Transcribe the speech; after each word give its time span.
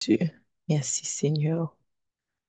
Dieu. 0.00 0.18
Merci 0.68 1.04
Seigneur. 1.06 1.76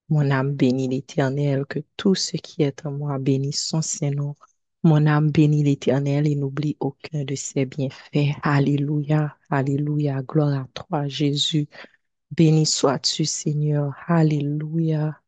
Mon 0.09 0.31
âme 0.31 0.55
bénit 0.55 0.87
l'Éternel, 0.89 1.65
que 1.67 1.79
tout 1.97 2.15
ce 2.15 2.37
qui 2.37 2.63
est 2.63 2.85
en 2.85 2.91
moi 2.91 3.19
bénisse 3.19 3.63
son 3.65 3.81
Saint-Nom. 3.81 4.35
Mon 4.83 5.05
âme 5.07 5.31
bénit 5.31 5.63
l'Éternel 5.63 6.27
et 6.27 6.35
n'oublie 6.35 6.77
aucun 6.79 7.23
de 7.25 7.35
ses 7.35 7.65
bienfaits. 7.65 8.35
Alléluia, 8.43 9.37
Alléluia, 9.49 10.21
gloire 10.23 10.61
à 10.63 10.67
toi 10.73 11.07
Jésus. 11.07 11.67
Béni 12.31 12.65
sois-tu 12.65 13.25
Seigneur. 13.25 13.93
Alléluia. 14.07 15.21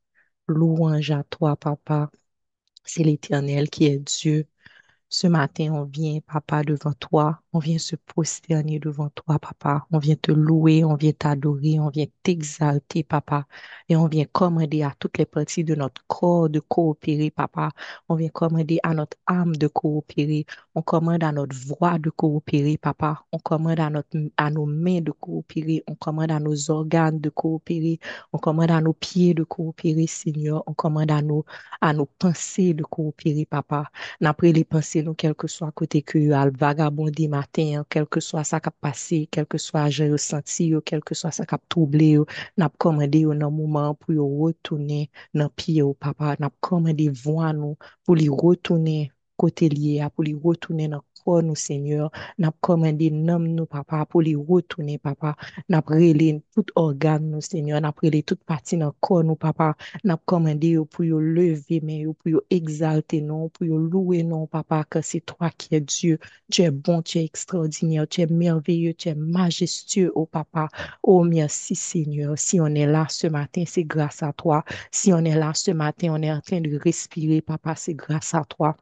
Louange 0.48 1.12
à 1.12 1.24
toi 1.26 1.56
Papa. 1.58 2.12
C'est 2.86 3.04
l'Éternel 3.04 3.70
qui 3.70 3.86
est 3.88 4.00
Dieu. 4.00 4.48
Ce 5.12 5.26
matin, 5.26 5.72
on 5.74 5.86
vient, 5.86 6.20
papa, 6.28 6.62
devant 6.64 6.94
toi. 6.94 7.40
On 7.52 7.58
vient 7.58 7.80
se 7.80 7.96
prosterner 7.96 8.78
devant 8.78 9.10
toi, 9.10 9.40
papa. 9.40 9.88
On 9.92 9.98
vient 9.98 10.16
te 10.16 10.32
louer, 10.32 10.84
on 10.84 10.94
vient 10.96 11.14
t'adorer, 11.14 11.80
on 11.80 11.90
vient 11.90 12.06
t'exalter, 12.22 13.04
papa. 13.04 13.48
Et 13.90 13.96
on 13.96 14.08
vient 14.08 14.26
commander 14.32 14.84
à 14.84 14.94
toutes 15.00 15.18
les 15.18 15.26
parties 15.26 15.64
de 15.64 15.74
notre 15.74 16.06
corps 16.06 16.48
de 16.48 16.60
coopérer, 16.60 17.32
papa. 17.32 17.72
On 18.08 18.14
vient 18.16 18.30
commander 18.30 18.80
à 18.84 18.94
notre 18.94 19.18
âme 19.26 19.56
de 19.56 19.66
coopérer. 19.68 20.46
On 20.76 20.84
commande 20.84 21.24
à 21.24 21.32
notre 21.32 21.56
voix 21.56 21.98
de 21.98 22.12
coopérer, 22.12 22.78
papa. 22.78 23.26
On 23.32 23.40
commande 23.40 23.80
à, 23.80 23.90
notre, 23.90 24.16
à 24.38 24.52
nos 24.52 24.68
mains 24.68 25.02
de 25.02 25.12
coopérer. 25.12 25.84
On 25.88 25.96
commande 25.96 26.30
à 26.32 26.40
nos 26.40 26.70
organes 26.70 27.20
de 27.20 27.30
coopérer. 27.30 28.00
On 28.32 28.38
commande 28.38 28.70
à 28.70 28.80
nos 28.80 28.94
pieds 28.94 29.34
de 29.34 29.44
coopérer, 29.44 30.06
Seigneur. 30.06 30.64
On 30.68 30.74
commande 30.76 31.10
à 31.10 31.24
nos, 31.24 31.46
à 31.82 31.94
nos 31.94 32.06
pensées 32.06 32.76
de 32.76 32.84
coopérer, 32.84 33.46
papa. 33.48 33.90
N'après 34.22 34.52
les 34.52 34.64
pensées, 34.64 34.99
quel 35.18 35.36
que 35.36 35.48
soit 35.48 35.72
côté 35.72 36.02
que 36.02 36.32
al 36.32 36.52
vagabondé 36.52 37.28
matin, 37.28 37.84
quel 37.90 38.06
que 38.08 38.20
soit 38.20 38.44
ça 38.44 38.60
qui 38.60 38.70
passé, 38.82 39.28
quel 39.32 39.46
que 39.46 39.58
soit 39.58 39.90
j'ai 39.90 40.12
ressenti, 40.12 40.74
quel 40.86 41.02
que 41.04 41.16
soit 41.16 41.32
ça 41.32 41.46
qui 41.46 41.56
troublé, 41.70 42.18
n'a 42.58 42.70
commandé 42.78 43.26
un 43.26 43.50
moment 43.50 43.96
pour 43.96 44.16
retourner 44.42 45.10
dans 45.34 45.50
pied 45.50 45.82
au 45.82 45.94
papa, 45.94 46.36
n'a 46.40 46.50
commandé 46.62 47.10
voix 47.10 47.54
nous 47.54 47.78
pour 48.04 48.16
les 48.16 48.30
retourner 48.30 49.12
côté 49.38 49.70
lié, 49.70 50.06
pour 50.16 50.24
les 50.26 50.34
retourner 50.34 50.88
dans 50.90 51.04
nous, 51.42 51.56
Seigneur. 51.56 52.12
N'a 52.38 52.52
commandé 52.62 53.12
nom 53.12 53.40
nous, 53.40 53.66
papa, 53.66 54.06
pour 54.06 54.22
les 54.22 54.36
retourner, 54.36 54.98
papa. 54.98 55.36
N'a 55.70 55.82
relé 55.86 56.42
tout 56.54 56.66
organe 56.76 57.30
nous, 57.30 57.42
Seigneur. 57.42 57.82
N'a 57.82 57.94
relé 58.02 58.24
toute 58.24 58.44
partie 58.44 58.78
dans 58.78 58.94
corps 59.00 59.24
nous, 59.24 59.36
papa. 59.36 59.76
N'a 60.04 60.18
commandé 60.26 60.78
pour 60.92 61.06
yo 61.06 61.20
lever, 61.20 61.82
mais 61.84 62.06
pour 62.06 62.42
exalter 62.50 63.22
non, 63.22 63.50
pour 63.50 63.68
louer 63.68 64.24
non, 64.24 64.48
papa, 64.48 64.86
que 64.90 65.02
c'est 65.02 65.22
toi 65.22 65.50
qui 65.58 65.76
es 65.76 65.82
Dieu. 65.82 66.20
Tu 66.52 66.64
es 66.64 66.72
bon, 66.72 67.02
tu 67.02 67.20
es 67.20 67.26
extraordinaire, 67.26 68.08
tu 68.08 68.22
es 68.22 68.28
merveilleux, 68.28 68.94
tu 68.94 69.10
es 69.10 69.16
majestueux, 69.16 70.12
oh 70.16 70.26
papa. 70.26 70.70
Oh 71.04 71.24
merci, 71.24 71.76
Seigneur. 71.76 72.38
Si 72.38 72.60
on 72.60 72.68
est 72.68 72.86
là 72.88 73.06
ce 73.10 73.28
matin, 73.28 73.64
c'est 73.68 73.84
grâce 73.84 74.24
à 74.24 74.34
toi. 74.34 74.64
Si 74.92 75.14
on 75.14 75.20
est 75.26 75.36
là 75.36 75.54
ce 75.54 75.72
matin, 75.72 76.10
on 76.12 76.22
est 76.22 76.32
en 76.32 76.42
train 76.42 76.62
de 76.62 76.78
respirer, 76.78 77.42
papa, 77.42 77.76
c'est 77.76 77.94
grâce 77.94 78.34
à 78.34 78.44
toi. 78.46 78.76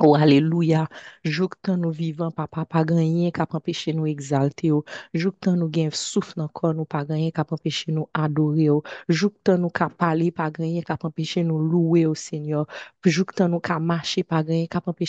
Oh, 0.00 0.16
alléluia. 0.16 0.88
Jouk 1.24 1.54
tan 1.62 1.76
nous 1.76 1.92
vivants, 1.92 2.32
papa, 2.32 2.64
pas 2.64 2.84
gagné 2.84 3.32
empêché 3.52 3.92
nous 3.92 4.06
exalter. 4.06 4.72
Oh. 4.72 4.84
Jouk 5.14 5.38
tan 5.40 5.56
nous 5.56 5.68
gain 5.68 5.88
souffle 5.92 6.40
encore, 6.40 6.74
nous 6.74 6.84
pas 6.84 7.04
gagné 7.04 7.30
qui 7.30 7.40
empêché 7.40 7.92
nous 7.92 8.08
adorer. 8.12 8.70
Oh. 8.70 8.82
Jouk 9.08 9.34
tan 9.44 9.58
nous 9.58 9.68
ka 9.70 9.88
parler, 9.88 10.32
pas 10.32 10.50
nous 10.50 11.58
louer 11.60 12.06
au 12.06 12.14
Seigneur. 12.16 12.66
Jouk 13.04 13.36
tan 13.36 13.48
nous 13.48 13.60
ka 13.60 13.78
marcher, 13.78 14.24
pas 14.24 14.42
gagné 14.42 14.68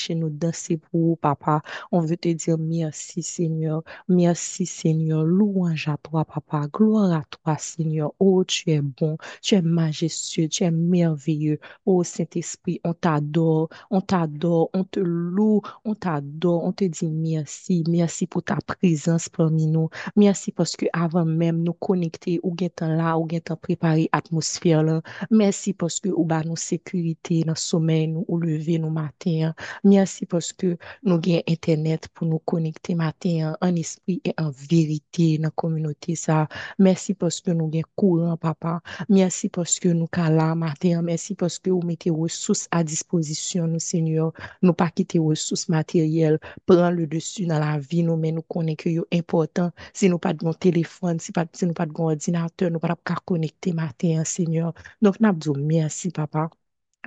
nous 0.10 0.30
danser 0.30 0.78
pour 0.78 1.18
papa. 1.18 1.64
On 1.92 2.02
veut 2.02 2.18
te 2.18 2.30
dire 2.30 2.58
merci, 2.60 3.24
Seigneur. 3.24 3.82
Merci, 4.08 4.68
Seigneur. 4.68 5.24
Louange 5.24 5.88
à 5.88 5.98
toi, 5.98 6.26
papa. 6.26 6.68
Gloire 6.72 7.12
à 7.12 7.24
toi, 7.24 7.58
Seigneur. 7.58 8.14
Oh, 8.20 8.44
tu 8.44 8.70
es 8.70 8.82
bon, 8.82 9.18
tu 9.42 9.56
es 9.56 9.62
majestueux, 9.64 10.48
tu 10.48 10.64
es 10.64 10.70
merveilleux. 10.72 11.60
Oh, 11.88 12.04
Saint-Esprit, 12.04 12.80
on 12.84 12.94
t'adore, 12.94 13.70
on 13.90 14.02
t'adore 14.02 14.70
on 14.76 14.84
te 14.84 15.00
loue, 15.00 15.62
on 15.86 15.96
t'adore, 15.96 16.64
on 16.64 16.74
te 16.74 16.84
dit 16.84 17.08
merci, 17.08 17.84
merci 17.88 18.28
pour 18.28 18.44
ta 18.44 18.58
présence 18.58 19.30
parmi 19.30 19.68
nous. 19.68 19.90
Merci 20.16 20.52
parce 20.52 20.76
que 20.76 20.86
avant 20.92 21.26
même 21.26 21.64
nous 21.64 21.74
connecter 21.74 22.40
ou 22.44 22.56
temps 22.56 22.88
là, 22.88 23.18
ou 23.18 23.28
temps 23.28 23.56
préparer 23.56 24.10
atmosphère 24.12 24.84
là. 24.84 25.02
Merci 25.32 25.74
parce 25.74 26.00
que 26.00 26.10
ou 26.10 26.26
ba 26.26 26.44
nous 26.44 26.58
sécurité 26.58 27.44
dans 27.44 27.56
sommeil 27.56 28.08
nous 28.08 28.26
ou 28.28 28.38
lever 28.38 28.78
nous 28.78 28.90
matin. 28.90 29.54
Merci 29.84 30.26
parce 30.26 30.52
que 30.52 30.78
nous 31.04 31.16
avons 31.16 31.42
internet 31.48 32.10
pour 32.14 32.28
nous 32.28 32.40
connecter 32.40 32.96
matin 32.96 33.56
en 33.62 33.76
esprit 33.76 34.22
et 34.26 34.34
en 34.38 34.52
vérité 34.52 35.38
dans 35.38 35.46
la 35.46 35.52
communauté 35.52 36.16
ça. 36.16 36.48
Merci 36.80 37.14
parce 37.14 37.40
que 37.40 37.52
nous 37.52 37.72
avons 37.74 37.82
courant 37.96 38.38
papa. 38.38 38.82
Merci 39.08 39.48
parce 39.48 39.80
que 39.80 39.88
nous 39.90 40.08
là 40.16 40.54
matin. 40.54 41.02
Merci 41.02 41.34
parce 41.34 41.60
que 41.60 41.70
vous 41.70 41.82
mettez 41.82 42.10
ressources 42.10 42.68
à 42.72 42.84
disposition 42.84 43.68
nous 43.68 43.80
Seigneur 43.80 44.34
nous 44.66 44.74
pas 44.74 44.90
quitter 44.90 45.20
ressources 45.20 45.70
matérielles, 45.70 46.40
prendre 46.66 46.92
le 46.92 47.08
dessus 47.08 47.46
dans 47.46 47.60
la 47.60 47.78
vie, 47.80 48.04
nous, 48.04 48.18
mais 48.18 48.32
nous 48.32 48.42
connaissons 48.44 48.76
que 48.78 49.16
important. 49.16 49.72
Si 49.94 50.10
nous 50.10 50.20
pas 50.20 50.34
de 50.34 50.52
téléphone, 50.54 51.20
si, 51.20 51.32
pas, 51.32 51.46
si 51.54 51.66
nous 51.66 51.74
pas 51.74 51.86
de 51.86 51.94
ordinateur, 51.98 52.72
nous 52.72 52.80
pas 52.80 52.96
connecter 53.26 53.74
matin, 53.74 54.24
Seigneur. 54.26 54.74
Donc, 55.02 55.20
nous 55.20 55.32
disons 55.34 55.56
merci, 55.58 56.10
papa. 56.12 56.50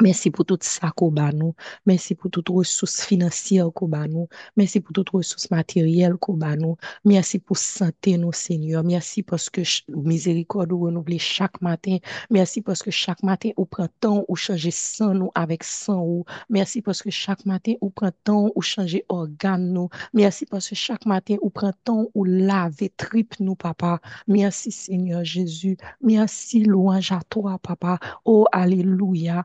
Merci 0.01 0.31
pour 0.31 0.45
tout 0.45 0.59
ça 0.61 0.93
qu'on 0.95 1.11
nous. 1.11 1.55
Merci 1.85 2.15
pour 2.15 2.31
toutes 2.31 2.49
ressources 2.49 3.03
financières 3.03 3.73
qu'on 3.73 3.89
nous. 3.89 4.29
Merci 4.57 4.81
pour 4.81 4.93
toutes 4.93 5.11
ressources 5.11 5.51
matérielles 5.51 6.17
qu'on 6.17 6.37
nous. 6.37 6.77
Merci 7.05 7.41
pour 7.41 7.59
santé, 7.59 8.17
nous, 8.17 8.33
Seigneur. 8.33 8.85
Merci 8.85 9.25
parce 9.25 9.51
que 9.51 9.63
miséricorde 9.89 10.73
ou 10.73 10.81
renouvelée 10.81 11.19
chaque 11.19 11.61
matin. 11.61 11.97
Merci 12.31 12.63
parce 12.63 12.83
que 12.83 12.93
chaque 12.93 13.23
matin, 13.25 13.51
on 13.57 13.65
prend 13.65 13.89
temps 14.01 14.25
ou 14.29 14.37
changer 14.37 14.71
sang 14.71 15.15
nous 15.15 15.31
avec 15.35 15.65
sang 15.65 16.03
ou. 16.05 16.25
Merci 16.49 16.81
parce 16.81 17.03
que 17.03 17.11
chaque 17.11 17.45
matin, 17.45 17.73
on 17.81 17.91
prend 17.91 18.13
temps 18.23 18.51
ou 18.55 18.63
changer 18.63 19.05
organe 19.09 19.73
nous. 19.73 19.89
Merci 20.13 20.47
parce 20.47 20.69
que 20.69 20.77
chaque 20.77 21.07
matin, 21.07 21.37
on 21.43 21.51
prend 21.51 21.73
temps 21.85 22.07
ou 22.15 22.25
laver 22.25 22.91
tripe 22.97 23.35
nous, 23.41 23.57
papa. 23.57 24.01
Merci, 24.29 24.71
Seigneur 24.71 25.25
Jésus. 25.25 25.77
Merci, 26.01 26.63
louange 26.63 27.11
à 27.11 27.21
toi, 27.29 27.59
papa. 27.59 27.99
Oh, 28.25 28.47
alléluia. 28.53 29.45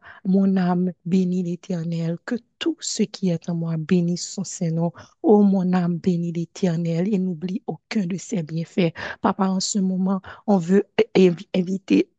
Âme 0.58 0.92
bénit 1.06 1.44
l'Éternel, 1.44 2.18
que 2.26 2.36
tout 2.60 2.78
ce 2.80 3.04
qui 3.04 3.30
est 3.30 3.50
en 3.50 3.56
moi 3.56 3.76
bénisse 3.78 4.28
son 4.30 4.44
Saint-Nom. 4.44 4.92
Oh, 5.22 5.42
mon 5.42 5.74
âme 5.74 5.98
bénit 5.98 6.32
l'Éternel 6.32 7.14
et 7.14 7.20
n'oublie 7.20 7.62
aucun 7.68 8.06
de 8.06 8.18
ses 8.18 8.44
bienfaits. 8.44 8.94
Papa, 9.22 9.48
en 9.48 9.60
ce 9.60 9.80
moment, 9.80 10.22
on 10.48 10.58
veut 10.58 10.86
inviter 11.54 12.10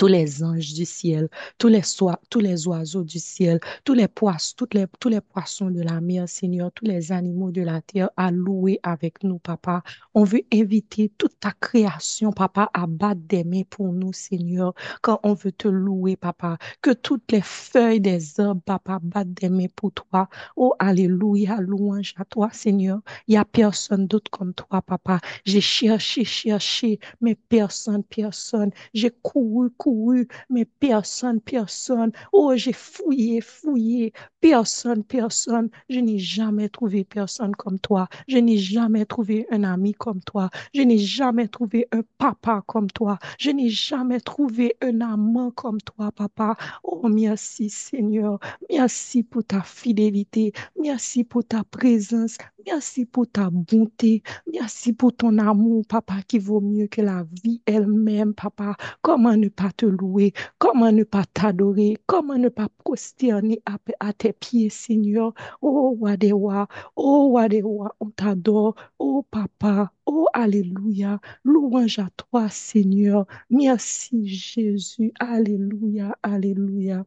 tous 0.00 0.06
les 0.06 0.42
anges 0.42 0.72
du 0.72 0.86
ciel, 0.86 1.28
tous 1.58 1.68
les, 1.68 1.82
tous 2.30 2.40
les 2.40 2.66
oiseaux 2.66 3.04
du 3.04 3.18
ciel, 3.18 3.60
tous 3.84 3.92
les 3.92 4.08
poissons, 4.08 4.54
toutes 4.56 4.72
les, 4.72 4.86
tous 4.98 5.10
les 5.10 5.20
poissons 5.20 5.70
de 5.70 5.82
la 5.82 6.00
mer, 6.00 6.26
Seigneur, 6.26 6.72
tous 6.72 6.86
les 6.86 7.12
animaux 7.12 7.50
de 7.50 7.60
la 7.60 7.82
terre 7.82 8.08
à 8.16 8.30
louer 8.30 8.80
avec 8.82 9.22
nous, 9.24 9.38
Papa. 9.38 9.82
On 10.14 10.24
veut 10.24 10.40
inviter 10.54 11.12
toute 11.18 11.38
ta 11.38 11.52
création, 11.52 12.32
Papa, 12.32 12.70
à 12.72 12.86
battre 12.86 13.20
des 13.28 13.44
mains 13.44 13.64
pour 13.68 13.92
nous, 13.92 14.14
Seigneur, 14.14 14.72
quand 15.02 15.20
on 15.22 15.34
veut 15.34 15.52
te 15.52 15.68
louer, 15.68 16.16
Papa. 16.16 16.56
Que 16.80 16.92
toutes 16.92 17.30
les 17.30 17.42
feuilles 17.42 18.00
des 18.00 18.40
arbres, 18.40 18.62
Papa, 18.64 19.00
battent 19.02 19.34
des 19.34 19.50
mains 19.50 19.66
pour 19.76 19.92
toi. 19.92 20.30
Oh, 20.56 20.72
Alléluia, 20.78 21.58
louange 21.60 22.14
à 22.16 22.24
toi, 22.24 22.48
Seigneur. 22.54 23.00
Il 23.28 23.32
n'y 23.32 23.36
a 23.36 23.44
personne 23.44 24.06
d'autre 24.06 24.30
comme 24.30 24.54
toi, 24.54 24.80
Papa. 24.80 25.20
J'ai 25.44 25.60
cherché, 25.60 26.24
cherché, 26.24 26.98
mais 27.20 27.34
personne, 27.34 28.02
personne. 28.02 28.70
J'ai 28.94 29.10
couru, 29.10 29.68
couru 29.76 29.89
oui, 29.90 30.26
mais 30.48 30.64
personne, 30.64 31.40
personne. 31.40 32.12
Oh, 32.32 32.52
j'ai 32.56 32.72
fouillé, 32.72 33.40
fouillé. 33.40 34.12
Personne, 34.40 35.04
personne. 35.04 35.68
Je 35.88 36.00
n'ai 36.00 36.18
jamais 36.18 36.68
trouvé 36.68 37.04
personne 37.04 37.54
comme 37.56 37.78
toi. 37.78 38.08
Je 38.28 38.38
n'ai 38.38 38.56
jamais 38.56 39.04
trouvé 39.04 39.46
un 39.50 39.64
ami 39.64 39.92
comme 39.92 40.20
toi. 40.20 40.50
Je 40.74 40.82
n'ai 40.82 40.98
jamais 40.98 41.48
trouvé 41.48 41.88
un 41.92 42.02
papa 42.18 42.62
comme 42.66 42.90
toi. 42.90 43.18
Je 43.38 43.50
n'ai 43.50 43.68
jamais 43.68 44.20
trouvé 44.20 44.76
un 44.80 45.00
amant 45.00 45.50
comme 45.50 45.80
toi, 45.80 46.12
papa. 46.12 46.56
Oh, 46.82 47.08
merci, 47.08 47.68
Seigneur. 47.70 48.38
Merci 48.70 49.22
pour 49.22 49.44
ta 49.44 49.62
fidélité. 49.62 50.52
Merci 50.80 51.24
pour 51.24 51.44
ta 51.44 51.64
présence. 51.64 52.36
Merci 52.66 53.06
pour 53.06 53.26
ta 53.26 53.48
bonté. 53.50 54.22
Merci 54.52 54.92
pour 54.92 55.14
ton 55.14 55.38
amour, 55.38 55.84
papa, 55.86 56.16
qui 56.26 56.38
vaut 56.38 56.60
mieux 56.60 56.86
que 56.86 57.00
la 57.00 57.24
vie 57.42 57.62
elle-même, 57.66 58.34
papa. 58.34 58.76
Comment 59.02 59.36
ne 59.36 59.48
pas 59.48 59.70
louer? 59.86 60.32
Comment 60.58 60.92
ne 60.92 61.04
pas 61.04 61.24
t'adorer? 61.24 61.96
Comment 62.06 62.38
ne 62.38 62.48
pas 62.48 62.68
prosterner 62.84 63.62
à, 64.00 64.12
tes 64.12 64.32
pieds, 64.32 64.70
Seigneur? 64.70 65.34
Oh, 65.62 65.96
Wadewa, 65.98 66.68
oh, 66.96 67.30
Wadewa, 67.32 67.94
on 68.00 68.10
t'adore. 68.10 68.74
Oh, 68.98 69.24
papa, 69.30 69.92
oh, 70.06 70.26
Alléluia. 70.34 71.20
Louange 71.44 71.98
à 71.98 72.08
toi, 72.16 72.48
Seigneur. 72.48 73.26
Merci, 73.50 74.26
Jésus. 74.26 75.12
Alléluia, 75.20 76.16
Alléluia. 76.22 77.04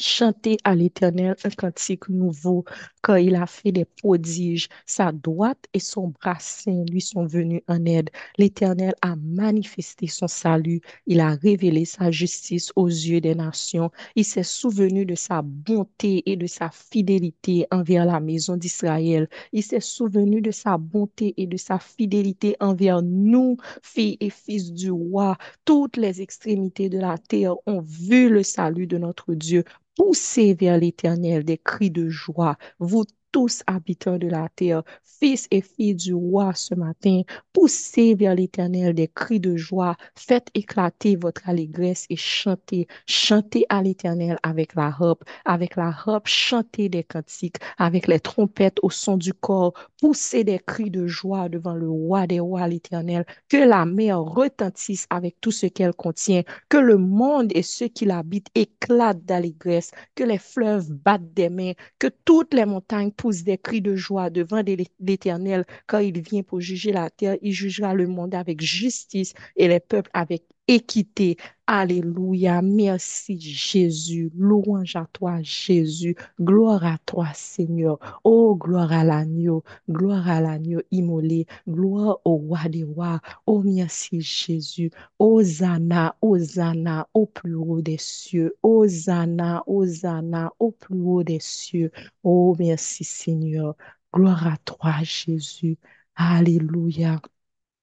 Chantez 0.00 0.58
à 0.62 0.76
l'Éternel 0.76 1.34
un 1.42 1.50
cantique 1.50 2.08
nouveau, 2.08 2.64
car 3.02 3.18
il 3.18 3.34
a 3.34 3.46
fait 3.46 3.72
des 3.72 3.84
prodiges. 3.84 4.68
Sa 4.86 5.10
droite 5.10 5.64
et 5.74 5.80
son 5.80 6.08
bras 6.08 6.36
saint 6.38 6.84
lui 6.88 7.00
sont 7.00 7.26
venus 7.26 7.62
en 7.66 7.84
aide. 7.84 8.10
L'Éternel 8.36 8.94
a 9.02 9.16
manifesté 9.16 10.06
son 10.06 10.28
salut. 10.28 10.80
Il 11.06 11.18
a 11.18 11.30
révélé 11.34 11.84
sa 11.84 12.12
justice 12.12 12.70
aux 12.76 12.86
yeux 12.86 13.20
des 13.20 13.34
nations. 13.34 13.90
Il 14.14 14.24
s'est 14.24 14.44
souvenu 14.44 15.04
de 15.04 15.16
sa 15.16 15.42
bonté 15.42 16.22
et 16.26 16.36
de 16.36 16.46
sa 16.46 16.70
fidélité 16.70 17.66
envers 17.72 18.04
la 18.04 18.20
maison 18.20 18.56
d'Israël. 18.56 19.28
Il 19.52 19.64
s'est 19.64 19.80
souvenu 19.80 20.40
de 20.40 20.52
sa 20.52 20.78
bonté 20.78 21.34
et 21.38 21.48
de 21.48 21.56
sa 21.56 21.80
fidélité 21.80 22.54
envers 22.60 23.02
nous, 23.02 23.56
filles 23.82 24.16
et 24.20 24.30
fils 24.30 24.72
du 24.72 24.92
roi. 24.92 25.36
Toutes 25.64 25.96
les 25.96 26.22
extrémités 26.22 26.88
de 26.88 26.98
la 26.98 27.18
terre 27.18 27.56
ont 27.66 27.80
vu 27.80 28.28
le 28.28 28.44
salut 28.44 28.86
de 28.86 28.98
notre 28.98 29.34
Dieu. 29.34 29.64
Poussez 29.98 30.54
vers 30.54 30.78
l'Éternel 30.78 31.44
des 31.44 31.58
cris 31.58 31.90
de 31.90 32.08
joie, 32.08 32.56
vous 32.78 33.04
tous 33.32 33.62
habitants 33.66 34.18
de 34.18 34.28
la 34.28 34.48
terre, 34.54 34.82
fils 35.02 35.46
et 35.50 35.60
filles 35.60 35.94
du 35.94 36.14
roi 36.14 36.52
ce 36.54 36.74
matin, 36.74 37.22
poussez 37.52 38.14
vers 38.14 38.34
l'Éternel 38.34 38.94
des 38.94 39.08
cris 39.08 39.40
de 39.40 39.56
joie, 39.56 39.96
faites 40.16 40.48
éclater 40.54 41.16
votre 41.16 41.48
allégresse 41.48 42.06
et 42.10 42.16
chantez, 42.16 42.86
chantez 43.06 43.64
à 43.68 43.82
l'Éternel 43.82 44.38
avec 44.42 44.74
la 44.74 44.86
harpe, 44.86 45.24
avec 45.44 45.76
la 45.76 45.88
harpe, 45.88 46.26
chantez 46.28 46.88
des 46.88 47.04
cantiques, 47.04 47.56
avec 47.78 48.06
les 48.06 48.20
trompettes 48.20 48.78
au 48.82 48.90
son 48.90 49.16
du 49.16 49.32
corps, 49.34 49.74
poussez 50.00 50.44
des 50.44 50.58
cris 50.58 50.90
de 50.90 51.06
joie 51.06 51.48
devant 51.48 51.74
le 51.74 51.88
roi 51.88 52.26
des 52.26 52.40
rois, 52.40 52.68
l'Éternel, 52.68 53.24
que 53.48 53.56
la 53.56 53.84
mer 53.84 54.20
retentisse 54.20 55.06
avec 55.10 55.40
tout 55.40 55.50
ce 55.50 55.66
qu'elle 55.66 55.94
contient, 55.94 56.42
que 56.68 56.76
le 56.78 56.96
monde 56.96 57.50
et 57.54 57.62
ceux 57.62 57.88
qui 57.88 58.04
l'habitent 58.04 58.50
éclatent 58.54 59.24
d'allégresse, 59.24 59.90
que 60.14 60.24
les 60.24 60.38
fleuves 60.38 60.90
battent 60.92 61.32
des 61.34 61.48
mains, 61.48 61.72
que 61.98 62.08
toutes 62.24 62.54
les 62.54 62.64
montagnes 62.66 63.12
poussent 63.18 63.44
des 63.44 63.58
cris 63.58 63.82
de 63.82 63.96
joie 63.96 64.30
devant 64.30 64.62
l'Éternel 65.00 65.66
quand 65.86 65.98
il 65.98 66.20
vient 66.22 66.42
pour 66.42 66.60
juger 66.60 66.92
la 66.92 67.10
terre. 67.10 67.36
Il 67.42 67.52
jugera 67.52 67.92
le 67.94 68.06
monde 68.06 68.34
avec 68.34 68.62
justice 68.62 69.34
et 69.56 69.68
les 69.68 69.80
peuples 69.80 70.10
avec 70.14 70.44
équité. 70.68 71.36
Alléluia. 71.66 72.62
Merci 72.62 73.38
Jésus. 73.40 74.30
Louange 74.36 74.96
à 74.96 75.06
toi 75.12 75.40
Jésus. 75.42 76.16
Gloire 76.40 76.84
à 76.84 76.98
toi 77.06 77.28
Seigneur. 77.34 77.98
Oh, 78.24 78.54
gloire 78.56 78.92
à 78.92 79.04
l'agneau. 79.04 79.64
Gloire 79.90 80.28
à 80.28 80.40
l'agneau 80.40 80.80
immolé. 80.90 81.46
Gloire 81.68 82.18
au 82.24 82.36
roi 82.36 82.68
des 82.68 82.84
rois. 82.84 83.20
Oh, 83.46 83.62
merci 83.64 84.20
Jésus. 84.20 84.90
Hosanna, 85.18 86.16
Hosanna 86.22 87.08
au 87.14 87.26
plus 87.26 87.54
haut 87.54 87.80
des 87.82 87.98
cieux. 87.98 88.54
Hosanna, 88.62 89.62
Hosanna 89.66 90.52
au 90.58 90.70
plus 90.72 91.00
haut 91.00 91.22
des 91.24 91.40
cieux. 91.40 91.90
Oh, 92.22 92.54
merci 92.58 93.04
Seigneur. 93.04 93.74
Gloire 94.14 94.46
à 94.46 94.56
toi 94.58 94.94
Jésus. 95.02 95.78
Alléluia. 96.16 97.20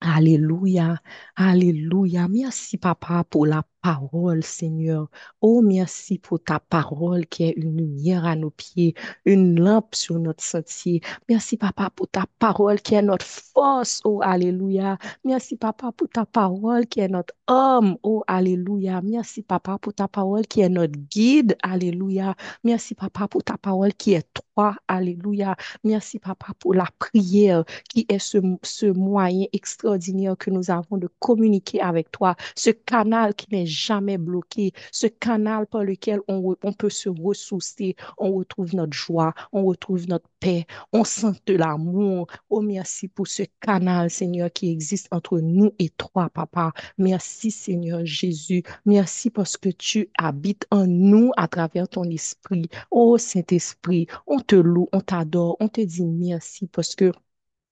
Alléluia, 0.08 1.00
Alléluia. 1.36 2.28
Merci, 2.28 2.78
Papa, 2.78 3.24
pour 3.28 3.48
la 3.48 3.64
parole, 3.82 4.44
Seigneur. 4.44 5.10
Oh, 5.42 5.62
merci 5.64 6.20
pour 6.20 6.44
ta 6.44 6.60
parole 6.60 7.26
qui 7.26 7.44
est 7.44 7.54
une 7.58 7.78
lumière 7.78 8.26
à 8.26 8.36
nos 8.36 8.52
pieds, 8.52 8.94
une 9.26 9.60
lampe 9.60 9.96
sur 9.96 10.20
notre 10.20 10.44
sentier. 10.44 11.02
Merci, 11.28 11.58
Papa, 11.58 11.90
pour 11.90 12.08
ta 12.08 12.26
parole 12.40 12.82
qui 12.82 12.94
est 12.94 13.02
notre 13.02 13.26
force. 13.26 14.02
Oh, 14.04 14.22
Alléluia. 14.24 14.98
Merci, 15.24 15.56
Papa, 15.58 15.92
pour 15.92 16.08
ta 16.10 16.26
parole 16.26 16.86
qui 16.86 17.00
est 17.00 17.08
notre 17.08 17.34
homme. 17.48 17.98
Oh, 18.04 18.24
Alléluia. 18.28 19.02
Merci, 19.02 19.42
Papa, 19.42 19.78
pour 19.78 19.94
ta 19.94 20.08
parole 20.08 20.48
qui 20.48 20.62
est 20.62 20.70
notre 20.70 20.98
guide. 21.12 21.56
Alléluia. 21.64 22.36
Merci, 22.64 22.96
Papa, 22.96 23.28
pour 23.28 23.44
ta 23.44 23.58
parole 23.58 23.94
qui 23.94 24.14
est 24.14 24.28
toi. 24.34 24.76
Alléluia. 24.88 25.56
Merci, 25.84 26.20
Papa, 26.20 26.54
pour 26.60 26.74
la 26.74 26.88
prière 27.00 27.64
qui 27.90 28.06
est 28.10 28.20
ce, 28.20 28.38
ce 28.64 28.86
moyen 28.88 29.46
extraordinaire 29.54 30.38
que 30.38 30.50
nous 30.50 30.72
avons 30.72 30.98
de 30.98 31.10
communiquer 31.20 31.82
avec 31.82 32.12
toi, 32.12 32.36
ce 32.56 32.70
canal 32.70 33.36
qui 33.36 33.48
n'est 33.52 33.66
jamais 33.66 34.18
bloqué, 34.18 34.72
ce 34.92 35.08
canal 35.08 35.68
par 35.68 35.84
lequel 35.84 36.22
on, 36.28 36.56
on 36.64 36.74
peut 36.74 36.90
se 36.90 37.10
ressourcer, 37.10 37.96
on 38.18 38.34
retrouve 38.34 38.76
notre 38.76 38.94
joie, 38.94 39.34
on 39.52 39.66
retrouve 39.66 40.08
notre 40.08 40.30
paix, 40.40 40.66
on 40.94 41.04
sent 41.04 41.34
de 41.46 41.56
l'amour. 41.56 42.28
Oh, 42.50 42.62
merci 42.62 43.08
pour 43.08 43.28
ce 43.28 43.44
canal, 43.60 44.10
Seigneur, 44.10 44.52
qui 44.52 44.72
existe 44.72 45.08
entre 45.12 45.40
nous 45.40 45.72
et 45.80 45.90
toi, 45.90 46.30
Papa. 46.30 46.72
Merci, 46.98 47.35
Seigneur 47.52 48.06
Jésus. 48.06 48.64
Merci 48.86 49.30
parce 49.30 49.58
que 49.58 49.70
tu 49.70 50.10
habites 50.18 50.66
en 50.72 50.88
nous 50.88 51.32
à 51.38 51.48
travers 51.48 51.88
ton 51.88 52.04
esprit. 52.06 52.70
Oh, 52.92 53.18
Saint-Esprit, 53.18 54.08
on 54.28 54.40
te 54.40 54.56
loue, 54.56 54.88
on 54.92 55.02
t'adore, 55.02 55.58
on 55.60 55.68
te 55.68 55.82
dit 55.82 56.04
merci 56.06 56.68
parce 56.68 56.96
que 56.96 57.12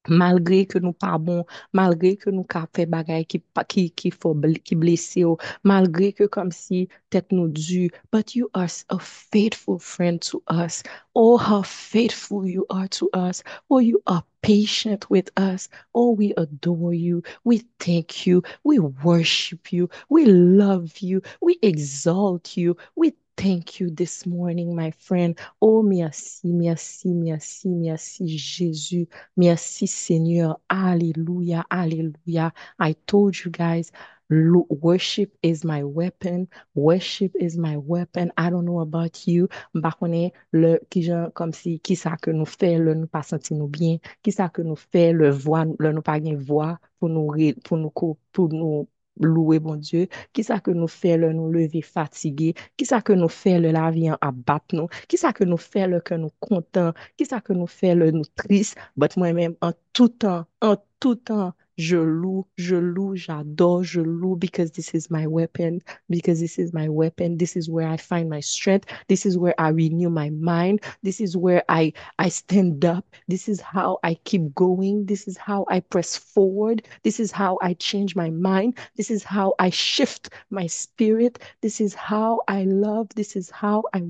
Malgré 0.07 0.65
que 0.65 0.79
nous 0.79 0.93
pas 0.93 1.17
bon, 1.17 1.45
malgré 1.71 2.15
que 2.17 2.29
nous 2.29 2.43
ka 2.43 2.67
fait 2.75 2.85
bagay 2.85 3.25
qui 3.25 3.41
qui 3.67 3.91
qui 3.91 4.11
faut 4.11 4.35
qui 4.63 4.75
blessé 4.75 5.23
malgré 5.63 6.13
que 6.13 6.25
comme 6.25 6.51
si 6.51 6.89
tête 7.09 7.31
nous 7.31 7.47
dure, 7.47 7.89
but 8.11 8.35
you 8.35 8.49
are 8.53 8.67
a 8.89 8.99
faithful 8.99 9.79
friend 9.79 10.19
to 10.21 10.43
us. 10.49 10.83
Oh, 11.15 11.37
how 11.37 11.61
faithful 11.61 12.45
you 12.47 12.65
are 12.69 12.87
to 12.89 13.09
us. 13.13 13.43
Oh, 13.69 13.79
you 13.79 14.01
are 14.07 14.23
patient 14.41 15.09
with 15.09 15.29
us. 15.37 15.69
Oh, 15.93 16.11
we 16.11 16.33
adore 16.37 16.93
you. 16.93 17.21
We 17.43 17.63
thank 17.79 18.25
you. 18.27 18.43
We 18.63 18.79
worship 18.79 19.71
you. 19.71 19.89
We 20.09 20.25
love 20.25 20.97
you. 20.99 21.21
We 21.41 21.59
exalt 21.61 22.57
you. 22.57 22.75
We 22.95 23.13
thank 23.37 23.79
you 23.79 23.89
this 23.89 24.25
morning, 24.25 24.75
my 24.75 24.91
friend. 24.91 25.37
Oh, 25.61 25.81
merci, 25.81 26.47
merci, 26.53 27.09
merci, 27.09 27.69
merci, 27.69 28.37
Jésus. 28.37 29.07
Merci, 29.37 29.87
Seigneur. 29.87 30.59
Alléluia, 30.69 31.65
alléluia. 31.69 32.53
I 32.79 32.93
told 33.07 33.35
you 33.43 33.51
guys, 33.51 33.91
worship 34.29 35.37
is 35.43 35.63
my 35.63 35.83
weapon. 35.83 36.47
Worship 36.75 37.35
is 37.39 37.57
my 37.57 37.77
weapon. 37.77 38.31
I 38.37 38.49
don't 38.49 38.65
know 38.65 38.79
about 38.79 39.27
you. 39.27 39.47
Mbakone, 39.75 40.31
le, 40.51 40.79
qui 40.89 41.09
comme 41.33 41.53
si, 41.53 41.79
qui 41.79 41.95
ça 41.95 42.15
que 42.21 42.31
nous 42.31 42.45
fait, 42.45 42.77
le 42.77 42.93
nous 42.93 43.07
pas 43.07 43.23
sentir 43.23 43.57
nous 43.57 43.67
bien, 43.67 43.97
qui 44.21 44.31
ça 44.31 44.49
que 44.49 44.61
nous 44.61 44.75
fait, 44.75 45.11
le 45.11 45.29
voix, 45.29 45.65
le 45.79 45.91
nous 45.91 46.01
pas 46.01 46.19
bien 46.19 46.35
voix 46.35 46.79
pour 46.99 47.09
nous, 47.09 47.31
pour 47.63 47.77
nous, 47.77 47.91
pour 48.31 48.49
nous, 48.49 48.87
louer 49.19 49.59
bon 49.59 49.75
Dieu, 49.75 50.07
qui 50.33 50.43
ça 50.43 50.59
que 50.59 50.71
nous 50.71 50.87
fait 50.87 51.17
le 51.17 51.33
nous 51.33 51.51
lever 51.51 51.81
fatigué, 51.81 52.53
qui 52.77 52.85
ça 52.85 53.01
que 53.01 53.13
nous 53.13 53.29
fait 53.29 53.59
le 53.59 53.71
la 53.71 53.91
vie 53.91 54.11
en 54.11 54.17
abattre 54.21 54.75
nous, 54.75 54.87
qui 55.07 55.17
ça 55.17 55.33
que 55.33 55.43
nous 55.43 55.57
fait 55.57 55.87
le 55.87 55.99
que 55.99 56.15
nous 56.15 56.31
content, 56.39 56.93
qui 57.17 57.25
ça 57.25 57.41
que 57.41 57.53
nous 57.53 57.67
fait 57.67 57.95
le 57.95 58.11
nous 58.11 58.25
triste, 58.35 58.77
but 58.97 59.15
moi-même 59.17 59.55
en 59.61 59.71
tout 59.93 60.09
temps, 60.09 60.45
en 60.61 60.77
tout 60.99 61.15
temps, 61.15 61.53
je 61.77 61.97
loue, 61.97 62.45
je 62.57 62.75
loue, 62.75 63.15
j'adore, 63.15 63.83
je 63.83 64.01
loue 64.01 64.35
because 64.35 64.71
this 64.71 64.93
is 64.93 65.09
my 65.09 65.25
weapon, 65.25 65.81
because 66.09 66.39
this 66.39 66.59
is 66.59 66.73
my 66.73 66.87
weapon. 66.87 67.37
This 67.37 67.55
is 67.55 67.69
where 67.69 67.87
I 67.87 67.97
find 67.97 68.29
my 68.29 68.39
strength. 68.39 68.85
This 69.07 69.25
is 69.25 69.37
where 69.37 69.55
I 69.57 69.69
renew 69.69 70.09
my 70.09 70.29
mind. 70.29 70.81
This 71.01 71.19
is 71.19 71.35
where 71.35 71.63
I, 71.69 71.93
I 72.19 72.29
stand 72.29 72.85
up. 72.85 73.05
This 73.27 73.47
is 73.47 73.61
how 73.61 73.99
I 74.03 74.15
keep 74.25 74.53
going. 74.53 75.05
This 75.05 75.27
is 75.27 75.37
how 75.37 75.65
I 75.69 75.79
press 75.79 76.15
forward. 76.15 76.87
This 77.03 77.19
is 77.19 77.31
how 77.31 77.57
I 77.61 77.73
change 77.73 78.15
my 78.15 78.29
mind. 78.29 78.77
This 78.95 79.09
is 79.09 79.23
how 79.23 79.53
I 79.59 79.69
shift 79.69 80.29
my 80.49 80.67
spirit. 80.67 81.39
This 81.61 81.81
is 81.81 81.93
how 81.95 82.41
I 82.47 82.63
love. 82.63 83.09
This 83.15 83.35
is 83.35 83.49
how 83.49 83.83
I 83.93 84.03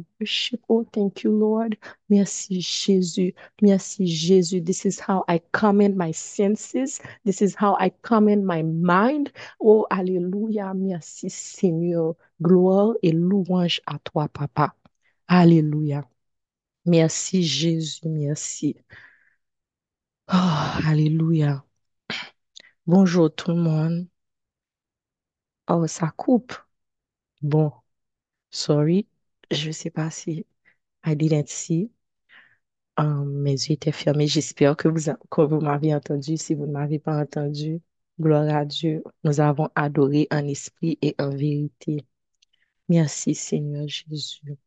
Oh, 0.69 0.85
thank 0.91 1.23
you, 1.23 1.31
Lord. 1.31 1.77
Merci, 2.09 2.61
Jésus. 2.61 3.33
Merci, 3.61 4.05
Jésus. 4.07 4.61
This 4.61 4.85
is 4.85 4.99
how 4.99 5.23
I 5.27 5.41
command 5.51 5.95
my 5.95 6.11
senses. 6.11 6.99
This 7.25 7.41
is 7.41 7.55
how 7.55 7.75
I 7.79 7.89
command 8.01 8.45
my 8.45 8.63
mind. 8.63 9.31
Oh, 9.61 9.85
Alléluia. 9.91 10.73
Merci, 10.75 11.29
Seigneur. 11.29 12.15
Gloire 12.41 12.95
et 13.01 13.11
louange 13.11 13.81
à 13.85 13.99
toi, 13.99 14.27
Papa. 14.27 14.75
Alléluia. 15.27 16.07
Merci, 16.85 17.43
Jésus. 17.43 18.01
Merci. 18.05 18.75
Oh, 20.27 20.79
Alléluia. 20.85 21.63
Bonjour 22.85 23.33
tout 23.33 23.51
le 23.51 23.57
monde. 23.57 24.07
Oh, 25.67 25.87
ça 25.87 26.11
coupe. 26.15 26.53
Bon, 27.41 27.71
sorry. 28.51 29.07
Je 29.53 29.67
ne 29.67 29.71
sais 29.71 29.89
pas 29.89 30.09
si 30.09 30.45
I 31.05 31.15
didn't 31.15 31.47
see. 31.47 31.91
Um, 32.97 33.25
mes 33.41 33.51
yeux 33.53 33.73
étaient 33.73 33.91
fermés. 33.91 34.27
J'espère 34.27 34.75
que 34.77 34.87
vous, 34.87 35.59
m'avez 35.61 35.93
entendu. 35.95 36.37
Si 36.37 36.53
vous 36.53 36.65
ne 36.67 36.71
m'avez 36.73 36.99
pas 36.99 37.21
entendu, 37.21 37.81
gloire 38.19 38.55
à 38.55 38.65
Dieu. 38.65 39.03
Nous 39.23 39.39
avons 39.39 39.69
adoré 39.75 40.27
en 40.31 40.45
esprit 40.47 40.97
et 41.01 41.15
en 41.19 41.29
vérité. 41.29 42.05
Merci 42.89 43.35
Seigneur 43.35 43.87
Jésus. 43.87 44.57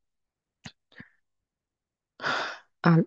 Ah, 2.82 2.98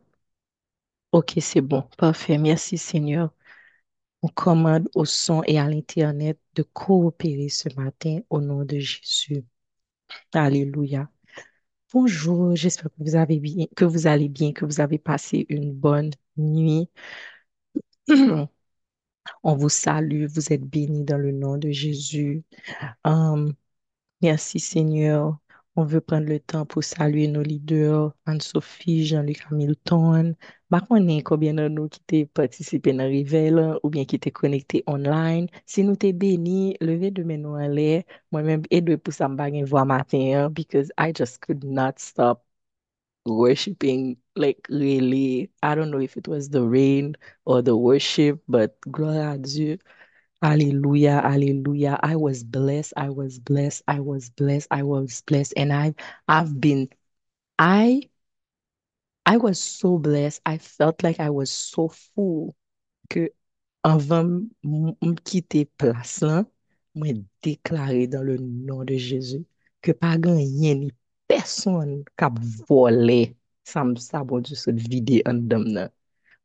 ok, 1.12 1.34
c'est 1.40 1.62
bon. 1.62 1.84
Parfait. 1.98 2.38
Merci 2.38 2.78
Seigneur. 2.78 3.34
On 4.22 4.28
commande 4.30 4.90
au 4.96 5.06
son 5.06 5.44
et 5.48 5.60
à 5.60 5.68
l'Internet 5.70 6.40
de 6.56 6.64
coopérer 6.64 7.50
ce 7.50 7.70
matin 7.76 8.22
au 8.30 8.42
nom 8.42 8.66
de 8.66 8.80
Jésus. 8.80 9.46
Alléluia. 10.34 11.10
Bonjour, 11.94 12.56
j'espère 12.56 12.86
que 12.92 13.04
vous 13.04 13.16
avez 13.16 13.40
bien, 13.40 13.66
que 13.76 13.86
vous 13.86 14.08
allez 14.08 14.30
bien, 14.30 14.54
que 14.54 14.66
vous 14.66 14.80
avez 14.80 14.98
passé 15.00 15.46
une 15.50 15.72
bonne 15.74 16.12
nuit. 16.38 16.90
On 19.44 19.56
vous 19.56 19.70
salue, 19.70 20.26
vous 20.28 20.54
êtes 20.54 20.64
bénis 20.64 21.04
dans 21.06 21.18
le 21.18 21.32
nom 21.32 21.58
de 21.58 21.72
Jésus. 21.72 22.44
Um, 23.06 23.54
merci 24.22 24.60
Seigneur. 24.60 25.40
On 25.76 25.86
veut 25.86 26.02
prendre 26.02 26.28
le 26.28 26.40
temps 26.40 26.66
pour 26.66 26.84
saluer 26.84 27.28
nos 27.28 27.44
leaders, 27.44 28.14
Anne-Sophie, 28.26 29.06
Jean-Luc 29.08 29.46
Hamilton. 29.52 30.36
De 30.72 31.68
nous 31.70 31.90
qui 31.90 32.00
t'es 32.06 32.26
participé 32.26 32.92
dans 32.94 33.04
le 33.04 33.10
réveil 33.10 33.50
là, 33.52 33.80
ou 33.84 33.90
bien 33.90 34.06
qui 34.06 34.20
t'es 34.20 34.32
connecté 34.32 34.84
online? 34.88 35.48
Si 35.66 35.84
levez 36.82 37.12
de 37.12 37.24
hein, 40.36 40.50
because 40.52 40.92
I 40.98 41.12
just 41.12 41.42
could 41.42 41.64
not 41.64 42.00
stop 42.00 42.44
worshiping 43.26 44.18
like 44.36 44.68
really. 44.70 45.50
I 45.64 45.76
don't 45.76 45.92
know 45.92 46.00
if 46.02 46.18
it 46.18 46.28
was 46.28 46.50
the 46.50 46.64
rain 46.64 47.16
or 47.46 47.62
the 47.64 47.76
worship 47.78 48.42
but 48.48 48.80
gloire 48.92 49.38
Dieu. 49.40 49.78
Hallelujah 50.42 51.22
hallelujah 51.22 52.00
I 52.04 52.16
was 52.16 52.44
blessed 52.44 52.94
I 52.98 53.10
was 53.10 53.40
blessed 53.40 53.84
I 53.88 54.00
was 54.02 54.30
blessed 54.30 54.68
I 54.72 54.84
was 54.84 55.22
blessed. 55.24 55.54
And 55.58 55.74
I 55.74 55.96
I've 56.28 56.60
been 56.62 56.90
I 57.60 58.10
I 59.30 59.38
was 59.38 59.60
so 59.62 59.98
blessed 60.00 60.42
I 60.46 60.58
felt 60.58 61.04
like 61.04 61.20
I 61.20 61.30
was 61.30 61.52
so 61.52 61.90
full 61.90 62.56
que 63.10 63.30
avant 63.84 64.50
m 64.64 64.96
m 65.02 65.16
quitter 65.24 65.66
place 65.66 66.22
là 66.22 66.46
moi 66.96 67.14
déclaré 67.44 68.08
dans 68.08 68.24
le 68.24 68.38
nom 68.38 68.84
de 68.84 68.96
Jésus 68.98 69.46
que 69.82 69.92
pas 69.92 70.18
gagné 70.18 70.76
ni 70.76 70.92
personne 71.28 72.04
a 72.18 72.30
volé 72.68 73.36
ça 73.64 73.84
me 73.84 73.96
ça 73.96 74.24
bon 74.24 74.40
Dieu 74.42 74.56
se 74.56 74.72
vide 74.72 75.22
en 75.28 75.36
dedans 75.36 75.64
là. 75.78 75.92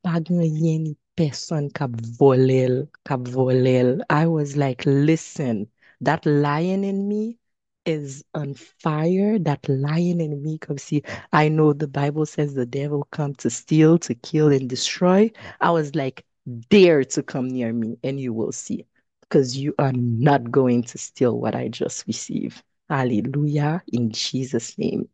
Pa 0.02 0.20
gen 0.20 0.38
ni 0.84 0.96
person 1.16 1.70
kap 1.78 1.92
volel, 2.18 2.86
kap 3.06 3.26
volel. 3.28 4.02
I 4.10 4.26
was 4.26 4.56
like, 4.56 4.84
listen, 4.86 5.68
that 6.00 6.26
lion 6.26 6.84
in 6.84 7.08
me 7.08 7.38
is 7.84 8.24
on 8.34 8.54
fire. 8.54 9.38
That 9.38 9.68
lion 9.68 10.20
in 10.20 10.42
me, 10.42 10.58
come 10.58 10.78
see, 10.78 11.02
I 11.32 11.48
know 11.48 11.72
the 11.72 11.88
Bible 11.88 12.26
says 12.26 12.54
the 12.54 12.66
devil 12.66 13.06
come 13.10 13.34
to 13.36 13.50
steal, 13.50 13.98
to 14.00 14.14
kill, 14.14 14.52
and 14.52 14.68
destroy. 14.68 15.30
I 15.60 15.70
was 15.70 15.94
like, 15.94 16.24
dare 16.68 17.04
to 17.04 17.22
come 17.22 17.48
near 17.48 17.72
me, 17.72 17.98
and 18.02 18.20
you 18.20 18.32
will 18.32 18.52
see. 18.52 18.86
Because 19.22 19.56
you 19.56 19.74
are 19.78 19.92
not 19.92 20.50
going 20.50 20.82
to 20.84 20.98
steal 20.98 21.38
what 21.38 21.54
I 21.54 21.68
just 21.68 22.06
received. 22.06 22.62
Hallelujah. 22.88 23.82
In 23.92 24.10
Jesus' 24.10 24.76
name. 24.78 25.08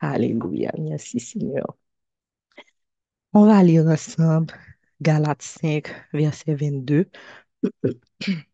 Hallelujah. 0.00 0.72
Merci, 0.78 1.20
Seigneur. 1.20 1.64
On 3.34 3.46
va 3.46 3.62
lire 3.62 3.88
ensemble 3.88 4.54
Galates 5.00 5.58
5, 5.60 5.82
verset 6.12 6.56
22. 6.56 7.04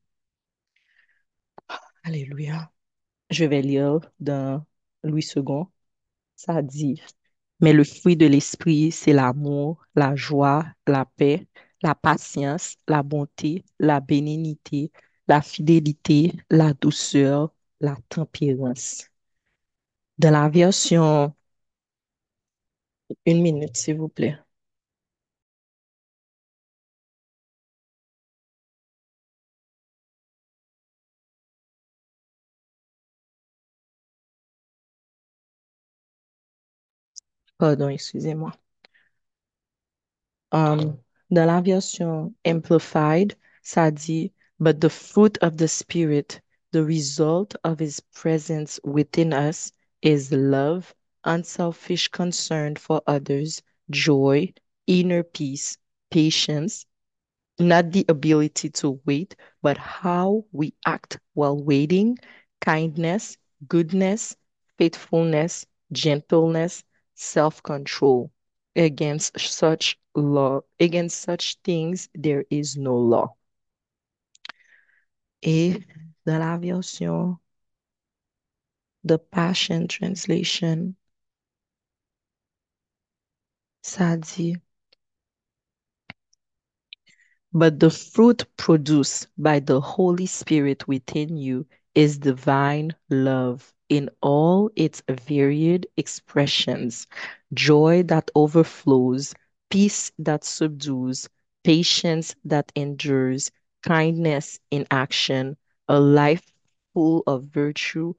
Alléluia. 2.04 2.70
Je 3.30 3.44
vais 3.44 3.62
lire 3.62 4.00
dans 4.20 4.64
Louis 5.02 5.23
II. 5.23 5.70
Ça 6.37 6.62
dit, 6.62 7.02
mais 7.61 7.73
le 7.73 7.85
fruit 7.85 8.16
de 8.16 8.26
l'esprit, 8.26 8.92
c'est 8.92 9.12
l'amour, 9.12 9.85
la 9.94 10.14
joie, 10.16 10.66
la 10.87 11.04
paix, 11.06 11.47
la 11.82 11.94
patience, 11.94 12.76
la 12.88 13.02
bonté, 13.02 13.64
la 13.80 14.00
bénignité, 14.00 14.92
la 15.28 15.42
fidélité, 15.42 16.32
la 16.50 16.75
douceur, 16.75 17.52
la 17.80 17.97
tempérance. 18.08 19.11
Dans 20.18 20.30
la 20.32 20.49
version, 20.49 21.35
une 23.26 23.42
minute, 23.42 23.76
s'il 23.76 23.97
vous 23.97 24.08
plaît. 24.08 24.37
Pardon, 37.58 37.88
excusez-moi. 37.90 38.52
Um, 40.52 40.98
dans 41.30 41.46
la 41.46 41.60
version 41.60 42.34
Amplified, 42.44 43.36
ça 43.62 43.90
dit, 43.90 44.32
But 44.60 44.80
the 44.80 44.90
fruit 44.90 45.38
of 45.42 45.56
the 45.58 45.68
Spirit, 45.68 46.40
the 46.72 46.84
result 46.84 47.54
of 47.64 47.78
His 47.80 48.00
presence 48.00 48.80
within 48.84 49.32
us, 49.32 49.72
is 50.02 50.32
love, 50.32 50.94
unselfish 51.24 52.08
concern 52.08 52.76
for 52.76 53.02
others, 53.06 53.62
joy, 53.90 54.52
inner 54.86 55.22
peace, 55.22 55.78
patience, 56.10 56.86
not 57.58 57.92
the 57.92 58.04
ability 58.08 58.70
to 58.70 59.00
wait, 59.04 59.34
but 59.62 59.76
how 59.78 60.44
we 60.52 60.74
act 60.86 61.18
while 61.34 61.56
waiting, 61.62 62.18
kindness, 62.60 63.36
goodness, 63.68 64.36
faithfulness, 64.78 65.66
gentleness, 65.92 66.84
self-control. 67.18 68.30
Against 68.76 69.40
such 69.40 69.98
law, 70.14 70.60
against 70.78 71.20
such 71.20 71.56
things, 71.64 72.08
there 72.14 72.44
is 72.50 72.76
no 72.76 72.96
law. 72.96 73.34
Et 75.42 75.84
dans 76.25 76.38
la 76.38 76.56
version 76.58 77.38
The 79.04 79.18
Passion 79.18 79.88
Translation, 79.88 80.94
ça 83.82 84.16
dit 84.16 84.60
But 87.52 87.80
the 87.80 87.90
fruit 87.90 88.44
produced 88.56 89.28
by 89.37 89.58
the 89.60 89.80
Holy 89.80 90.26
Spirit 90.26 90.87
within 90.87 91.37
you 91.37 91.66
is 91.94 92.18
divine 92.18 92.94
love 93.10 93.75
in 93.88 94.11
all 94.23 94.71
its 94.76 95.02
varied 95.09 95.87
expressions, 95.97 97.07
joy 97.52 98.02
that 98.04 98.30
overflows, 98.35 99.35
peace 99.71 100.12
that 100.18 100.45
subdues, 100.45 101.28
patience 101.64 102.35
that 102.45 102.73
endures, 102.76 103.50
kindness 103.83 104.61
in 104.71 104.87
action, 104.90 105.57
a 105.88 105.99
life 106.00 106.52
full 106.92 107.23
of 107.26 107.45
virtue, 107.45 108.14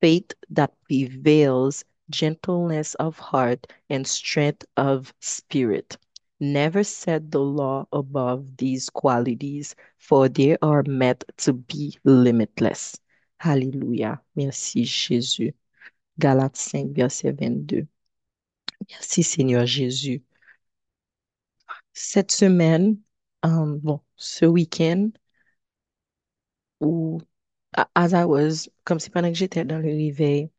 faith 0.00 0.32
that 0.50 0.72
prevails, 0.84 1.84
gentleness 2.10 2.94
of 2.94 3.18
heart, 3.18 3.66
and 3.88 4.06
strength 4.06 4.64
of 4.76 5.12
spirit. 5.20 5.96
Never 6.40 6.82
set 6.84 7.30
the 7.30 7.40
law 7.40 7.86
above 7.92 8.56
these 8.58 8.88
qualities, 8.90 9.74
for 9.96 10.28
they 10.28 10.56
are 10.62 10.82
meant 10.86 11.24
to 11.38 11.52
be 11.52 11.98
limitless. 12.04 12.98
Alléluia. 13.40 14.22
Merci 14.36 14.84
Jésus. 14.84 15.54
Galates 16.18 16.56
5, 16.56 16.90
verset 16.92 17.32
22. 17.32 17.86
Merci 18.90 19.22
Seigneur 19.22 19.66
Jésus. 19.66 20.24
Cette 21.92 22.32
semaine, 22.32 22.96
um, 23.42 23.78
bon, 23.78 24.00
ce 24.16 24.46
week-end, 24.46 25.10
as 27.94 28.12
I 28.14 28.24
was, 28.24 28.68
comme 28.84 28.98
si 29.00 29.10
pendant 29.10 29.28
que 29.30 29.34
j'étais 29.38 29.64
dans 29.64 29.78
le 29.78 29.88
réveil, 29.88 30.50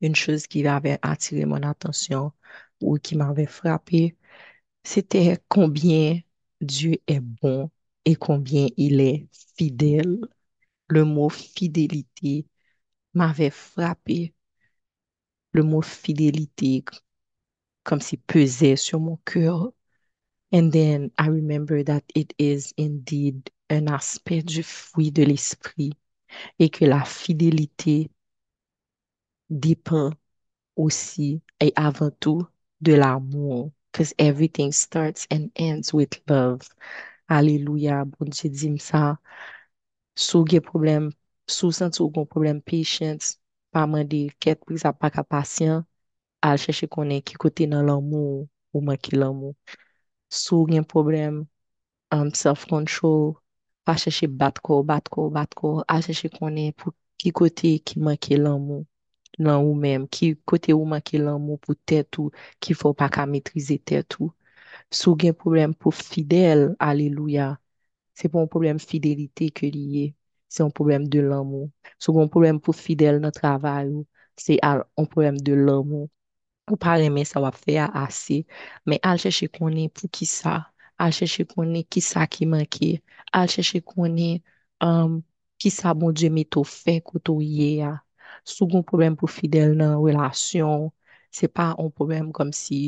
une 0.00 0.14
chose 0.16 0.46
qui 0.46 0.66
avait 0.66 0.98
attiré 1.02 1.44
mon 1.46 1.62
attention 1.62 2.32
ou 2.82 2.98
qui 2.98 3.16
m'avait 3.16 3.46
frappé, 3.46 4.16
c'était 4.84 5.38
combien 5.48 6.20
Dieu 6.60 6.98
est 7.06 7.20
bon 7.20 7.70
et 8.06 8.16
combien 8.16 8.68
il 8.76 9.00
est 9.00 9.28
fidèle. 9.58 10.18
Le 10.90 11.04
mot 11.06 11.30
fidélité 11.30 12.46
m'avait 13.14 13.50
frappé. 13.50 14.34
Le 15.52 15.62
mot 15.62 15.82
fidélité 15.82 16.84
comme 17.84 18.00
si 18.00 18.16
pesait 18.16 18.74
sur 18.74 18.98
mon 18.98 19.16
cœur. 19.24 19.72
And 20.52 20.70
then 20.72 21.12
I 21.16 21.28
remember 21.28 21.84
that 21.84 22.02
it 22.16 22.34
is 22.38 22.72
indeed 22.76 23.50
un 23.70 23.86
aspect 23.86 24.42
du 24.42 24.64
fruit 24.64 25.12
de 25.12 25.22
l'esprit 25.22 25.92
et 26.58 26.70
que 26.70 26.84
la 26.84 27.04
fidélité 27.04 28.10
dépend 29.48 30.10
aussi 30.76 31.40
et 31.60 31.72
avant 31.76 32.10
tout 32.10 32.46
de 32.80 32.94
l'amour. 32.94 33.70
Because 33.92 34.12
everything 34.18 34.72
starts 34.72 35.26
and 35.30 35.50
ends 35.56 35.92
with 35.92 36.20
love. 36.28 36.62
Alléluia. 37.28 38.04
Bon 38.04 38.26
Dieu 38.28 38.76
ça. 38.78 39.18
sou 40.26 40.44
ge 40.50 40.60
problem, 40.70 41.10
sou 41.56 41.70
senti 41.78 42.02
ou 42.04 42.12
kon 42.14 42.26
problem 42.34 42.60
patience, 42.70 43.36
pa 43.72 43.86
mande 43.92 44.22
ket 44.42 44.60
pou 44.64 44.78
sa 44.82 44.92
pa 45.00 45.10
ka 45.14 45.22
pasyen, 45.32 45.84
al 46.48 46.58
chèche 46.62 46.88
konen 46.94 47.22
ki 47.26 47.38
kote 47.42 47.66
nan 47.70 47.86
l'amou 47.88 48.46
ou 48.74 48.82
maki 48.88 49.16
l'amou. 49.20 49.54
Sou 50.42 50.66
gen 50.70 50.84
problem, 50.94 51.44
um, 52.14 52.28
self-control, 52.42 53.34
pa 53.84 53.96
chèche 54.02 54.28
batko, 54.40 54.82
batko, 54.90 55.28
batko, 55.36 55.72
al 55.92 56.04
chèche 56.06 56.30
konen 56.36 56.74
pou 56.78 56.94
ki 57.20 57.32
kote 57.40 57.74
ki 57.86 58.00
maki 58.06 58.38
l'amou 58.44 58.84
nan 59.40 59.64
ou 59.64 59.74
menm, 59.84 60.06
ki 60.14 60.34
kote 60.48 60.74
ou 60.76 60.84
maki 60.92 61.20
l'amou 61.24 61.58
pou 61.64 61.76
tèt 61.88 62.20
ou, 62.20 62.32
ki 62.60 62.76
fò 62.76 62.92
pa 62.96 63.08
ka 63.12 63.24
metrize 63.30 63.78
tèt 63.90 64.18
ou. 64.20 64.30
Sou 64.90 65.16
gen 65.18 65.34
problem 65.42 65.72
pou 65.74 65.94
fidel, 65.94 66.74
aleluya, 66.78 67.54
C'est 68.20 68.28
pas 68.28 68.40
un 68.40 68.46
problème 68.46 68.78
fidélité 68.78 69.50
que 69.50 69.66
lié, 69.66 70.14
c'est 70.48 70.62
un 70.62 70.70
problème 70.70 71.08
de 71.08 71.20
l'amour. 71.20 71.70
Sou 71.98 72.12
gen 72.14 72.28
problème 72.28 72.60
pour 72.60 72.76
fidèle 72.76 73.20
dans 73.20 73.30
travail 73.30 73.88
ou, 73.88 74.06
c'est 74.36 74.58
un 74.62 74.84
problème 75.06 75.38
de 75.40 75.54
l'amour. 75.54 76.08
Ou 76.70 76.76
pa 76.76 76.96
reme 77.00 77.24
sa 77.24 77.40
wap 77.42 77.56
fe 77.56 77.78
a 77.80 77.86
ase, 78.04 78.44
men 78.86 79.00
al 79.10 79.18
chèche 79.22 79.48
konen 79.56 79.88
pou 79.96 80.10
ki 80.16 80.26
sa, 80.28 80.54
al 81.00 81.14
chèche 81.16 81.46
konen 81.48 81.86
ki 81.92 82.02
sa 82.04 82.26
ki 82.34 82.46
manke, 82.52 82.90
al 83.32 83.48
chèche 83.54 83.80
konen 83.92 84.38
um, 84.84 85.16
ki 85.58 85.72
sa 85.72 85.94
bon 85.96 86.12
Dje 86.12 86.30
meto 86.36 86.62
fe 86.68 87.00
koto 87.08 87.38
ye 87.40 87.70
a. 87.88 87.94
Sou 88.44 88.68
gon 88.70 88.84
problem 88.86 89.16
pou 89.18 89.32
fidèl 89.38 89.74
nan 89.80 89.96
relasyon, 90.04 90.90
se 91.32 91.48
pa 91.48 91.72
un 91.78 91.90
problem 91.90 92.30
kom 92.36 92.52
si 92.52 92.82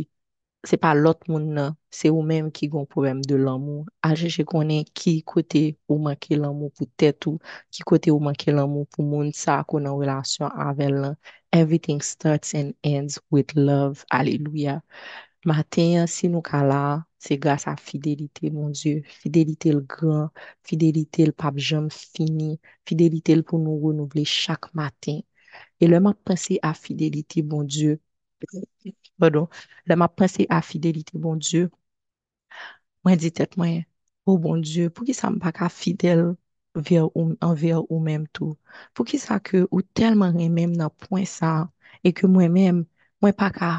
c'est 0.65 0.77
pas 0.77 0.95
l'autre 0.95 1.31
monde, 1.31 1.47
nan, 1.47 1.75
c'est 1.91 2.11
ou 2.11 2.23
qui 2.51 2.71
ont 2.73 2.83
un 2.83 2.85
problème 2.85 3.21
de 3.23 3.35
l'amour. 3.37 3.87
À 4.03 4.15
chercher 4.15 4.45
connaît 4.45 4.85
qui 4.95 5.23
côté 5.23 5.79
ou 5.89 5.99
manque 5.99 6.27
l'amour 6.31 6.73
pour 6.73 6.87
tête 6.97 7.27
ou, 7.27 7.39
qui 7.71 7.83
côté 7.83 8.11
ou 8.11 8.19
manque 8.21 8.45
l'amour 8.47 8.87
pour 8.89 9.05
monde 9.05 9.35
ça 9.35 9.65
qu'on 9.67 9.85
a 9.87 9.91
en 9.91 9.97
relation 9.97 10.47
avec 10.49 10.91
là. 10.91 11.15
Everything 11.53 12.01
starts 12.01 12.55
and 12.55 12.73
ends 12.85 13.19
with 13.31 13.55
love. 13.55 14.05
Alléluia. 14.11 14.83
Matin, 15.45 16.07
si 16.07 16.29
nous 16.29 16.43
sommes 16.49 16.69
là, 16.69 17.05
c'est 17.19 17.37
grâce 17.39 17.67
à 17.69 17.77
fidélité, 17.77 18.51
mon 18.51 18.71
Dieu. 18.71 19.03
Fidélité 19.07 19.73
le 19.73 19.81
grand, 19.81 20.31
fidélité 20.65 21.27
le 21.27 21.33
pape 21.33 21.59
jamais 21.59 21.89
fini, 21.91 22.61
fidélité 22.87 23.43
pour 23.43 23.59
nous 23.59 23.79
renouveler 23.81 24.25
chaque 24.25 24.73
matin. 24.75 25.21
Et 25.81 25.87
le 25.89 26.01
m'a 26.01 26.15
pensé 26.15 26.59
à 26.63 26.75
fidélité, 26.75 27.43
mon 27.43 27.65
Dieu. 27.65 28.01
Pardon. 29.19 29.49
Le 29.87 29.97
m'a 29.97 30.09
pensé 30.09 30.47
à 30.51 30.63
fidélité, 30.63 31.19
mon 31.19 31.37
Dieu. 31.37 31.71
Mwen 33.05 33.19
di 33.19 33.31
tet 33.35 33.57
mwen, 33.59 33.83
oh 34.27 34.39
bon 34.39 34.61
Dieu, 34.63 34.91
pou 34.95 35.07
ki 35.07 35.15
sa 35.19 35.31
m 35.33 35.39
pa 35.43 35.51
ka 35.57 35.69
fidèle 35.73 36.37
ver 36.89 37.09
ou, 37.19 37.35
envers 37.43 37.83
ou 37.91 37.99
même 38.01 38.27
tou? 38.37 38.55
Pou 38.95 39.07
ki 39.09 39.19
sa 39.19 39.41
ke 39.43 39.65
ou 39.71 39.83
telman 39.99 40.37
remem 40.39 40.77
nan 40.79 40.91
point 41.03 41.27
ça? 41.27 41.71
Et 42.05 42.13
que 42.13 42.27
moi-même, 42.27 42.85
mwen 43.21 43.35
pa 43.35 43.51
ka 43.55 43.71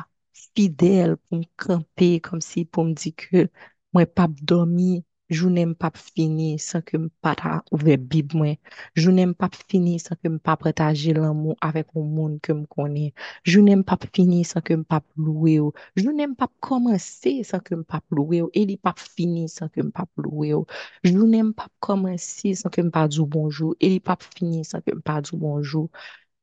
fidèle 0.55 1.15
pou 1.23 1.39
m 1.39 1.45
kampe 1.59 2.09
kom 2.27 2.43
si 2.43 2.65
pou 2.65 2.83
m 2.87 2.93
di 2.99 3.13
ke 3.15 3.47
mwen 3.95 4.07
pap 4.11 4.35
dormi, 4.43 5.03
jounen 5.37 5.69
m 5.71 5.73
pap 5.81 5.95
fini 5.97 6.47
san 6.59 6.81
ke 6.87 6.97
m 7.01 7.07
pata 7.23 7.51
ouve 7.73 7.95
bib 8.11 8.33
mwen. 8.37 8.55
Jounen 8.95 9.29
m 9.31 9.33
pap 9.41 9.55
fini 9.69 9.95
san 10.03 10.17
ke 10.21 10.29
m 10.29 10.37
pap 10.39 10.63
retaje 10.67 11.13
l'amour 11.17 11.55
avec 11.61 11.87
ou 11.95 12.03
moun 12.03 12.39
ke 12.43 12.53
m 12.53 12.63
konen. 12.75 13.11
Jounen 13.45 13.79
m 13.81 13.83
pap 13.89 14.05
fini 14.15 14.43
san 14.45 14.61
ke 14.65 14.77
m 14.77 14.83
pap 14.85 15.05
louwe 15.17 15.55
ou. 15.65 15.73
Jounen 15.97 16.31
m 16.31 16.35
pap 16.39 16.51
komanse 16.61 17.33
san 17.49 17.61
ke 17.65 17.75
m 17.75 17.83
pap 17.83 18.03
louwe 18.11 18.41
ou. 18.45 18.51
E 18.53 18.65
li 18.69 18.77
pap 18.77 18.99
fini 18.99 19.47
san 19.49 19.69
ke 19.73 19.81
m 19.83 19.91
pap 19.91 20.09
louwe 20.17 20.53
ou. 20.59 20.65
Jounen 21.03 21.49
m 21.49 21.53
pap 21.57 21.71
komanse 21.83 22.53
san 22.61 22.71
ke 22.73 22.83
m 22.85 22.91
pa 22.93 23.07
djou 23.09 23.25
bonjou. 23.27 23.73
E 23.79 23.89
li 23.95 23.99
pap 23.99 24.23
fini 24.35 24.63
san 24.67 24.81
ke 24.85 24.93
m 24.95 25.01
pa 25.05 25.19
djou 25.21 25.39
bonjou. 25.41 25.87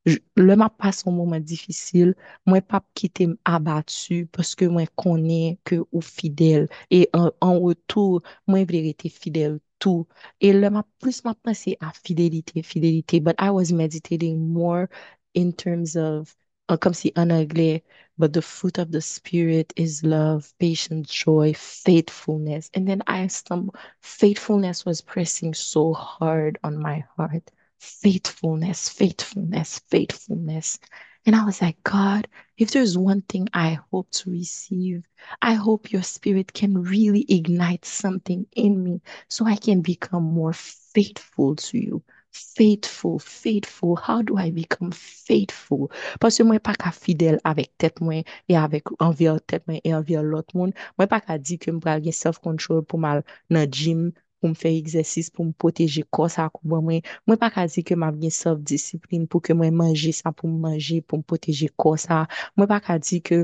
J- 0.05 0.19
Le 0.35 0.55
m'a 0.55 0.69
passe 0.69 1.05
un 1.07 1.11
moment 1.11 1.39
difficile, 1.39 2.15
moi 2.45 2.61
pas 2.61 2.83
quitter 2.93 3.23
m 3.25 3.37
abattu 3.45 4.27
parce 4.27 4.55
que 4.55 4.65
moi 4.65 4.85
connais 4.95 5.59
que 5.63 5.85
ou 5.91 6.01
fidèle 6.01 6.67
et 6.91 7.09
en, 7.13 7.31
en 7.41 7.59
retour 7.59 8.21
moi 8.47 8.63
vle 8.65 8.77
rester 8.85 9.09
fidèle 9.09 9.59
tout. 9.79 10.07
Et 10.39 10.53
le 10.53 10.69
m'a 10.69 10.83
plus 10.99 11.23
m'a 11.23 11.33
pensé 11.35 11.77
à 11.81 11.91
fidélité 11.93 12.61
fidélité. 12.63 13.19
But 13.19 13.35
I 13.39 13.49
was 13.51 13.71
meditating 13.71 14.37
more 14.53 14.87
in 15.35 15.51
terms 15.51 15.95
of 15.95 16.35
uh, 16.69 16.77
comme 16.77 16.93
si 16.93 17.11
en 17.15 17.29
anglais 17.31 17.83
but 18.17 18.33
the 18.33 18.41
fruit 18.41 18.77
of 18.79 18.91
the 18.91 19.01
spirit 19.01 19.71
is 19.77 20.03
love 20.03 20.51
patience 20.59 21.09
joy 21.11 21.53
faithfulness. 21.55 22.69
And 22.75 22.87
then 22.87 23.01
I 23.07 23.27
stumbled 23.27 23.75
faithfulness 24.01 24.85
was 24.85 25.01
pressing 25.01 25.53
so 25.55 25.93
hard 25.93 26.57
on 26.63 26.77
my 26.79 27.03
heart 27.17 27.51
faithfulness, 27.81 28.89
faithfulness, 28.89 29.79
faithfulness. 29.89 30.79
And 31.25 31.35
I 31.35 31.45
was 31.45 31.61
like, 31.61 31.81
God, 31.83 32.27
if 32.57 32.71
there's 32.71 32.97
one 32.97 33.21
thing 33.23 33.47
I 33.53 33.79
hope 33.91 34.09
to 34.11 34.31
receive, 34.31 35.03
I 35.41 35.53
hope 35.53 35.91
your 35.91 36.03
spirit 36.03 36.53
can 36.53 36.81
really 36.81 37.25
ignite 37.27 37.85
something 37.85 38.45
in 38.55 38.83
me 38.83 39.01
so 39.29 39.45
I 39.45 39.55
can 39.55 39.81
become 39.81 40.23
more 40.23 40.53
faithful 40.53 41.55
to 41.55 41.77
you. 41.77 42.03
Faithful, 42.31 43.19
faithful. 43.19 43.95
How 43.95 44.21
do 44.21 44.37
I 44.37 44.51
become 44.51 44.91
faithful? 44.91 45.91
Parce 46.19 46.37
que 46.37 46.43
moi, 46.43 46.59
pas 46.59 46.75
qu'à 46.75 46.91
fidèle 46.91 47.39
avec 47.43 47.77
tête 47.77 47.99
moi 47.99 48.23
et 48.47 48.55
avec 48.55 48.83
envers 48.99 49.41
tête 49.41 49.67
moi 49.67 49.79
et 49.83 49.93
envers 49.93 50.23
l'autre 50.23 50.55
monde. 50.55 50.73
Moi, 50.97 51.07
pas 51.07 51.19
qu'à 51.19 51.37
dire 51.37 51.59
que 51.59 51.71
je 51.71 51.99
vais 51.99 52.11
self-control 52.11 52.85
pour 52.85 52.99
mal 52.99 53.23
le 53.49 53.65
gym, 53.65 54.11
pour 54.41 54.49
me 54.49 54.55
faire 54.55 54.73
exercice, 54.73 55.29
pour 55.29 55.45
me 55.45 55.51
protéger 55.53 56.03
corps 56.09 56.29
ça 56.31 56.49
moi 56.63 56.81
Mwen 57.27 57.37
pa 57.39 57.49
ka 57.53 57.63
di 57.69 57.83
ke 57.87 57.95
m 57.95 58.03
ap 58.07 58.15
gen 58.21 58.33
self-discipline 58.33 59.27
pou 59.29 59.39
ke 59.45 59.53
mwen 59.55 59.75
manje 59.77 60.11
sa 60.17 60.31
pou 60.35 60.49
m 60.49 60.57
manje, 60.65 60.97
pou 61.05 61.21
m 61.21 61.23
poteje 61.23 61.69
ko 61.79 61.93
sa. 62.01 62.25
Mwen 62.57 62.69
pa 62.71 62.79
ka 62.83 62.97
di 62.99 63.19
ke 63.27 63.43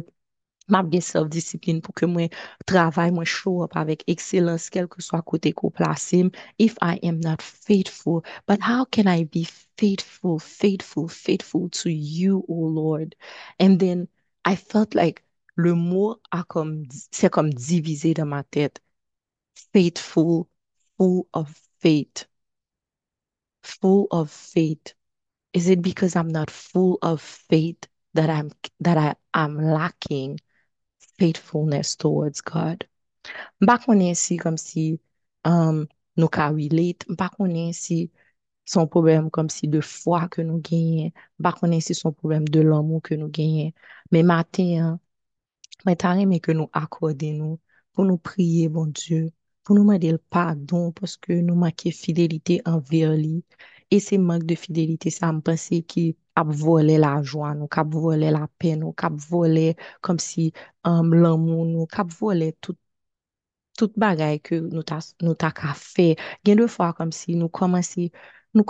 m 0.67 0.77
ap 0.79 0.89
gen 0.91 1.03
self-discipline 1.05 1.83
pou 1.85 1.93
ke 1.95 2.09
mwen 2.09 2.33
travay, 2.69 3.13
mwen 3.13 3.29
show 3.29 3.61
up 3.65 3.77
avek 3.79 4.03
excellence, 4.11 4.71
kel 4.73 4.89
ke 4.91 5.03
swa 5.05 5.21
kote 5.21 5.53
ko 5.55 5.69
plase 5.69 6.23
m, 6.25 6.31
if 6.57 6.75
I 6.81 6.97
am 7.03 7.21
not 7.21 7.41
faithful. 7.45 8.25
But 8.49 8.59
how 8.61 8.85
can 8.85 9.07
I 9.07 9.23
be 9.25 9.45
faithful, 9.77 10.39
faithful, 10.39 11.07
faithful 11.07 11.69
to 11.83 11.89
you, 11.93 12.43
oh 12.49 12.67
Lord? 12.81 13.15
And 13.59 13.79
then 13.79 14.07
I 14.43 14.55
felt 14.55 14.95
like 14.95 15.23
le 15.57 15.75
mot 15.75 16.19
a 16.31 16.43
comme, 16.43 16.85
c'est 17.11 17.29
comme 17.31 17.53
divisé 17.53 18.13
dans 18.13 18.25
ma 18.27 18.43
tête. 18.43 18.79
Faithful, 19.73 20.47
full 20.97 21.27
of 21.33 21.53
faith. 21.79 22.25
full 23.67 24.07
of 24.11 24.31
faith? 24.31 24.93
Is 25.53 25.69
it 25.69 25.81
because 25.81 26.15
I'm 26.15 26.29
not 26.29 26.49
full 26.49 26.99
of 27.01 27.21
faith 27.21 27.87
that 28.13 28.29
I'm 28.29 28.51
that 28.81 28.97
I 28.97 29.15
am 29.33 29.57
lacking 29.57 30.39
faithfulness 31.17 31.95
towards 31.95 32.41
God? 32.41 32.87
Mpa 33.61 33.77
konen 33.83 34.15
si 34.15 34.37
kom 34.37 34.57
si 34.57 34.99
um, 35.43 35.87
nou 36.17 36.29
ka 36.29 36.49
relate, 36.49 37.05
mpa 37.09 37.29
konen 37.35 37.73
si 37.73 38.09
son 38.65 38.87
problem 38.87 39.29
kom 39.29 39.49
si 39.49 39.67
de 39.67 39.81
fwa 39.81 40.27
ke 40.31 40.43
nou 40.43 40.61
genyen, 40.63 41.11
mpa 41.39 41.51
konen 41.59 41.81
si 41.83 41.93
son 41.93 42.15
problem 42.15 42.45
de 42.45 42.63
l'amou 42.63 43.01
ke 43.01 43.17
nou 43.19 43.31
genyen. 43.33 43.73
Men 44.11 44.27
matin, 44.31 44.99
Mwen 45.85 45.97
ta 46.01 46.11
reme 46.17 46.39
ke 46.41 46.53
nou 46.57 46.67
akorde 46.73 47.27
nou 47.37 47.59
pou 47.93 48.03
nou 48.05 48.17
priye, 48.17 48.65
bon 48.73 48.89
Dieu, 48.97 49.29
pou 49.67 49.75
nou 49.75 49.83
mande 49.83 50.13
le 50.15 50.19
pardon 50.31 50.93
paske 50.95 51.41
nou 51.43 51.59
manke 51.59 51.91
fidelite 51.91 52.61
envers 52.71 53.17
li. 53.19 53.41
E 53.91 53.99
se 53.99 54.17
manque 54.17 54.45
de 54.45 54.55
fidélité, 54.55 55.09
ça 55.09 55.31
me 55.31 55.41
pensait 55.41 55.81
qui 55.81 56.17
a 56.35 56.43
volé 56.43 56.97
la 56.97 57.21
joie, 57.23 57.53
nous, 57.55 57.67
qui 57.67 57.79
a 57.79 57.83
volé 57.83 58.31
la 58.31 58.47
nous, 58.75 58.93
qui 58.93 59.05
a 59.05 59.09
volé 59.09 59.75
comme 60.01 60.19
si 60.19 60.53
um, 60.83 61.13
l'amour, 61.13 61.65
nous, 61.65 61.85
qui 61.85 62.01
a 62.01 62.03
volé 62.03 62.53
tout, 62.61 62.77
tout 63.77 63.91
bagay 63.95 64.39
que 64.39 64.55
nous 64.55 64.83
ta, 64.83 64.99
nous 65.21 65.35
ta 65.35 65.51
ka 65.51 65.73
fait. 65.73 66.17
Gen 66.45 66.57
de 66.57 66.67
fois 66.67 66.93
comme 66.93 67.11
si 67.11 67.35
nous 67.35 67.49
commençons, 67.49 68.09
nous 68.53 68.65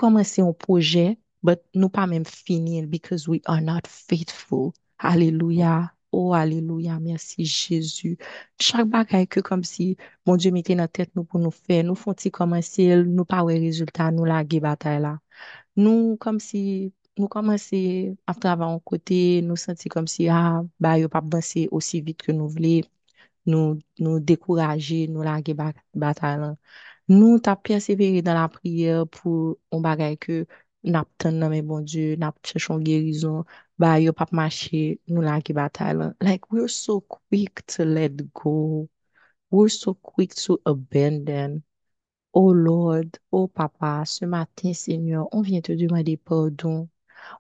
un 0.48 0.54
projet, 0.54 1.20
but 1.44 1.60
nous 1.74 1.90
pas 1.90 2.08
même 2.08 2.26
finir 2.26 2.88
because 2.88 3.28
we 3.28 3.42
are 3.46 3.62
not 3.62 3.88
faithful. 3.88 4.74
Alléluia. 5.00 5.97
Oh, 6.20 6.34
alléluia. 6.34 7.00
Merci 7.00 7.46
Jésus. 7.46 8.18
Chaque 8.60 8.88
bagay 8.88 9.28
que 9.28 9.40
comme 9.40 9.64
si, 9.64 9.98
mon 10.26 10.36
Dieu 10.36 10.52
mettait 10.52 10.76
dans 10.76 10.88
tête 10.88 11.12
nous 11.16 11.24
pour 11.24 11.40
nous 11.40 11.52
faire, 11.52 11.84
nous 11.84 11.94
font-ils 11.96 12.32
commencer, 12.32 12.96
nous 13.04 13.24
pas 13.26 13.44
ouais 13.44 13.60
résultat, 13.60 14.10
nous 14.12 14.26
la 14.26 14.44
bataille 14.44 15.00
là. 15.02 15.20
Nous, 15.78 16.18
comme 16.18 16.40
si, 16.40 16.94
nous 17.18 17.28
commençons 17.30 18.18
à 18.28 18.34
travailler 18.36 18.72
en 18.74 18.80
côté, 18.80 19.42
nous 19.44 19.56
sentir 19.58 19.90
comme 19.92 20.08
si, 20.08 20.30
ah, 20.30 20.64
bah, 20.80 21.00
yo 21.00 21.10
pas 21.10 21.20
avancer 21.20 21.70
aussi 21.72 22.02
vite 22.02 22.24
que 22.24 22.32
nous 22.34 22.50
voulons, 22.50 22.82
nous, 23.46 23.80
nous 24.00 24.20
décourager, 24.20 25.08
nous 25.08 25.22
la 25.22 25.42
ba- 25.56 25.74
bataille 25.94 26.40
là. 26.40 26.56
Nous, 27.10 27.40
t'as 27.40 27.56
persévéré 27.56 28.22
dans 28.22 28.34
la 28.36 28.50
prière 28.50 29.08
pour 29.08 29.58
un 29.72 29.80
bagay 29.82 30.18
que 30.18 30.46
n'a 30.84 31.06
pas 31.20 31.32
mais 31.32 31.62
bon 31.64 31.82
Dieu, 31.82 32.16
n'a 32.18 32.34
cherché 32.46 32.74
une 32.74 32.84
guérison, 32.84 33.46
bah, 33.78 34.00
yo 34.00 34.14
la 35.08 35.40
bataille 35.54 35.98
là. 35.98 36.14
Like, 36.22 36.52
we're 36.52 36.68
so 36.70 37.02
quick 37.02 37.66
to 37.68 37.86
let 37.86 38.12
go. 38.34 38.90
We're 39.52 39.70
so 39.70 39.94
quick 39.96 40.36
to 40.36 40.60
abandon. 40.66 41.64
Oh 42.34 42.52
Lord, 42.54 43.18
oh 43.32 43.48
Papa, 43.48 44.04
ce 44.06 44.26
matin, 44.26 44.74
Seigneur, 44.74 45.28
on 45.32 45.42
vient 45.42 45.62
te 45.62 45.72
demander 45.74 46.18
pardon. 46.18 46.90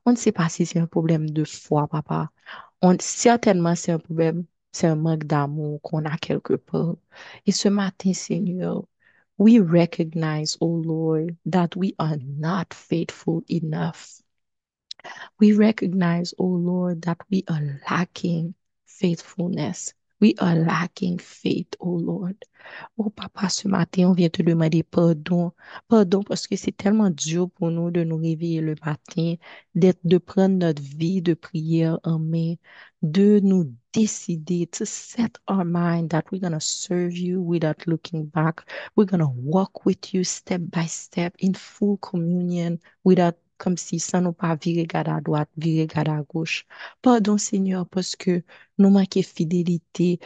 On 0.06 0.12
ne 0.12 0.18
sait 0.18 0.32
pas 0.32 0.50
si 0.50 0.66
c'est 0.66 0.80
un 0.80 0.88
problème 0.88 1.30
de 1.30 1.44
foi, 1.44 1.88
Papa. 1.88 2.32
On, 2.82 2.98
certainement, 3.00 3.76
c'est 3.76 3.92
un 3.92 4.00
problème, 4.00 4.46
c'est 4.72 4.88
un 4.88 4.96
manque 4.96 5.26
d'amour 5.26 5.82
qu'on 5.82 6.06
a 6.06 6.18
quelque 6.18 6.54
part. 6.56 6.96
Et 7.46 7.52
ce 7.52 7.70
matin, 7.70 8.14
Seigneur, 8.14 8.86
we 9.38 9.60
recognize, 9.60 10.58
oh 10.62 10.82
Lord, 10.84 11.36
that 11.46 11.70
we 11.76 11.94
are 12.00 12.18
not 12.18 12.74
faithful 12.74 13.44
enough. 13.50 14.22
We 15.40 15.54
recognize, 15.54 16.34
oh 16.38 16.46
Lord, 16.46 17.02
that 17.04 17.18
we 17.30 17.44
are 17.50 17.80
lacking 17.90 18.56
faithfulness. 18.86 19.94
We 20.20 20.34
are 20.40 20.56
lacking 20.56 21.20
faith, 21.20 21.76
oh 21.80 21.92
Lord. 21.92 22.44
Oh 22.98 23.10
papa, 23.12 23.50
ce 23.50 23.68
matin, 23.68 24.10
on 24.10 24.14
vient 24.14 24.30
te 24.30 24.42
demander 24.42 24.84
pardon. 24.84 25.52
Pardon 25.88 26.24
parce 26.24 26.48
que 26.48 26.56
c'est 26.56 26.76
tellement 26.76 27.12
dur 27.12 27.50
pour 27.52 27.70
nous 27.70 27.92
de 27.92 28.04
nous 28.04 28.18
réveiller 28.18 28.62
le 28.62 28.76
matin, 28.84 29.36
d'être, 29.76 30.00
de 30.04 30.18
prendre 30.18 30.56
notre 30.56 30.82
vie 30.82 31.22
de 31.22 31.36
prière 31.36 32.00
en 32.04 32.20
main, 32.20 32.56
de 33.04 33.40
nous 33.42 33.72
décider, 33.94 34.68
to 34.68 34.86
set 34.86 35.38
our 35.48 35.64
mind 35.64 36.10
that 36.10 36.24
we're 36.32 36.42
going 36.42 36.52
to 36.52 36.60
serve 36.60 37.16
you 37.16 37.42
without 37.42 37.86
looking 37.86 38.26
back. 38.26 38.62
We're 38.96 39.06
going 39.06 39.22
to 39.22 39.32
walk 39.36 39.86
with 39.86 40.14
you 40.14 40.24
step 40.24 40.62
by 40.72 40.88
step 40.88 41.36
in 41.40 41.54
full 41.54 41.98
communion 41.98 42.80
without 43.04 43.36
comme 43.58 43.78
si 43.78 44.00
ça 44.00 44.22
nous 44.22 44.34
pas 44.34 44.56
virer 44.56 44.86
garde 44.86 45.10
à 45.10 45.22
droite, 45.22 45.50
virer 45.58 45.88
garde 45.88 46.10
à 46.10 46.22
gauche. 46.24 46.66
Pardon, 47.02 47.38
Seigneur, 47.38 47.88
parce 47.88 48.16
que 48.16 48.44
nous 48.78 48.90
manquons 48.90 49.24
fidélité, 49.24 50.20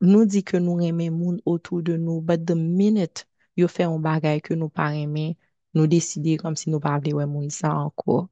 nous 0.00 0.24
dit 0.26 0.44
que 0.44 0.56
nous 0.56 0.80
aimons 0.80 1.10
monde 1.10 1.42
autour 1.44 1.82
de 1.82 1.96
nous, 1.96 2.20
but 2.20 2.44
the 2.44 2.52
minute 2.52 3.26
you 3.56 3.68
fait 3.68 3.84
un 3.84 3.98
bagage 3.98 4.42
que 4.42 4.54
nous 4.54 4.68
pas 4.68 4.94
aimer, 4.94 5.36
nous 5.74 5.86
décider 5.86 6.36
comme 6.36 6.56
si 6.56 6.70
nous 6.70 6.80
pas 6.80 6.98
voulons 6.98 7.26
monde 7.26 7.50
ça 7.52 7.74
encore. 7.74 8.28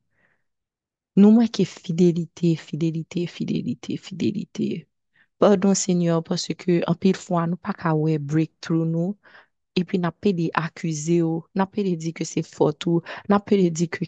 Nous 1.16 1.30
manquons 1.32 1.64
fidélité, 1.66 2.56
fidélité, 2.56 3.26
fidélité, 3.26 3.96
fidélité. 3.98 4.88
Pardon, 5.38 5.74
Seigneur, 5.74 6.22
parce 6.24 6.48
que 6.54 6.82
en 6.90 6.94
pile 6.94 7.16
fois, 7.16 7.46
nous 7.46 7.56
pas 7.56 7.72
qu'à 7.72 7.94
breakthrough 8.18 8.86
nous, 8.86 9.16
et 9.78 9.84
puis 9.84 9.98
n'a 10.00 10.10
pas 10.10 10.32
de 10.32 10.50
accuser 10.54 11.22
ou, 11.22 11.44
n'a 11.54 11.64
pas 11.64 11.84
de 11.84 11.94
dire 11.94 12.12
que 12.12 12.24
c'est 12.24 12.42
faute 12.42 12.84
ou, 12.86 13.00
n'a 13.28 13.40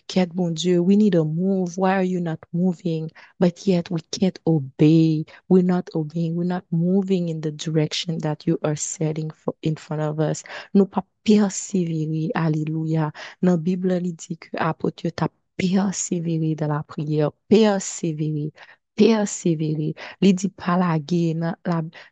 quête, 0.08 0.30
bon 0.34 0.50
Dieu, 0.50 0.80
we 0.80 0.96
need 0.96 1.14
a 1.14 1.22
move, 1.22 1.78
why 1.78 1.92
are 1.92 2.02
you 2.04 2.20
not 2.20 2.38
moving? 2.52 3.08
But 3.38 3.66
yet 3.68 3.88
we 3.88 4.00
can't 4.10 4.38
obey, 4.46 5.24
we're 5.48 5.62
not 5.62 5.88
obeying, 5.94 6.34
we're 6.34 6.44
not 6.44 6.64
moving 6.72 7.28
in 7.28 7.40
the 7.40 7.52
direction 7.52 8.18
that 8.18 8.46
you 8.46 8.58
are 8.64 8.74
setting 8.74 9.30
for, 9.30 9.54
in 9.62 9.76
front 9.76 10.02
of 10.02 10.18
us. 10.18 10.42
Nous 10.74 10.86
pas 10.86 11.04
persévérer, 11.24 12.30
alléluia. 12.34 13.12
Dans 13.40 13.52
la 13.52 13.56
Bible, 13.56 13.92
il 14.02 14.14
dit 14.16 14.38
que 14.38 14.48
apôtre, 14.56 15.08
t'as 15.14 15.28
persévéré 15.56 16.56
dans 16.56 16.66
la 16.68 16.82
prière, 16.82 17.30
persévérer, 17.48 18.52
persévérer. 18.96 19.94
Il 20.20 20.34
dit 20.34 20.48
pas 20.48 20.76
laguer, 20.76 21.34
dans 21.34 21.54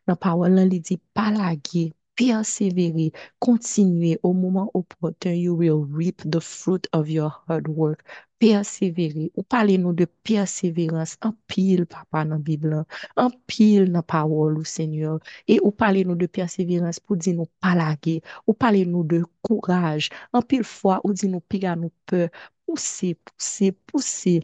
la 0.06 0.16
parole, 0.16 0.58
il 0.72 0.80
dit 0.80 1.00
pas 1.12 1.30
laguer, 1.32 1.92
persévérer, 2.18 3.12
continuer 3.38 4.18
au 4.24 4.32
moment 4.34 4.70
opportun, 4.74 5.32
you 5.34 5.54
will 5.54 5.86
reap 5.90 6.22
the 6.30 6.40
fruit 6.40 6.86
of 6.92 7.08
your 7.08 7.30
hard 7.48 7.68
work. 7.68 8.02
Persévérer. 8.40 9.30
Ou 9.36 9.42
parlez-nous 9.42 9.92
de 9.92 10.04
persévérance 10.24 11.16
en 11.22 11.32
pile, 11.46 11.86
papa, 11.86 12.24
dans 12.24 12.30
la 12.32 12.38
Bible, 12.38 12.84
en 13.16 13.30
pile 13.46 13.86
dans 13.86 13.92
la 13.98 14.02
parole, 14.02 14.66
Seigneur. 14.66 15.20
Et 15.48 15.60
ou 15.62 15.70
parlez-nous 15.70 16.16
de 16.16 16.26
persévérance 16.26 17.00
pour 17.00 17.16
dire 17.16 17.36
nous 17.36 17.46
pas 17.60 17.74
laguer. 17.76 18.22
Ou 18.46 18.52
parlez-nous 18.54 19.04
de 19.04 19.24
courage. 19.42 20.10
En 20.32 20.42
pile 20.42 20.64
fois, 20.64 21.00
ou 21.04 21.12
dit 21.12 21.28
nous 21.28 21.40
pire 21.40 21.76
nous 21.76 21.92
peur. 22.06 22.28
Pousser, 22.66 23.16
pousser, 23.24 23.72
pousser. 23.72 24.42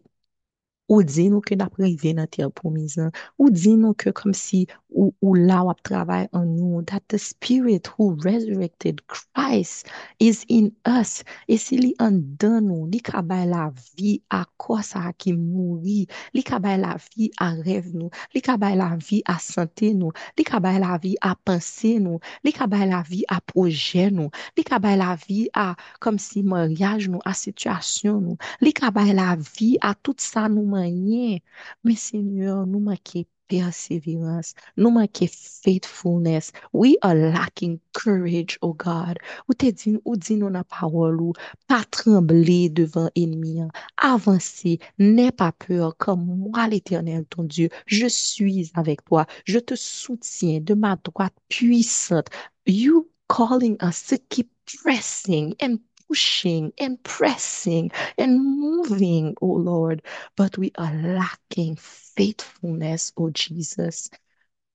Ou 0.89 1.03
dis-nous 1.03 1.41
que 1.41 1.55
d'après 1.55 1.91
dans 2.15 2.27
terre 2.27 2.53
promise. 2.53 3.01
Ou 3.39 3.51
dis-nous 3.51 3.95
que 3.95 4.11
comme 4.11 4.35
si 4.35 4.67
ou, 4.95 5.15
ou 5.21 5.35
là 5.35 5.65
où 5.65 5.73
travaille 5.83 6.29
en 6.33 6.45
nous, 6.45 6.83
that 6.83 7.03
the 7.09 7.19
spirit 7.19 7.87
who 7.99 8.17
resurrected 8.23 9.03
Christ 9.09 9.87
is 10.21 10.45
in 10.49 10.71
us. 10.87 11.25
Et 11.49 11.59
si 11.59 11.77
li 11.77 11.95
en 11.99 12.13
dans 12.13 12.63
nous, 12.63 12.87
li 12.87 13.03
la 13.27 13.73
vie 13.99 14.23
à 14.31 14.45
quoi 14.57 14.83
ça 14.83 15.13
qui 15.19 15.33
mourit, 15.33 16.07
li 16.33 16.43
kabay 16.43 16.79
la 16.79 16.97
vie 17.17 17.31
à 17.39 17.51
rêve 17.51 17.95
nous, 17.95 18.11
li 18.35 18.41
la 18.47 18.97
vie 18.97 19.23
à 19.27 19.39
santé 19.39 19.95
nous, 19.95 20.13
li 20.39 20.45
kabay 20.45 20.79
la 20.79 20.99
vie 20.99 21.17
à 21.21 21.35
penser 21.45 21.99
nous, 21.99 22.21
li 22.45 22.53
kabay 22.53 22.87
la 22.87 23.03
vie 23.03 23.25
à 23.29 23.41
projet 23.41 24.11
nous, 24.11 24.31
li 24.57 24.65
kabay 24.65 24.97
la 24.97 25.17
vie 25.17 25.49
à 25.55 25.77
comme 26.01 26.19
si 26.19 26.43
mariage 26.43 27.09
nous, 27.09 27.21
à 27.25 27.35
situation 27.35 28.21
nous, 28.21 28.37
li 28.61 28.73
kabay 28.73 29.13
la 29.13 29.37
vie 29.37 29.79
à 29.81 29.95
tout 29.95 30.15
ça 30.19 30.49
nous 30.49 30.67
manier. 30.67 31.43
Mais 31.83 31.97
Seigneur, 31.97 32.67
nous 32.67 32.81
manquons 32.81 33.25
perseverance, 33.49 34.55
nous 34.77 34.91
manquons 34.91 35.29
faithfulness. 35.63 36.53
We 36.73 36.97
are 37.03 37.15
lacking 37.15 37.81
courage, 37.93 38.59
oh 38.63 38.75
God. 38.75 39.19
Ou 39.49 39.55
te 39.55 39.71
dit, 39.71 39.99
ou 40.05 40.17
dit 40.17 40.37
nous 40.37 40.49
la 40.49 40.65
parole, 40.65 41.21
ou 41.21 41.33
pas 41.69 41.85
trembler 41.91 42.69
devant 42.69 43.11
l'ennemi, 43.17 43.61
avancer, 43.97 44.79
n'aie 44.99 45.33
pas 45.33 45.53
peur, 45.53 45.97
comme 45.97 46.25
moi, 46.25 46.69
l'Éternel, 46.69 47.25
ton 47.27 47.45
Dieu, 47.45 47.69
je 47.87 48.07
suis 48.07 48.71
avec 48.75 49.05
toi, 49.05 49.27
je 49.45 49.59
te 49.59 49.75
soutiens 49.75 50.61
de 50.61 50.75
ma 50.75 50.97
droite 50.97 51.35
puissante. 51.49 52.29
You 52.67 53.09
calling 53.29 53.77
us 53.83 54.07
to 54.09 54.19
keep 54.29 54.51
pressing 54.83 55.55
and 55.61 55.79
pushing 56.09 56.73
and 56.79 57.03
pressing 57.03 57.91
and 58.19 58.41
moving, 58.45 59.35
oh 59.41 59.55
Lord, 59.55 60.03
but 60.37 60.59
we 60.59 60.73
are 60.77 60.95
lacking 60.95 61.77
faithfulness, 61.77 63.13
oh 63.17 63.31
Jesus. 63.31 64.11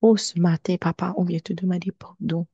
Oh, 0.02 0.16
ce 0.18 0.40
matin, 0.40 0.78
papa, 0.78 1.14
on 1.18 1.26
vient 1.26 1.44
te 1.44 1.54
demander 1.54 1.92
pardon. 1.92 2.48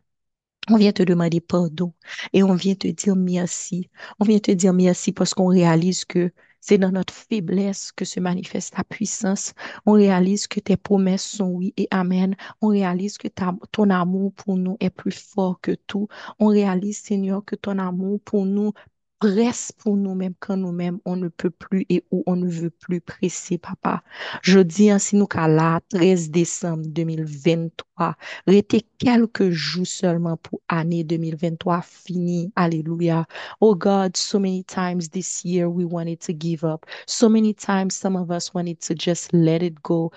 On 0.70 0.78
vient 0.78 0.94
te 0.94 1.04
demander 1.04 1.42
pardon 1.42 1.94
et 2.34 2.42
on 2.44 2.56
vient 2.56 2.76
te 2.76 2.88
dire 2.88 3.16
merci. 3.16 3.90
On 4.20 4.26
vient 4.26 4.40
te 4.40 4.52
dire 4.52 4.74
merci 4.74 5.12
parce 5.12 5.34
qu'on 5.36 5.48
réalise 5.48 6.06
que 6.06 6.32
c'est 6.68 6.80
dans 6.80 6.92
notre 6.92 7.14
faiblesse 7.14 7.92
que 7.92 8.06
se 8.06 8.20
manifeste 8.20 8.74
ta 8.76 8.84
puissance. 8.84 9.54
On 9.86 9.92
réalise 9.94 10.48
que 10.48 10.60
tes 10.60 10.78
promesses 10.78 11.24
sont 11.24 11.50
oui 11.50 11.74
et 11.78 11.88
amen. 11.92 12.36
On 12.60 12.70
réalise 12.70 13.20
que 13.20 13.28
ton 13.72 13.90
amour 13.92 14.34
pour 14.34 14.58
nous 14.58 14.76
est 14.80 14.90
plus 14.90 15.12
fort 15.12 15.60
que 15.62 15.74
tout. 15.86 16.08
On 16.40 16.48
réalise, 16.48 16.98
Seigneur, 17.02 17.46
que 17.46 17.56
ton 17.56 17.78
amour 17.78 18.20
pour 18.26 18.48
nous 18.48 18.72
presse 19.20 19.72
pour 19.72 19.96
nous-mêmes 19.96 20.34
quand 20.40 20.58
nous-mêmes 20.58 21.00
on 21.06 21.16
ne 21.16 21.30
peut 21.30 21.50
plus 21.50 21.86
et 21.90 22.04
où 22.12 22.24
on 22.28 22.36
ne 22.36 22.48
veut 22.48 22.70
plus 22.70 23.00
presser, 23.02 23.58
papa. 23.58 24.04
Je 24.42 24.60
dis 24.60 24.90
ainsi 24.90 25.16
nous 25.16 25.28
qu'à 25.28 25.48
la 25.48 25.80
13 25.90 26.32
décembre 26.32 26.86
2023, 26.88 28.16
restez 28.48 28.82
quelques 28.98 29.50
jours 29.52 29.88
seulement 29.88 30.38
pour 30.38 30.62
année 30.68 31.04
2023 31.04 31.82
fini. 31.82 32.52
Alléluia. 32.56 33.26
Oh 33.62 33.76
God, 33.76 34.18
so 34.18 34.40
many 34.40 34.64
times 34.64 35.10
this 35.10 35.44
year 35.46 35.70
we 35.70 35.86
wanted 35.86 36.20
to 36.20 36.34
give 36.34 36.64
up. 36.64 36.86
So 37.08 37.30
many 37.30 37.54
times 37.54 37.96
some 37.96 38.16
of 38.16 38.32
us 38.32 38.54
wanted 38.54 38.80
to 38.82 38.96
just 38.96 39.32
let 39.34 39.64
it 39.64 39.82
go. 39.82 40.12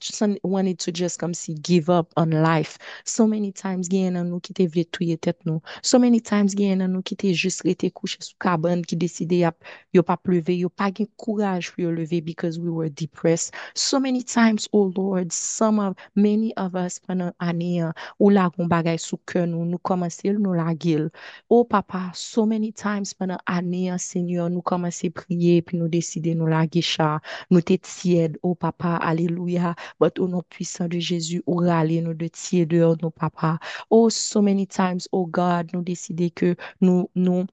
Some 0.00 0.36
wanted 0.44 0.78
to 0.80 0.92
just 0.92 1.18
come 1.18 1.34
see 1.34 1.54
give 1.54 1.90
up 1.90 2.12
on 2.16 2.30
life. 2.30 2.78
So 3.04 3.26
many 3.26 3.52
times, 3.52 3.88
gen 3.88 4.14
nous 4.14 4.40
qui 4.40 4.54
te 4.54 4.62
vle 4.62 4.84
tête 5.18 5.38
nous. 5.44 5.60
So 5.82 5.98
many 5.98 6.20
times, 6.20 6.54
gen 6.56 6.78
nous 6.78 7.02
qui 7.02 7.16
te 7.16 7.32
juste 7.32 7.62
rete 7.64 7.90
couché 7.92 8.19
sous 8.20 8.36
cabane 8.38 8.84
qui 8.84 8.96
décidait 8.96 9.38
y'a 9.38 9.52
yo 9.92 10.02
pas 10.02 10.18
levé, 10.24 10.58
yo 10.58 10.68
pas 10.68 10.90
gen 10.92 11.06
courage 11.16 11.72
pour 11.72 11.90
lever 11.90 12.20
because 12.20 12.58
we 12.58 12.68
were 12.70 12.90
depressed. 12.90 13.54
So 13.74 14.00
many 14.00 14.22
times, 14.22 14.68
oh 14.72 14.92
Lord, 14.96 15.32
some 15.32 15.78
of, 15.78 15.94
many 16.14 16.54
of 16.56 16.74
us 16.74 16.98
pendant 16.98 17.32
année, 17.40 17.84
ou 18.18 18.30
la 18.30 18.50
gon 18.50 18.66
bagay 18.66 18.96
cœur 19.26 19.46
nous, 19.46 19.64
nous 19.64 19.78
commençons 19.78 20.38
nous 20.38 20.52
la 20.52 20.74
gueule. 20.74 21.10
Oh 21.48 21.64
papa, 21.64 22.10
so 22.14 22.46
many 22.46 22.72
times 22.72 23.12
pendant 23.18 23.38
année, 23.46 23.92
Seigneur, 23.98 24.50
nous 24.50 24.62
commençons 24.62 25.08
à 25.08 25.10
prier 25.10 25.62
puis 25.62 25.78
nous 25.78 25.88
décider 25.88 26.34
nous 26.34 26.46
la 26.46 26.66
guécha, 26.66 27.20
nous 27.50 27.60
te 27.60 27.74
tiède, 27.74 28.38
oh 28.42 28.54
papa, 28.54 28.96
alléluia, 28.96 29.74
but 30.00 30.18
au 30.18 30.28
nom 30.28 30.42
puissant 30.48 30.88
de 30.88 30.98
Jésus, 30.98 31.42
ou 31.46 31.56
râler 31.56 32.00
nous 32.00 32.14
de 32.14 32.28
dehors, 32.64 32.96
nos 33.02 33.10
papa. 33.10 33.58
Oh, 33.90 34.10
so 34.10 34.42
many 34.42 34.66
times, 34.66 35.08
oh 35.12 35.26
God, 35.26 35.70
nous 35.72 35.82
décider 35.82 36.30
que 36.30 36.56
nous, 36.80 37.10
nous, 37.14 37.46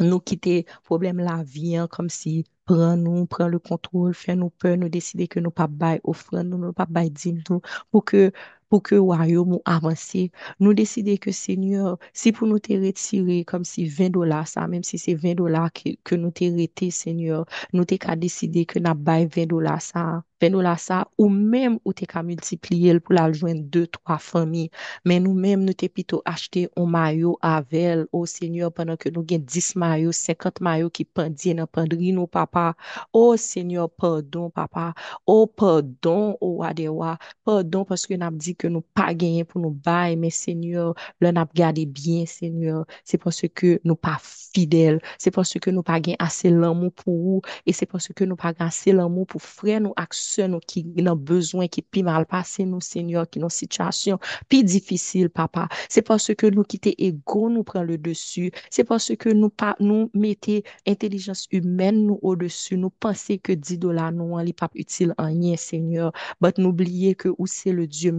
nous 0.00 0.20
quitter 0.20 0.66
problème 0.84 1.18
la 1.18 1.42
vie 1.42 1.76
hein, 1.76 1.88
comme 1.88 2.08
si 2.10 2.44
prend 2.64 2.96
nous 2.96 3.26
prend 3.26 3.48
le 3.48 3.58
contrôle 3.58 4.14
fait 4.14 4.36
nous 4.36 4.50
peur 4.50 4.76
nous 4.76 4.88
décider 4.88 5.28
que 5.28 5.40
nous 5.40 5.50
pas 5.50 5.66
bail 5.66 6.00
offrande 6.04 6.48
nous 6.48 6.58
nous 6.58 6.72
pas 6.72 6.86
bail 6.86 7.12
nous 7.48 7.60
pour 7.90 8.04
que 8.04 8.32
pour 8.70 8.82
que 8.82 8.94
royaume 8.94 9.58
avance. 9.66 10.16
Nous 10.60 10.72
décider 10.74 11.18
que 11.18 11.32
Seigneur 11.32 11.98
si 12.14 12.32
pour 12.32 12.46
nous 12.48 12.58
te 12.58 12.72
retirer 12.72 13.44
comme 13.44 13.64
si 13.64 13.84
20 13.86 14.10
dollars 14.10 14.48
ça 14.48 14.66
même 14.68 14.84
si 14.84 14.96
c'est 14.98 15.14
20 15.14 15.34
dollars 15.34 15.72
que, 15.72 15.90
que 16.04 16.14
nous 16.14 16.30
te 16.30 16.90
Seigneur 16.90 17.44
nous 17.72 17.84
t'es 17.84 17.98
qu'à 17.98 18.16
décider 18.16 18.64
que 18.66 18.78
n'a 18.78 18.94
bail 18.94 19.26
20 19.26 19.46
dollars 19.46 19.82
ça 19.82 20.24
20 20.40 20.50
dollars 20.50 20.78
ça 20.78 21.08
ou 21.18 21.28
même 21.28 21.78
ou 21.84 21.92
t'es 21.92 22.06
qu'à 22.06 22.22
multiplier 22.22 22.98
pour 23.00 23.14
la 23.14 23.30
joindre 23.32 23.62
deux 23.62 23.86
trois 23.86 24.18
familles. 24.18 24.70
Mais 25.04 25.20
nous-mêmes 25.20 25.64
nous 25.64 25.72
t'es 25.74 25.88
plutôt 25.88 26.22
acheté 26.24 26.68
un 26.76 26.86
maillot 26.86 27.38
avec 27.42 28.06
au 28.12 28.26
Seigneur 28.26 28.72
pendant 28.72 28.96
que 28.96 29.08
nous 29.08 29.22
gagnons 29.22 29.44
10 29.46 29.76
maillots 29.76 30.12
50 30.12 30.60
maillots 30.60 30.90
qui 30.90 31.04
pendent 31.04 31.34
dans 31.56 31.66
penderie 31.66 32.12
nos 32.12 32.26
papa. 32.26 32.74
Oh 33.12 33.36
Seigneur 33.36 33.90
pardon 33.90 34.50
papa. 34.50 34.94
Oh 35.26 35.46
pardon 35.46 36.36
oh 36.40 36.62
Adewa. 36.62 37.18
Pardon 37.44 37.84
parce 37.84 38.06
que 38.06 38.14
n'a 38.14 38.30
dit 38.30 38.54
que 38.60 38.68
nous 38.68 38.82
pas 38.82 39.14
gagné 39.14 39.44
pour 39.44 39.60
nous 39.62 39.70
bailler, 39.70 40.16
mais 40.16 40.28
Seigneur, 40.28 40.94
le 41.20 41.30
n'a 41.30 41.48
gardé 41.54 41.86
bien, 41.86 42.26
Seigneur. 42.26 42.84
C'est 43.04 43.16
parce 43.16 43.40
que 43.54 43.80
nous 43.84 43.96
pas 43.96 44.18
fidèles. 44.20 45.00
C'est 45.18 45.30
parce 45.30 45.54
que 45.54 45.70
nous 45.70 45.82
pas 45.82 45.98
gagné 45.98 46.16
assez 46.18 46.50
l'amour 46.50 46.92
pour 46.92 47.16
vous. 47.16 47.42
Et 47.64 47.72
c'est 47.72 47.86
parce 47.86 48.08
que 48.08 48.24
nous 48.24 48.36
pas 48.36 48.52
gagné 48.52 48.68
assez 48.68 48.92
l'amour 48.92 49.26
pour 49.26 49.40
frères, 49.40 49.80
nous, 49.80 49.94
actions, 49.96 50.48
nous 50.48 50.60
qui 50.60 50.86
ont 50.98 51.16
besoin, 51.16 51.68
qui 51.68 51.80
plus 51.80 52.02
mal 52.02 52.26
passé, 52.26 52.66
nous, 52.66 52.82
Seigneur, 52.82 53.28
qui 53.30 53.42
ont 53.42 53.48
situation 53.48 54.18
plus 54.50 54.62
difficile, 54.62 55.30
papa. 55.30 55.68
C'est 55.88 56.02
parce 56.02 56.34
que 56.34 56.46
nous 56.46 56.62
quitter 56.62 56.94
ego, 57.06 57.48
nous 57.48 57.64
prend 57.64 57.82
le 57.82 57.96
dessus. 57.96 58.50
C'est 58.68 58.84
parce 58.84 59.16
que 59.16 59.30
nous 59.30 59.48
pas, 59.48 59.74
nous 59.80 60.10
mettez 60.12 60.64
intelligence 60.86 61.48
humaine, 61.50 62.06
nous 62.06 62.18
au-dessus. 62.20 62.76
Nous 62.76 62.90
pensons 62.90 63.38
que 63.42 63.52
10 63.52 63.78
dollars, 63.78 64.12
nous, 64.12 64.38
n'est 64.42 64.52
pas 64.52 64.68
utile 64.74 65.14
en 65.16 65.26
rien, 65.26 65.56
Seigneur. 65.56 66.12
Mais 66.42 66.52
n'oubliez 66.58 67.14
que 67.14 67.30
où 67.38 67.46
c'est 67.46 67.72
le 67.72 67.86
Dieu 67.86 68.12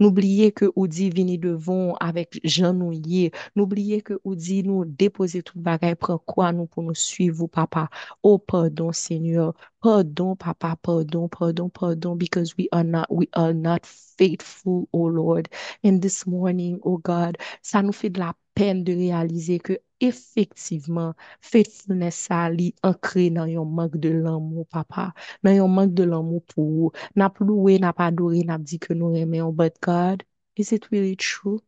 N'oubliez 0.00 0.52
que 0.52 0.70
où 0.76 0.86
dit 0.86 1.10
venez 1.10 1.38
devant 1.38 1.94
avec 1.96 2.40
genouillé. 2.44 3.32
N'oubliez 3.56 4.02
que 4.02 4.20
où 4.24 4.34
dit 4.34 4.62
nous 4.62 4.84
déposer 4.84 5.42
tout 5.42 5.58
bagage, 5.58 5.96
prend 5.96 6.18
quoi 6.18 6.52
nous 6.52 6.66
pour 6.66 6.82
nous 6.82 6.94
suivre, 6.94 7.46
papa? 7.46 7.88
Oh, 8.22 8.38
pardon, 8.38 8.92
Seigneur. 8.92 9.54
Pardon, 9.80 10.36
papa, 10.36 10.76
pardon, 10.82 11.28
pardon, 11.28 11.68
pardon, 11.68 12.16
because 12.16 12.54
we 12.56 12.68
are 12.72 12.84
not, 12.84 13.06
we 13.10 13.28
are 13.34 13.52
not 13.54 13.84
faithful, 13.86 14.88
oh 14.92 15.06
Lord. 15.08 15.48
And 15.82 16.00
this 16.00 16.26
morning, 16.26 16.80
oh 16.84 16.98
God, 16.98 17.36
ça 17.62 17.82
nous 17.82 17.92
fait 17.92 18.10
de 18.10 18.20
la 18.20 18.34
peine 18.54 18.84
de 18.84 18.94
réaliser 18.94 19.58
que 19.58 19.78
effectivement, 20.06 21.14
faithfulness 21.40 22.16
ça 22.16 22.50
li 22.50 22.74
ancré 22.82 23.30
dans 23.30 23.44
un 23.44 23.64
manque 23.64 23.96
de 23.96 24.10
l'amour, 24.10 24.66
papa, 24.68 25.14
dans 25.42 25.50
un 25.64 25.68
manque 25.68 25.94
de 25.94 26.04
l'amour 26.04 26.42
pour 26.44 26.64
vous. 26.64 26.92
N'a 27.16 27.30
pas 27.30 27.44
loué, 27.44 27.78
n'a 27.78 27.92
pas 27.92 28.06
adoré, 28.06 28.40
n'a 28.44 28.58
dit 28.58 28.78
que 28.78 28.92
nous 28.94 29.14
aimons, 29.16 29.52
but 29.52 29.74
God, 29.82 30.22
is 30.56 30.72
it 30.72 30.86
really 30.90 31.16
true? 31.16 31.60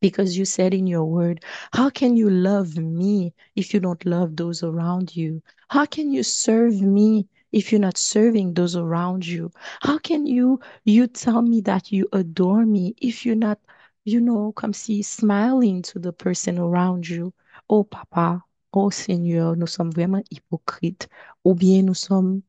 Because 0.00 0.36
you 0.38 0.44
said 0.44 0.72
in 0.74 0.86
your 0.86 1.04
word, 1.04 1.44
how 1.72 1.90
can 1.90 2.16
you 2.16 2.30
love 2.30 2.76
me 2.78 3.34
if 3.54 3.74
you 3.74 3.80
don't 3.80 4.04
love 4.06 4.36
those 4.36 4.62
around 4.62 5.14
you? 5.16 5.42
How 5.68 5.86
can 5.86 6.10
you 6.12 6.22
serve 6.22 6.80
me 6.82 7.28
if 7.52 7.72
you're 7.72 7.80
not 7.80 7.96
serving 7.98 8.54
those 8.54 8.76
around 8.76 9.26
you? 9.26 9.50
How 9.80 9.98
can 9.98 10.26
you 10.26 10.60
you 10.84 11.06
tell 11.06 11.42
me 11.42 11.60
that 11.62 11.92
you 11.92 12.08
adore 12.12 12.64
me 12.66 12.94
if 13.00 13.26
you're 13.26 13.34
not, 13.36 13.58
you 14.04 14.20
know, 14.20 14.52
come 14.52 14.72
see 14.72 15.02
smiling 15.02 15.82
to 15.82 15.98
the 15.98 16.12
person 16.12 16.58
around 16.58 17.08
you? 17.08 17.32
Oh 17.68 17.84
papa, 17.84 18.42
oh 18.72 18.90
Seigneur, 18.90 19.56
nous 19.56 19.66
sommes 19.66 19.90
vraiment 19.90 20.22
hypocrites. 20.30 21.08
Ou 21.44 21.54
bien 21.54 21.82
nous 21.82 21.94
sommes 21.94 22.42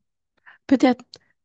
peut-être 0.66 1.04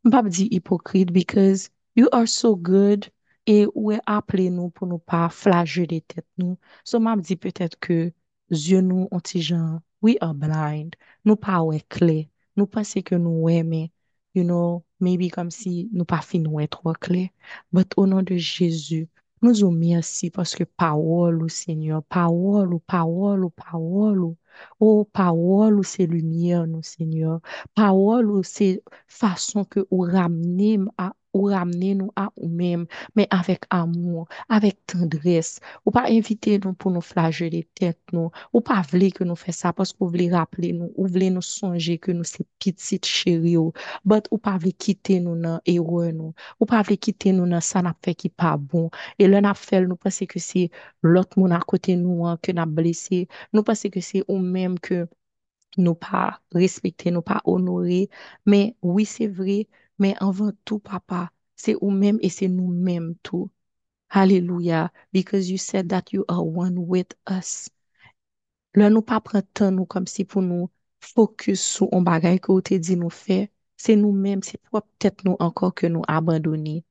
pas 0.10 0.24
dire 0.24 0.48
hypocrite 0.52 1.12
because 1.12 1.70
you 1.96 2.08
are 2.12 2.28
so 2.28 2.56
good 2.56 3.08
et 3.46 3.68
ou 3.76 3.92
est 3.92 4.02
appelé 4.06 4.50
nous 4.50 4.70
pour 4.70 4.88
nous 4.88 5.00
pas 5.00 5.30
flageller 5.30 6.02
tête 6.02 6.28
nous. 6.38 6.58
So 6.84 7.00
m'a 7.00 7.16
dit 7.18 7.36
peut-être 7.36 7.80
que 7.80 8.14
yeux 8.50 8.82
nous 8.82 9.08
ont 9.12 9.22
gens, 9.36 9.82
we 10.02 10.18
are 10.22 10.34
blind, 10.34 10.96
nous 11.26 11.36
pas 11.36 11.62
ouais 11.64 11.82
clé, 11.90 12.30
nous 12.56 12.68
pensons 12.68 13.02
que 13.02 13.16
nous 13.16 13.50
aimons, 13.50 13.90
you 14.36 14.44
know, 14.44 14.86
maybe 15.00 15.30
comme 15.32 15.52
si 15.52 15.90
nous 15.94 16.06
pas 16.06 16.22
fin 16.22 16.46
ouais 16.46 16.68
trop 16.68 16.94
clair. 16.94 17.30
But 17.72 17.94
au 17.98 18.08
nom 18.08 18.22
de 18.24 18.38
Jésus, 18.38 19.10
nous 19.44 19.54
vous 19.56 19.72
merci 19.72 20.30
parce 20.32 20.56
que 20.56 20.64
parole, 20.64 21.50
Seigneur, 21.50 22.04
parole, 22.04 22.80
parole, 22.88 23.50
parole, 23.52 24.36
Oh, 24.80 25.06
parole, 25.12 25.84
c'est 25.86 26.06
lumière, 26.08 26.68
nous, 26.68 26.84
Seigneur. 26.84 27.42
Parole, 27.76 28.44
c'est 28.46 28.84
façon 29.08 29.66
que 29.66 29.82
vous 29.92 30.00
ramenez 30.02 30.78
à 30.98 31.14
ou 31.34 31.46
ramener 31.46 31.96
nous 31.96 32.12
à 32.16 32.30
nous-mêmes, 32.42 32.86
mais 33.16 33.28
avec 33.30 33.64
amour, 33.70 34.28
avec 34.50 34.86
tendresse. 34.86 35.60
Ou 35.86 35.92
pas 35.92 36.06
inviter 36.10 36.60
nous 36.64 36.74
pour 36.74 36.92
nous 36.92 37.02
flageller 37.02 37.68
tête 37.76 38.00
nous. 38.12 38.32
Ou 38.54 38.62
pas 38.62 38.82
vouloir 38.82 39.12
que 39.14 39.24
nous 39.24 39.36
fassions 39.36 39.54
ça 39.54 39.74
parce 39.74 39.94
que 39.94 39.98
vous 40.00 40.10
voulez 40.10 40.32
rappeler 40.32 40.74
nous, 40.74 40.92
ou 40.96 41.08
voulez 41.08 41.30
nous 41.30 41.42
songer 41.42 41.98
que 42.00 42.12
nous 42.12 42.24
c'est 42.24 42.46
petites 42.60 43.06
chérie 43.06 43.58
ou, 43.58 43.72
but 44.06 44.26
ou 44.32 44.38
pas 44.38 44.58
vouloir 44.58 44.74
quitter 44.78 45.20
nous 45.20 45.40
dans 45.40 45.60
erreur 45.66 46.14
nous. 46.14 46.34
Ou 46.60 46.66
pas 46.66 46.82
vouloir 46.82 47.00
quitter 47.00 47.32
nous 47.34 47.48
dans 47.48 47.62
ça 47.62 47.82
n'a 47.82 47.96
fait 48.04 48.16
qui 48.16 48.30
pas 48.30 48.58
bon. 48.58 48.90
Et 49.20 49.28
là 49.28 49.42
n'a 49.42 49.54
fait 49.54 49.82
nous 49.82 49.96
penser 49.96 50.28
que 50.28 50.40
c'est 50.40 50.70
l'autre 51.02 51.40
monde 51.40 51.52
à 51.54 51.60
côté 51.60 51.96
nous 51.96 52.26
hein, 52.26 52.38
que 52.42 52.52
n'a 52.52 52.66
blessé. 52.66 53.28
Nous 53.54 53.64
pensons 53.64 53.90
que 53.90 54.02
c'est 54.02 54.24
ou 54.28 54.38
même 54.40 54.80
que 54.80 55.08
nous 55.78 55.96
pas 55.96 56.42
respecter, 56.54 57.12
nous 57.12 57.22
pas 57.22 57.42
honorer. 57.46 58.10
Mais 58.46 58.76
oui, 58.82 59.06
c'est 59.06 59.28
vrai, 59.28 59.68
mais 60.00 60.16
avant 60.20 60.52
tout, 60.66 60.80
papa, 60.80 61.32
c'est 61.56 61.76
nous-mêmes 61.82 62.20
et 62.22 62.30
c'est 62.30 62.48
nous-mêmes 62.48 63.16
tout. 63.24 63.50
Hallelujah. 64.10 64.92
Because 65.12 65.50
you 65.50 65.58
said 65.58 65.90
that 65.90 66.12
you 66.12 66.26
are 66.28 66.46
one 66.46 66.78
with 66.78 67.14
us. 67.30 67.70
Là, 68.76 68.90
nous 68.90 69.02
pas 69.02 69.22
prendre 69.22 69.46
temps, 69.54 69.72
nous, 69.72 69.86
comme 69.86 70.08
si 70.08 70.26
pour 70.26 70.42
nous 70.42 70.70
focus 71.00 71.62
sur 71.62 71.88
un 71.94 72.02
bagage 72.02 72.40
que 72.42 72.52
vous 72.52 72.62
dit 72.62 72.96
nous 72.98 73.10
faire. 73.10 73.48
C'est 73.78 73.96
nous-mêmes, 73.96 74.44
c'est 74.44 74.62
peut-être 74.72 75.26
nous 75.26 75.36
encore 75.40 75.74
que 75.74 75.88
nous 75.88 76.04
abandonner. 76.08 76.86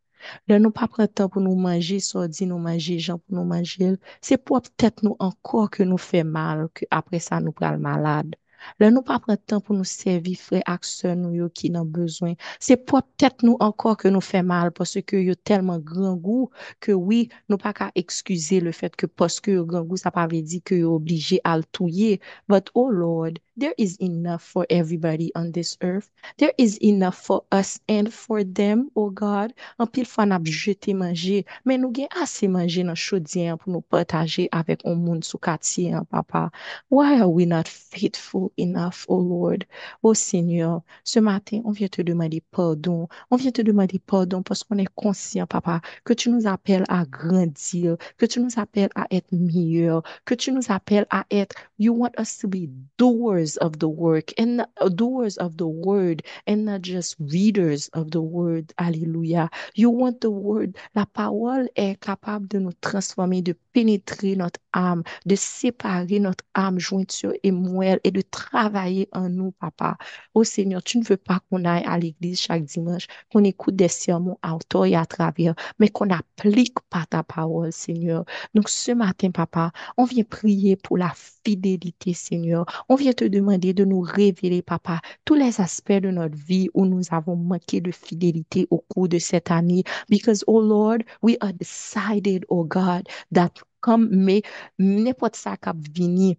Là, 0.49 0.59
nous 0.59 0.71
pas 0.71 0.89
prendre 0.89 1.09
temps 1.11 1.29
pour 1.29 1.43
nous 1.43 1.57
manger, 1.57 2.01
soit 2.01 2.29
dit 2.29 2.47
nous 2.47 2.59
manger, 2.59 2.99
gens 2.99 3.19
pour 3.19 3.37
nous 3.37 3.45
manger. 3.45 3.97
C'est 4.21 4.39
peut-être 4.39 5.03
nous 5.03 5.17
encore 5.19 5.71
que 5.71 5.83
nous 5.83 5.99
fait 5.99 6.25
mal, 6.25 6.69
que 6.75 6.85
après 6.91 7.19
ça 7.19 7.41
nous 7.41 7.53
prend 7.53 7.77
malade. 7.79 8.37
Là, 8.79 8.91
nous 8.91 9.03
pas 9.03 9.19
prendre 9.19 9.39
temps 9.41 9.61
pour 9.61 9.75
nous 9.75 9.85
servir, 9.85 10.37
frères 10.39 10.63
et 10.69 10.77
sœurs, 10.83 11.17
nous, 11.17 11.49
qui 11.51 11.73
ont 11.75 11.85
besoin. 11.85 12.35
C'est 12.61 12.77
peut-être 12.77 13.43
nous 13.45 13.57
encore 13.61 13.97
que 13.97 14.09
nous 14.09 14.21
fait 14.21 14.43
mal 14.43 14.73
parce 14.73 14.99
que 15.03 15.17
y 15.17 15.31
a 15.31 15.35
tellement 15.37 15.79
grand 15.79 16.17
goût 16.17 16.51
que 16.81 16.93
oui, 16.93 17.29
nous 17.49 17.57
pas 17.59 17.73
qu'à 17.73 17.91
excuser 17.95 18.61
le 18.61 18.73
fait 18.73 18.95
que 18.97 19.07
parce 19.07 19.41
que 19.41 19.61
grand 19.63 19.83
goût, 19.83 19.97
ça 19.97 20.11
pas 20.11 20.27
veut 20.27 20.43
dire 20.43 20.61
que 20.65 20.83
obligé 20.85 21.41
à 21.45 21.57
le 21.57 21.65
touiller. 21.65 22.21
But, 22.49 22.71
oh 22.75 22.91
Lord, 22.91 23.33
there 23.57 23.75
is 23.77 23.97
enough 24.01 24.43
for 24.43 24.67
everybody 24.71 25.31
on 25.35 25.53
this 25.53 25.77
earth. 25.83 26.11
There 26.39 26.53
is 26.59 26.79
enough 26.83 27.17
for 27.17 27.45
us 27.53 27.81
and 27.89 28.13
for 28.13 28.45
them, 28.45 28.91
oh 28.97 29.11
God. 29.11 29.53
En 29.79 29.87
pile 29.87 30.07
fois, 30.07 30.27
nous 30.27 30.45
jeté 30.45 30.95
manger, 30.95 31.45
mais 31.65 31.79
nous 31.79 31.93
avons 31.97 32.09
assez 32.23 32.49
manger 32.49 32.83
dans 32.85 32.95
chaudière 32.95 33.59
pour 33.59 33.73
nous 33.73 33.83
partager 33.83 34.49
avec 34.53 34.81
un 34.85 34.95
monde 34.95 35.25
sous 35.25 35.39
quartier, 35.39 35.93
hein, 35.93 36.07
papa. 36.11 36.51
Why 36.91 37.21
are 37.21 37.31
we 37.31 37.47
not 37.47 37.69
faithful 37.69 38.53
enough, 38.59 39.05
oh 39.09 39.21
Lord? 39.21 39.65
Oh 40.03 40.15
Seigneur, 40.15 40.83
ce 41.05 41.21
matin, 41.21 41.61
on 41.65 41.73
vient 41.73 41.89
te 41.89 42.03
demander 42.03 42.43
pardon. 42.51 43.09
On 43.31 43.37
vient 43.37 43.53
te 43.53 43.63
demander 43.63 43.99
pardon 43.99 44.43
parce 44.43 44.65
qu'on 44.65 44.79
est 44.79 44.93
conscient, 44.95 45.47
papa, 45.47 45.81
que 46.05 46.15
tu 46.15 46.31
nous 46.31 46.47
appelles 46.47 46.85
à 46.89 47.05
grandir, 47.05 47.97
que 48.17 48.27
tu 48.27 48.41
nous 48.41 48.59
appelles 48.59 48.91
à 48.95 49.07
être 49.11 49.33
meilleur, 49.33 50.03
que 50.25 50.35
tu 50.35 50.53
nous 50.53 50.71
appelles 50.71 51.07
à 51.11 51.27
être, 51.31 51.55
you 51.79 51.95
want 51.95 52.13
us 52.19 52.39
to 52.39 52.49
be 52.49 52.69
doers 52.99 53.52
of 53.59 53.79
the 53.79 53.89
work 53.89 54.33
and 54.39 54.65
doers 54.97 55.37
of 55.39 55.57
the 55.57 55.67
word 55.67 56.23
and 56.47 56.65
not 56.65 56.83
just 56.83 57.17
readers 57.19 57.89
of 57.93 58.11
the 58.11 58.21
word. 58.21 58.73
Alléluia. 58.79 59.49
You 59.75 59.91
want 59.91 60.21
the 60.21 60.31
word. 60.31 60.77
La 60.95 61.07
parole 61.07 61.69
est 61.77 62.01
capable 62.01 62.49
de 62.49 62.59
nous 62.59 62.73
transformer, 62.81 63.43
de 63.43 63.55
pénétrer 63.73 64.37
notre 64.37 64.61
âme, 64.73 65.03
de 65.27 65.35
séparer 65.35 66.19
notre 66.21 66.45
âme 66.55 66.79
jointure 66.79 67.33
et 67.43 67.53
moelle 67.53 68.01
et 68.05 68.11
de 68.11 68.21
travailler 68.23 69.09
en 69.13 69.29
nous, 69.29 69.53
papa. 69.53 69.97
Oh 70.35 70.45
Seigneur, 70.45 70.83
tu 70.83 70.99
ne 70.99 71.05
veux 71.05 71.17
pas 71.17 71.41
qu'on 71.49 71.65
aille 71.65 71.85
à 71.85 71.99
l'église 71.99 72.41
chaque 72.41 72.65
dimanche, 72.65 73.07
qu'on 73.33 73.45
écoute 73.45 73.77
des 73.77 73.89
sermons 73.89 74.39
à 74.43 74.57
toi 74.69 74.89
et 74.89 74.97
à 74.97 75.07
travers, 75.07 75.55
mais 75.79 75.89
qu'on 75.89 76.11
applique 76.11 76.79
pas 76.91 77.05
ta 77.09 77.23
parole, 77.23 77.73
Seigneur. 77.73 78.25
Donc 78.55 78.69
ce 78.69 78.93
matin, 78.93 79.31
papa, 79.31 79.73
on 79.97 80.05
vient 80.05 80.25
prier 80.25 80.77
pour 80.77 80.99
la 80.99 81.13
fidélité, 81.15 82.15
Seigneur. 82.15 82.67
On 82.89 82.95
vient 82.95 83.13
te 83.13 83.25
demander 83.33 83.73
de 83.75 83.85
nous 83.85 84.01
révéler, 84.01 84.63
papa, 84.63 85.01
tous 85.25 85.35
les 85.35 85.61
aspects 85.61 85.93
de 85.93 86.11
notre 86.11 86.37
vie 86.37 86.69
où 86.75 86.87
nous 86.87 87.03
avons 87.11 87.37
manqué 87.37 87.81
de 87.81 87.91
fidélité 87.91 88.67
au 88.71 88.79
cours 88.79 89.09
de 89.09 89.19
cette 89.19 89.51
année. 89.51 89.83
Because, 90.09 90.45
oh 90.47 90.61
Lord, 90.61 90.99
we 91.23 91.37
are 91.41 91.53
decided, 91.53 92.45
oh 92.49 92.65
God, 92.65 93.09
that 93.33 93.51
comme 93.81 94.09
mais 94.11 94.43
n'importe 94.79 95.37
ça 95.37 95.57
qui 95.57 96.39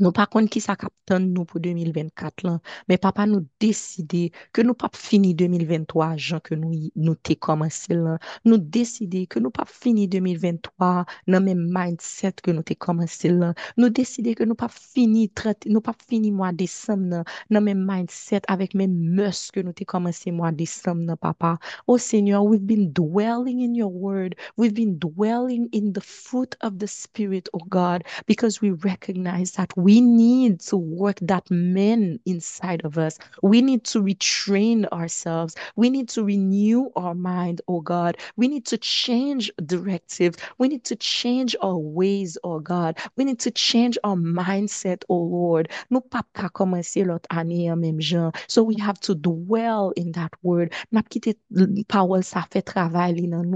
nous 0.00 0.12
pas 0.12 0.26
contre 0.26 0.48
qui 0.50 0.60
ça 0.60 0.76
capte 0.76 0.94
nous 1.18 1.44
pour 1.44 1.60
2024 1.60 2.44
là, 2.44 2.60
mais 2.88 2.98
papa 2.98 3.26
nous 3.26 3.46
décider 3.58 4.32
que 4.52 4.62
nous 4.62 4.74
pas 4.74 4.90
fini 4.94 5.34
2023 5.34 6.16
gens 6.16 6.40
que 6.40 6.54
nous 6.54 6.72
nous 6.96 7.14
t'ai 7.14 7.36
commencé 7.36 7.94
là. 7.94 8.18
Nous 8.44 8.58
décider 8.58 9.26
que 9.26 9.38
nous 9.38 9.50
pas 9.50 9.64
fini 9.66 10.08
2023 10.08 11.04
dans 11.28 11.42
même 11.42 11.70
mindset 11.70 12.32
que 12.42 12.50
nous 12.50 12.62
t'ai 12.62 12.76
commencé 12.76 13.28
là. 13.28 13.54
Nous 13.76 13.90
décider 13.90 14.34
que 14.34 14.44
nous 14.44 14.54
pas 14.54 14.68
fini 14.68 15.28
30 15.28 15.66
nous 15.66 15.80
pas 15.80 15.94
fini 16.08 16.30
mois 16.30 16.52
décembre 16.52 17.24
dans 17.50 17.60
même 17.60 17.84
mindset 17.86 18.42
avec 18.48 18.74
même 18.74 18.94
mœurs 18.94 19.50
que 19.52 19.60
nous 19.60 19.72
t'ai 19.72 19.84
commencé 19.84 20.30
mois 20.30 20.52
décembre 20.52 21.02
là, 21.06 21.16
papa. 21.16 21.58
Oh 21.86 21.98
Seigneur, 21.98 22.44
we've 22.44 22.66
been 22.66 22.92
dwelling 22.92 23.60
in 23.62 23.74
your 23.74 23.92
word. 23.92 24.34
We've 24.56 24.74
been 24.74 24.98
dwelling 24.98 25.68
in 25.72 25.92
the 25.92 26.00
fruit 26.00 26.56
of 26.62 26.78
the 26.78 26.86
spirit, 26.86 27.48
oh 27.52 27.64
God, 27.68 28.04
because 28.26 28.60
we 28.62 28.70
recognize 28.70 29.52
that 29.52 29.68
we 29.76 29.89
We 29.90 30.00
need 30.00 30.60
to 30.70 30.76
work 30.76 31.18
that 31.22 31.50
man 31.50 32.20
inside 32.24 32.82
of 32.84 32.96
us. 32.96 33.18
We 33.42 33.60
need 33.60 33.82
to 33.86 34.00
retrain 34.00 34.86
ourselves. 34.92 35.56
We 35.74 35.90
need 35.90 36.08
to 36.10 36.22
renew 36.22 36.90
our 36.94 37.14
mind, 37.16 37.60
oh 37.66 37.80
God. 37.80 38.16
We 38.36 38.46
need 38.46 38.66
to 38.66 38.78
change 38.78 39.50
directives. 39.66 40.38
We 40.58 40.68
need 40.68 40.84
to 40.84 40.94
change 40.94 41.56
our 41.60 41.76
ways, 41.76 42.38
oh 42.44 42.60
God. 42.60 42.98
We 43.16 43.24
need 43.24 43.40
to 43.40 43.50
change 43.50 43.98
our 44.04 44.14
mindset, 44.14 45.02
oh 45.08 45.16
Lord. 45.24 45.68
Lot 45.90 47.26
ane. 47.32 48.32
So 48.46 48.62
we 48.62 48.76
have 48.78 49.00
to 49.00 49.16
dwell 49.16 49.90
in 49.96 50.12
that 50.12 50.32
word. 50.44 50.72
Sa 50.94 52.44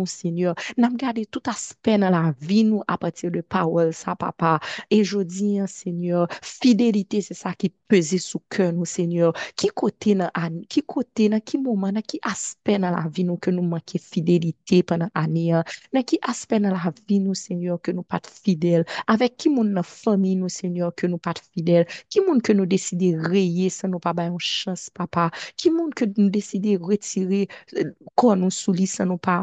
Seigneur. 0.07 0.55
Tout 1.31 1.44
de 3.31 3.92
sa, 3.92 4.14
papa. 4.16 4.61
Seigneur, 5.68 6.13
fidelite 6.42 7.20
se 7.24 7.37
sa 7.38 7.55
ki 7.59 7.70
pese 7.90 8.18
sou 8.22 8.42
ke 8.53 8.68
nou, 8.72 8.88
Seigneur. 8.88 9.35
Ki 9.59 9.70
kote 9.77 10.14
nan 10.18 10.33
ane, 10.38 10.64
ki 10.70 10.85
kote 10.88 11.29
nan, 11.33 11.42
ki 11.44 11.61
mouman, 11.62 11.96
nan 11.98 12.07
ki 12.07 12.20
aspe 12.31 12.77
nan 12.81 12.94
la 12.96 13.05
vi 13.09 13.27
nou 13.29 13.40
ke 13.42 13.53
nou 13.55 13.66
manke 13.68 14.00
fidelite 14.03 14.83
panan 14.88 15.12
ane 15.18 15.46
an. 15.61 15.72
Nan 15.94 16.07
ki 16.09 16.20
aspe 16.31 16.61
nan 16.62 16.77
la 16.77 16.92
vi 17.05 17.20
nou, 17.24 17.37
Seigneur, 17.38 17.81
ke 17.85 17.94
nou 17.96 18.07
pat 18.07 18.29
fidel. 18.31 18.87
Avek 19.11 19.38
ki 19.44 19.55
moun 19.55 19.74
nan 19.77 19.87
fami 19.88 20.35
nou, 20.40 20.53
Seigneur, 20.53 20.94
ke 20.96 21.11
nou 21.11 21.22
pat 21.22 21.42
fidel. 21.53 21.88
Ki 22.12 22.24
moun 22.24 22.42
ke 22.44 22.57
nou 22.57 22.68
deside 22.70 23.14
reye 23.29 23.70
sa 23.72 23.90
nou 23.90 24.03
pa 24.03 24.14
bayon 24.16 24.38
chans, 24.42 24.88
papa? 24.94 25.31
Ki 25.61 25.72
moun 25.74 25.92
ke 25.96 26.09
nou 26.14 26.31
deside 26.33 26.79
retire 26.83 27.44
kon 28.18 28.40
nou 28.44 28.55
souli 28.55 28.87
sa 28.90 29.07
nou 29.09 29.20
pa 29.20 29.42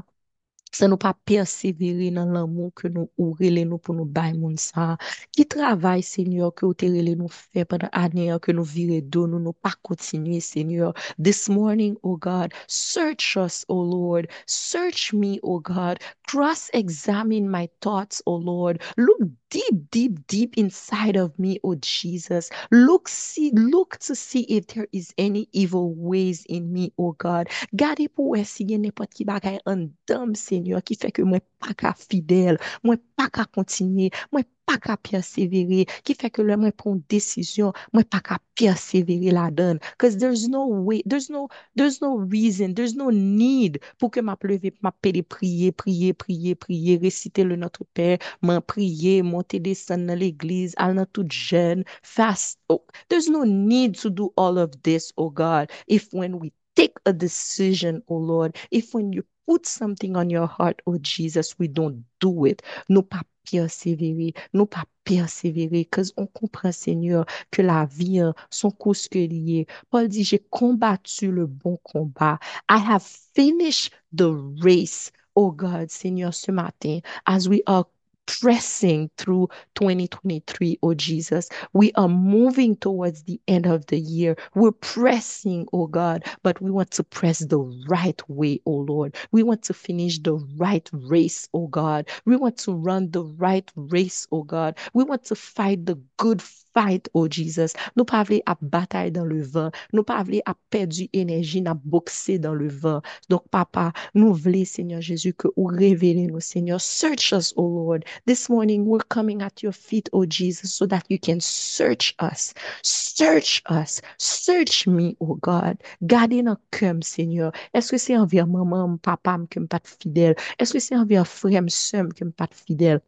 Sa 0.71 0.87
nou 0.87 0.95
pa 0.95 1.11
persevere 1.27 2.07
nan 2.15 2.31
l'amou 2.31 2.71
ke 2.79 2.87
nou 2.87 3.09
ou 3.19 3.33
rele 3.39 3.65
nou 3.67 3.81
pou 3.83 3.91
nou 3.95 4.07
bay 4.07 4.31
moun 4.31 4.55
sa. 4.55 4.95
Ki 5.35 5.43
travay, 5.51 5.99
Seigneur, 6.05 6.53
ke 6.55 6.63
ou 6.67 6.77
te 6.77 6.87
rele 6.87 7.17
nou 7.19 7.27
fe 7.27 7.65
padan 7.67 7.91
ane 7.91 8.29
ke 8.39 8.55
nou 8.55 8.63
vire 8.63 9.01
do 9.03 9.25
nou 9.27 9.43
nou 9.43 9.51
pa 9.51 9.73
kontinue, 9.83 10.39
Seigneur. 10.39 10.95
This 11.19 11.49
morning, 11.49 11.97
oh 12.03 12.15
God, 12.15 12.53
search 12.67 13.35
us, 13.35 13.65
oh 13.67 13.81
Lord. 13.81 14.31
Search 14.47 15.11
me, 15.13 15.39
oh 15.43 15.59
God. 15.59 15.99
Cross-examine 16.31 17.51
my 17.51 17.67
thoughts, 17.81 18.21
oh 18.25 18.35
Lord. 18.39 18.81
Look 18.95 19.27
deep, 19.51 19.91
deep, 19.91 20.25
deep 20.27 20.57
inside 20.57 21.17
of 21.17 21.37
me, 21.37 21.59
oh 21.65 21.75
Jesus. 21.75 22.49
Look, 22.71 23.09
see, 23.09 23.51
look 23.51 23.97
to 24.07 24.15
see 24.15 24.43
if 24.47 24.67
there 24.67 24.87
is 24.93 25.13
any 25.17 25.49
evil 25.51 25.93
ways 25.93 26.45
in 26.47 26.71
me, 26.71 26.93
oh 26.97 27.11
God. 27.19 27.49
Gade 27.75 28.07
pou 28.15 28.39
gen 28.39 28.85
nepot 28.87 29.11
ki 29.11 29.25
bagay 29.27 29.59
an 29.67 29.91
dam, 30.07 30.33
Seigneur, 30.61 30.81
ki 30.85 30.95
fè 31.01 31.09
ke 31.15 31.23
mwen 31.25 31.41
pa 31.61 31.73
ka 31.73 31.91
fidèl, 31.97 32.59
mwen 32.85 32.99
pa 33.17 33.29
ka 33.33 33.45
kontinye, 33.49 34.11
mwen 34.31 34.45
pa 34.69 34.77
ka 34.77 34.95
persevere, 35.01 35.87
ki 36.05 36.13
fè 36.13 36.29
ke 36.29 36.43
lè 36.45 36.57
mwen 36.59 36.73
pon 36.77 36.99
desisyon, 37.09 37.73
mwen 37.95 38.05
pa 38.13 38.19
ka 38.21 38.37
persevere 38.59 39.33
la 39.33 39.47
dan. 39.49 39.79
Because 39.97 40.17
there's 40.21 40.47
no 40.47 40.67
way, 40.67 41.01
there's 41.05 41.29
no, 41.33 41.47
there's 41.75 41.99
no 42.01 42.17
reason, 42.17 42.75
there's 42.75 42.93
no 42.95 43.09
need 43.09 43.81
pou 43.97 44.13
ke 44.13 44.21
ma 44.21 44.35
pleve, 44.37 44.73
ma 44.85 44.93
pede 45.01 45.25
priye, 45.25 45.71
priye, 45.73 46.13
priye, 46.13 46.53
priye, 46.55 46.99
resite 47.01 47.41
le 47.47 47.57
Notre 47.57 47.85
Père, 47.95 48.21
man 48.41 48.61
priye, 48.61 49.21
monte 49.25 49.57
desan 49.65 50.05
nan 50.05 50.21
l'eglise, 50.21 50.77
al 50.77 50.93
nan 50.99 51.09
tout 51.11 51.27
jen, 51.27 51.85
fast. 52.03 52.59
Oh, 52.69 52.83
there's 53.09 53.29
no 53.29 53.43
need 53.43 53.95
to 54.05 54.09
do 54.13 54.29
all 54.37 54.59
of 54.61 54.77
this, 54.83 55.11
oh 55.17 55.31
God, 55.31 55.71
if 55.87 56.13
when 56.13 56.37
we 56.39 56.53
take 56.75 56.97
a 57.05 57.13
decision, 57.13 58.01
oh 58.07 58.15
Lord, 58.17 58.57
if 58.71 58.93
when 58.93 59.11
you 59.13 59.23
put 59.51 59.65
something 59.65 60.15
on 60.15 60.29
your 60.29 60.47
heart, 60.47 60.81
oh 60.87 60.97
Jesus, 60.99 61.59
we 61.59 61.67
don't 61.67 62.05
do 62.21 62.45
it. 62.45 62.61
Nou 62.87 63.03
pa 63.03 63.19
persevere, 63.43 64.29
nou 64.55 64.63
pa 64.63 64.85
persevere, 65.03 65.81
kaz 65.91 66.13
on 66.15 66.29
kompren, 66.31 66.71
Seigneur, 66.71 67.25
ke 67.51 67.65
la 67.65 67.81
vie, 67.83 68.29
son 68.47 68.71
kouske 68.71 69.25
liye. 69.27 69.65
Paul 69.91 70.07
di, 70.07 70.23
j'ai 70.23 70.39
combattu 70.39 71.33
le 71.35 71.47
bon 71.47 71.75
combat. 71.83 72.39
I 72.69 72.77
have 72.77 73.03
finished 73.03 73.91
the 74.13 74.31
race, 74.63 75.11
oh 75.35 75.51
God, 75.51 75.91
Seigneur, 75.91 76.31
ce 76.33 76.51
matin, 76.51 77.01
as 77.27 77.49
we 77.49 77.61
are 77.67 77.83
pressing 78.25 79.09
through 79.17 79.49
2023, 79.75 80.79
oh 80.83 80.93
Jesus. 80.93 81.49
We 81.73 81.91
are 81.93 82.07
moving 82.09 82.75
towards 82.77 83.23
the 83.23 83.39
end 83.47 83.65
of 83.67 83.85
the 83.87 83.99
year. 83.99 84.37
We're 84.55 84.71
pressing, 84.71 85.67
oh 85.73 85.87
God, 85.87 86.25
but 86.43 86.61
we 86.61 86.71
want 86.71 86.91
to 86.91 87.03
press 87.03 87.39
the 87.39 87.59
right 87.89 88.21
way, 88.29 88.61
oh 88.65 88.85
Lord. 88.87 89.15
We 89.31 89.43
want 89.43 89.63
to 89.63 89.73
finish 89.73 90.19
the 90.19 90.35
right 90.57 90.89
race, 90.93 91.47
oh 91.53 91.67
God. 91.67 92.09
We 92.25 92.35
want 92.37 92.57
to 92.59 92.73
run 92.73 93.11
the 93.11 93.23
right 93.23 93.69
race, 93.75 94.27
oh 94.31 94.43
God. 94.43 94.77
We 94.93 95.03
want 95.03 95.25
to 95.25 95.35
fight 95.35 95.85
the 95.85 95.99
good 96.17 96.41
fight, 96.73 97.09
oh 97.13 97.27
Jesus. 97.27 97.75
Nou 97.95 98.05
pa 98.07 98.23
vle 98.27 98.41
ap 98.49 98.61
batay 98.73 99.11
dan 99.13 99.27
le 99.29 99.41
vin. 99.43 99.71
Nou 99.93 100.03
pa 100.07 100.21
vle 100.27 100.41
ap 100.49 100.59
perdu 100.73 101.07
enerji 101.17 101.61
na 101.65 101.73
bokse 101.75 102.37
dan 102.41 102.57
le 102.59 102.69
vin. 102.69 103.01
Donc, 103.29 103.43
papa, 103.51 103.91
nou 104.13 104.33
vle, 104.33 104.65
Seigneur 104.65 105.01
Jésus, 105.01 105.33
que 105.33 105.49
ou 105.55 105.67
revele 105.67 106.27
nou, 106.27 106.41
Seigneur. 106.41 106.81
Search 106.81 107.31
us, 107.33 107.53
oh 107.57 107.67
Lord. 107.67 108.05
This 108.25 108.49
morning, 108.49 108.85
we're 108.85 109.05
coming 109.09 109.41
at 109.41 109.63
your 109.63 109.73
feet, 109.73 110.09
oh 110.13 110.25
Jesus, 110.25 110.73
so 110.73 110.85
that 110.87 111.05
you 111.09 111.19
can 111.19 111.39
search 111.39 112.15
us. 112.19 112.53
Search 112.83 113.61
us. 113.69 114.01
Search 114.17 114.87
me, 114.87 115.15
oh 115.19 115.35
God. 115.35 115.81
Gade 116.05 116.41
nan 116.43 116.57
kem, 116.71 117.01
Seigneur. 117.01 117.51
Eske 117.73 117.99
se 117.99 118.13
anvir 118.13 118.47
maman, 118.47 118.97
papam 118.99 119.47
kem 119.49 119.67
pat 119.67 119.87
fidel? 119.87 120.35
Eske 120.59 120.81
se 120.81 120.95
anvir 120.95 121.25
frem 121.27 121.69
sem 121.69 122.11
kem 122.11 122.31
pat 122.31 122.53
fidel? 122.53 123.01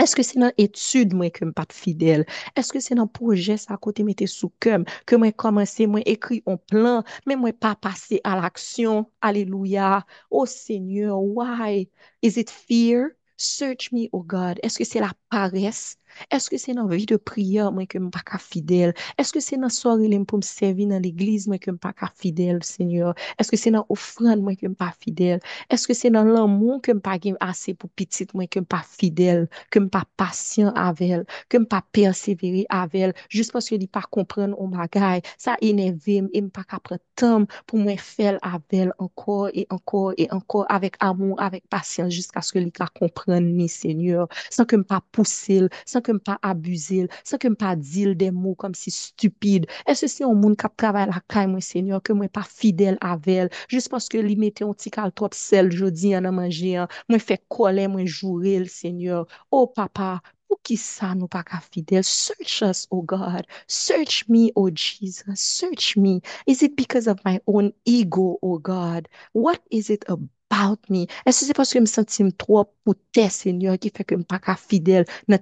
Eske 0.00 0.24
se 0.24 0.38
nan 0.40 0.52
etude 0.58 1.14
mwen 1.16 1.30
kem 1.34 1.52
pat 1.54 1.72
fidel? 1.76 2.24
Eske 2.58 2.80
se 2.82 2.94
nan 2.96 3.08
proje 3.12 3.58
sa 3.60 3.76
kote 3.76 4.04
mette 4.06 4.26
sou 4.30 4.50
kem? 4.64 4.84
Ke 5.06 5.18
mwen 5.20 5.34
komanse, 5.36 5.86
mwen 5.86 6.04
ekri 6.08 6.40
on 6.48 6.58
plan, 6.70 7.02
men 7.28 7.38
mwen 7.42 7.54
pa 7.60 7.74
pase 7.76 8.18
al 8.24 8.42
aksyon? 8.48 9.04
Aleluya. 9.22 10.02
Oh 10.30 10.46
Seigneur, 10.48 11.18
why? 11.20 11.86
Is 12.22 12.36
it 12.36 12.50
fear? 12.50 13.12
Search 13.36 13.92
me, 13.92 14.08
oh 14.12 14.22
God. 14.22 14.60
Eske 14.64 14.86
se 14.88 15.00
la 15.02 15.12
paresse? 15.30 15.96
Eske 16.32 16.58
se 16.60 16.74
nan 16.76 16.88
vi 16.90 17.04
de 17.08 17.18
priya 17.18 17.68
mwen 17.72 17.88
kem 17.90 18.10
pa 18.14 18.22
ka 18.26 18.38
fidel? 18.40 18.92
Eske 19.20 19.42
se 19.44 19.58
nan 19.60 19.72
sorilem 19.72 20.24
pou 20.28 20.40
msevi 20.40 20.86
nan 20.90 21.02
l'eglize 21.04 21.50
mwen 21.50 21.60
kem 21.62 21.78
pa 21.80 21.92
ka 21.96 22.10
fidel, 22.18 22.62
Seigneur? 22.66 23.16
Eske 23.40 23.58
se 23.60 23.72
nan 23.74 23.86
ofran 23.92 24.42
mwen 24.44 24.58
kem 24.60 24.74
pa 24.78 24.90
fidel? 24.96 25.42
Eske 25.72 25.96
se 25.96 26.10
nan 26.12 26.30
l'amon 26.34 26.80
kem 26.84 27.00
pa 27.02 27.16
gem 27.22 27.36
ase 27.44 27.74
pou 27.78 27.90
pitit 27.98 28.32
mwen 28.36 28.50
kem 28.52 28.66
pa 28.68 28.82
fidel? 28.86 29.46
Kem 29.72 29.88
pa 29.92 30.04
pasyen 30.20 30.72
avel? 30.78 31.24
Kem 31.52 31.66
pa 31.68 31.82
perseveri 31.94 32.64
avel? 32.72 33.14
Just 33.32 33.54
paske 33.54 33.78
li 33.80 33.88
pa 33.90 34.04
kompren 34.12 34.56
ou 34.56 34.68
bagay? 34.72 35.22
Sa 35.40 35.56
enevim, 35.64 36.28
em 36.36 36.50
pa 36.52 36.64
ka 36.68 36.80
pretam 36.82 37.46
pou 37.66 37.80
mwen 37.80 38.00
fel 38.00 38.38
avel 38.46 38.92
ankor 38.98 39.50
e 39.54 39.66
ankor 39.72 40.16
e 40.20 40.28
ankor 40.34 40.66
avek 40.72 40.98
amon, 41.04 41.36
avek 41.42 41.64
pasyen, 41.72 42.10
just 42.12 42.34
paske 42.36 42.60
li 42.60 42.70
ka 42.74 42.88
kompren 42.98 43.52
ni, 43.56 43.68
Seigneur? 43.72 44.28
San 44.50 44.68
kem 44.68 44.84
pa 44.86 45.00
pousil, 45.14 45.68
san 45.88 46.01
kem 46.04 46.18
pa 46.22 46.36
abuzil, 46.46 47.08
sa 47.28 47.38
kem 47.42 47.54
pa 47.58 47.74
dil 47.78 48.14
de 48.18 48.30
mou 48.34 48.56
kom 48.58 48.74
si 48.78 48.92
stupide. 48.94 49.70
E 49.88 49.94
se 49.98 50.08
si 50.10 50.24
yon 50.24 50.38
moun 50.42 50.56
kap 50.58 50.76
travay 50.80 51.08
la 51.10 51.22
kay 51.32 51.48
mwen 51.50 51.64
senyor, 51.64 52.02
ke 52.04 52.16
mwen 52.16 52.30
pa 52.32 52.44
fidel 52.48 52.98
avel, 53.06 53.50
jist 53.72 53.90
paske 53.92 54.22
li 54.22 54.36
mette 54.40 54.64
yon 54.64 54.76
ti 54.78 54.92
kal 54.94 55.14
trop 55.16 55.36
sel 55.38 55.70
jodi 55.72 56.14
an 56.18 56.28
a 56.30 56.34
manje, 56.34 56.86
mwen 57.08 57.22
fe 57.22 57.38
kole 57.52 57.88
mwen 57.90 58.06
jurel 58.06 58.68
senyor. 58.72 59.26
Oh 59.54 59.66
papa, 59.70 60.18
pou 60.48 60.60
ki 60.66 60.76
sa 60.80 61.14
nou 61.16 61.30
pa 61.32 61.42
ka 61.46 61.62
fidel? 61.64 62.04
Search 62.04 62.60
us, 62.66 62.86
oh 62.90 63.02
God. 63.02 63.46
Search 63.66 64.28
me, 64.28 64.50
oh 64.56 64.70
Jesus. 64.70 65.40
Search 65.40 65.96
me. 65.96 66.20
Is 66.46 66.62
it 66.62 66.76
because 66.76 67.06
of 67.06 67.24
my 67.24 67.40
own 67.46 67.72
ego, 67.86 68.36
oh 68.42 68.58
God? 68.58 69.08
What 69.32 69.62
is 69.70 69.90
it 69.90 70.04
about? 70.08 70.28
About 70.52 70.78
me. 70.88 71.06
Est-ce 71.26 71.40
que 71.40 71.46
c'est 71.46 71.54
parce 71.54 71.72
que 71.72 71.78
je 71.78 71.80
me 71.80 71.86
sentim 71.86 72.30
trop 72.30 72.64
pour 72.84 72.94
te, 73.12 73.76
qui 73.76 73.90
fait 73.90 74.04
que 74.04 74.14
je 74.14 74.18
ne 74.18 74.24
pas 74.24 74.40
fidèle 74.56 75.04
dans 75.28 75.38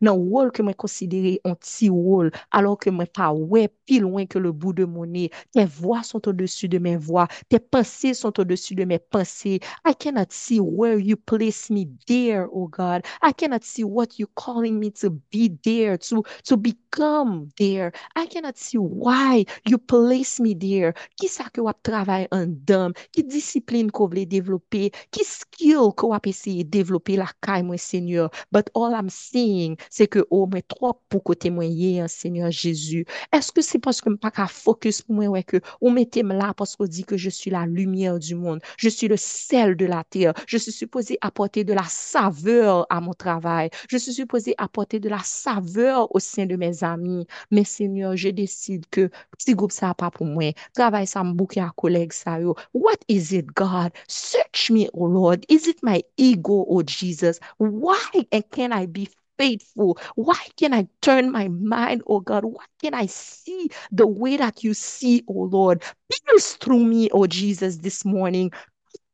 le 0.00 0.10
rôle 0.10 0.52
que 0.52 0.62
je 0.66 0.72
considère 0.72 1.38
un 1.44 1.54
petit 1.54 1.88
rôle, 1.88 2.30
alors 2.50 2.78
que 2.78 2.90
je 2.90 2.96
ne 2.96 3.04
pas 3.04 3.32
ouais 3.32 3.68
plus 3.86 4.00
loin 4.00 4.26
que 4.26 4.38
le 4.38 4.52
bout 4.52 4.72
de 4.72 4.84
mon 4.84 5.06
nez. 5.06 5.30
Tes 5.52 5.64
voix 5.64 6.02
sont 6.02 6.26
au-dessus 6.28 6.68
de 6.68 6.78
mes 6.78 6.96
voix. 6.96 7.28
Tes 7.48 7.58
pensées 7.58 8.14
sont 8.14 8.38
au-dessus 8.40 8.74
de 8.74 8.84
mes 8.84 8.98
pensées. 8.98 9.60
I 9.86 9.94
cannot 9.98 10.30
see 10.30 10.60
where 10.60 10.98
you 10.98 11.16
place 11.16 11.70
me 11.70 11.86
there, 12.06 12.46
oh 12.52 12.68
God. 12.68 13.02
I 13.22 13.32
cannot 13.32 13.62
see 13.62 13.84
what 13.84 14.18
you're 14.18 14.30
calling 14.34 14.78
me 14.78 14.90
to 14.92 15.10
be 15.10 15.50
there, 15.64 15.98
to, 15.98 16.22
to 16.44 16.56
become 16.56 17.48
there. 17.58 17.92
I 18.14 18.26
cannot 18.26 18.56
see 18.56 18.78
why 18.78 19.44
you 19.66 19.78
place 19.78 20.40
me 20.40 20.54
there. 20.54 20.92
Qui 21.16 21.28
ça 21.28 21.44
que 21.52 21.60
vous 21.60 21.70
travaillez 21.82 22.28
en 22.32 22.46
dame? 22.46 22.92
Qui 23.12 23.24
discipline 23.24 23.90
que 23.90 23.98
vous 23.98 24.08
voulez 24.08 24.26
développer, 24.46 24.92
qui 25.10 25.24
skill 25.24 25.90
va 26.08 26.20
essayer 26.24 26.64
de 26.64 26.70
développer 26.70 27.16
la 27.16 27.26
caille, 27.40 27.62
moi, 27.62 27.76
Seigneur? 27.78 28.30
But 28.52 28.70
all 28.74 28.92
I'm 28.92 29.08
saying, 29.10 29.76
c'est 29.90 30.06
que, 30.06 30.24
oh, 30.30 30.48
mais 30.52 30.62
trop 30.62 31.00
pour 31.08 31.22
côté 31.22 31.50
moi, 31.50 31.64
hein, 31.64 32.08
Seigneur 32.08 32.50
Jésus. 32.50 33.06
Est-ce 33.32 33.52
que 33.52 33.62
c'est 33.62 33.78
parce 33.78 34.00
que 34.00 34.10
je 34.10 34.16
pas 34.16 34.30
qu'à 34.30 34.46
focus 34.46 35.02
pour 35.02 35.16
moi, 35.16 35.26
ouais, 35.26 35.42
que 35.42 35.60
on 35.80 35.90
mettez 35.90 36.22
là 36.22 36.54
parce 36.56 36.76
qu'on 36.76 36.86
dit 36.86 37.04
que 37.04 37.16
je 37.16 37.30
suis 37.30 37.50
la 37.50 37.66
lumière 37.66 38.18
du 38.18 38.34
monde, 38.34 38.60
je 38.78 38.88
suis 38.88 39.08
le 39.08 39.16
sel 39.16 39.76
de 39.76 39.86
la 39.86 40.04
terre, 40.04 40.32
je 40.46 40.58
suis 40.58 40.72
supposé 40.72 41.18
apporter 41.20 41.64
de 41.64 41.72
la 41.72 41.84
saveur 41.84 42.86
à 42.90 43.00
mon 43.00 43.12
travail, 43.12 43.70
je 43.88 43.96
suis 43.96 44.12
supposé 44.12 44.54
apporter 44.58 45.00
de 45.00 45.08
la 45.08 45.20
saveur 45.24 46.14
au 46.14 46.18
sein 46.18 46.46
de 46.46 46.56
mes 46.56 46.84
amis. 46.84 47.26
Mais 47.50 47.64
Seigneur, 47.64 48.16
je 48.16 48.28
décide 48.28 48.84
que 48.90 49.10
petit 49.38 49.54
groupe 49.54 49.72
ça 49.72 49.94
pas 49.94 50.10
pour 50.10 50.26
moi. 50.26 50.52
Travail 50.74 51.06
ça 51.06 51.22
me 51.24 51.34
à 51.60 51.70
collègue 51.76 52.12
ça 52.12 52.40
yo. 52.40 52.54
What 52.74 52.96
is 53.08 53.34
it, 53.34 53.46
God? 53.54 53.92
Search 54.36 54.70
me, 54.70 54.88
O 54.92 55.04
Lord. 55.04 55.46
Is 55.48 55.66
it 55.66 55.82
my 55.82 56.02
ego, 56.16 56.66
O 56.68 56.82
Jesus? 56.82 57.40
Why 57.58 58.02
and 58.32 58.44
can 58.50 58.72
I 58.72 58.86
be 58.86 59.08
faithful? 59.38 59.98
Why 60.14 60.38
can 60.56 60.74
I 60.74 60.88
turn 61.00 61.32
my 61.32 61.48
mind, 61.48 62.02
oh 62.06 62.20
God? 62.20 62.44
Why 62.44 62.64
can 62.82 62.94
I 62.94 63.06
see 63.06 63.70
the 63.92 64.06
way 64.06 64.36
that 64.36 64.62
you 64.62 64.74
see, 64.74 65.24
oh 65.28 65.44
Lord? 65.44 65.82
Pierce 66.10 66.54
through 66.54 66.84
me, 66.84 67.08
oh 67.12 67.26
Jesus, 67.26 67.78
this 67.78 68.04
morning 68.04 68.50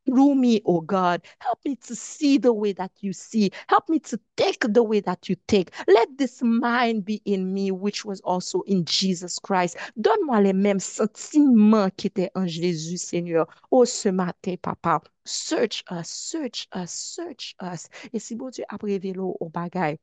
through 0.06 0.34
me, 0.34 0.60
oh 0.64 0.80
God. 0.80 1.22
Help 1.40 1.58
me 1.64 1.76
to 1.76 1.94
see 1.94 2.38
the 2.38 2.52
way 2.52 2.72
that 2.72 2.92
you 3.00 3.12
see. 3.12 3.50
Help 3.68 3.88
me 3.88 3.98
to 4.00 4.18
take 4.36 4.64
the 4.72 4.82
way 4.82 5.00
that 5.00 5.28
you 5.28 5.36
take. 5.46 5.70
Let 5.86 6.08
this 6.18 6.42
mind 6.42 7.04
be 7.04 7.22
in 7.24 7.52
me, 7.52 7.70
which 7.70 8.04
was 8.04 8.20
also 8.20 8.62
in 8.62 8.84
Jesus 8.84 9.38
Christ. 9.38 9.76
Donne-moi 10.00 10.40
les 10.40 10.52
mêmes 10.52 10.80
sentiments 10.80 11.90
qui 11.96 12.08
étaient 12.08 12.30
en 12.34 12.46
Jésus, 12.46 12.98
Seigneur. 12.98 13.46
Oh, 13.70 13.84
ce 13.84 14.08
matin, 14.08 14.56
Papa. 14.60 15.00
Search 15.24 15.84
us, 15.90 16.08
search 16.08 16.68
us, 16.74 16.90
search 16.90 17.54
us. 17.62 17.88
Et 18.12 18.18
si 18.18 18.34
bon 18.34 18.50
Dieu 18.50 18.64
a 18.68 18.76
révélé 18.76 19.18
au 19.18 19.48
bagay, 19.48 19.98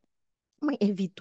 moi, 0.62 0.74
invite, 0.82 1.20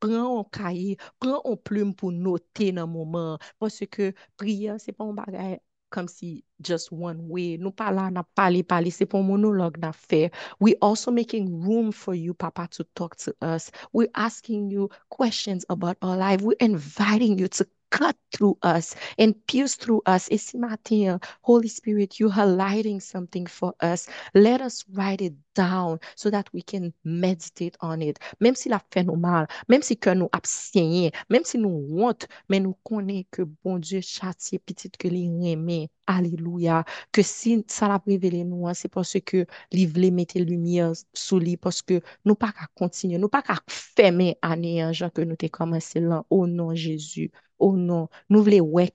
prends 0.00 0.40
un 0.40 0.44
cahier, 0.44 0.96
prends 1.18 1.42
un 1.44 1.56
plume 1.56 1.94
pour 1.94 2.12
noter 2.12 2.72
dans 2.72 2.86
le 2.86 2.92
moment. 2.92 3.38
Parce 3.58 3.80
que 3.90 4.12
prière, 4.36 4.76
c'est 4.78 4.92
pas 4.92 5.04
un 5.04 5.12
bagay 5.12 5.60
comme 5.96 6.08
si 6.08 6.44
just 6.60 6.92
one 6.92 7.26
way. 7.26 7.56
Nous 7.56 7.70
pas 7.70 7.90
n'a 8.10 8.22
parlé, 8.22 8.90
c'est 8.90 9.06
pour 9.06 9.22
monologue 9.22 9.78
n'a. 9.78 10.30
We 10.60 10.74
also 10.82 11.10
making 11.10 11.62
room 11.62 11.90
for 11.90 12.14
you, 12.14 12.34
Papa, 12.34 12.68
to 12.72 12.84
talk 12.94 13.16
to 13.16 13.34
us. 13.40 13.70
We're 13.94 14.10
asking 14.14 14.70
you 14.70 14.90
questions 15.08 15.64
about 15.70 15.96
our 16.02 16.18
life. 16.18 16.42
We're 16.42 16.60
inviting 16.60 17.38
you 17.38 17.48
to 17.48 17.66
cut 17.90 18.16
through 18.30 18.58
us 18.62 18.94
and 19.16 19.34
pierce 19.46 19.74
through 19.76 20.02
us. 20.04 20.28
Et 20.30 20.38
si 20.38 20.58
matin, 20.58 21.18
Holy 21.40 21.68
Spirit, 21.68 22.20
you 22.20 22.30
are 22.30 22.46
lighting 22.46 23.00
something 23.00 23.46
for 23.46 23.72
us. 23.80 24.06
Let 24.34 24.60
us 24.60 24.84
write 24.92 25.22
it 25.22 25.32
down 25.56 25.98
so 26.14 26.30
that 26.30 26.44
we 26.52 26.62
can 26.62 26.92
meditate 27.04 27.76
on 27.80 28.00
it. 28.00 28.18
Même 28.40 28.54
si 28.54 28.68
la 28.68 28.80
fait 28.92 29.04
nous 29.04 29.16
mal, 29.16 29.48
même 29.68 29.82
si 29.82 29.96
que 29.96 30.10
nous 30.10 30.28
abstenons, 30.32 31.10
même 31.30 31.44
si 31.44 31.58
nous 31.58 31.86
honte, 31.98 32.28
mais 32.48 32.60
nous 32.60 32.74
connaissons 32.84 33.26
que 33.30 33.42
bon 33.64 33.78
Dieu 33.78 34.00
châtie 34.00 34.58
petite 34.58 34.96
que 34.96 35.08
les 35.08 35.26
remet. 35.28 35.88
Alléluia. 36.06 36.84
Que 37.12 37.22
si 37.22 37.64
ça 37.68 37.88
l'a 37.88 38.00
révélé 38.06 38.44
nous, 38.44 38.68
hein, 38.68 38.74
c'est 38.74 38.88
parce 38.88 39.16
que 39.24 39.46
voulait 39.72 40.10
mettre 40.10 40.38
lumière 40.38 40.92
sous 41.14 41.38
lui, 41.38 41.56
parce 41.56 41.82
que 41.82 42.00
nous 42.24 42.34
pas 42.36 42.52
qu'à 42.52 42.66
continuer, 42.76 43.18
nous 43.18 43.28
pas 43.28 43.42
qu'à 43.42 43.56
fermer 43.68 44.38
année, 44.42 44.82
hein, 44.82 44.92
que 45.14 45.22
nous 45.22 45.36
t'ai 45.36 45.48
commencé 45.48 46.00
là. 46.00 46.24
Au 46.30 46.46
nom 46.46 46.74
Jésus. 46.74 47.30
Oh 47.58 47.76
non, 47.76 48.08
nous 48.28 48.42
voulons 48.42 48.64
ouais. 48.64 48.92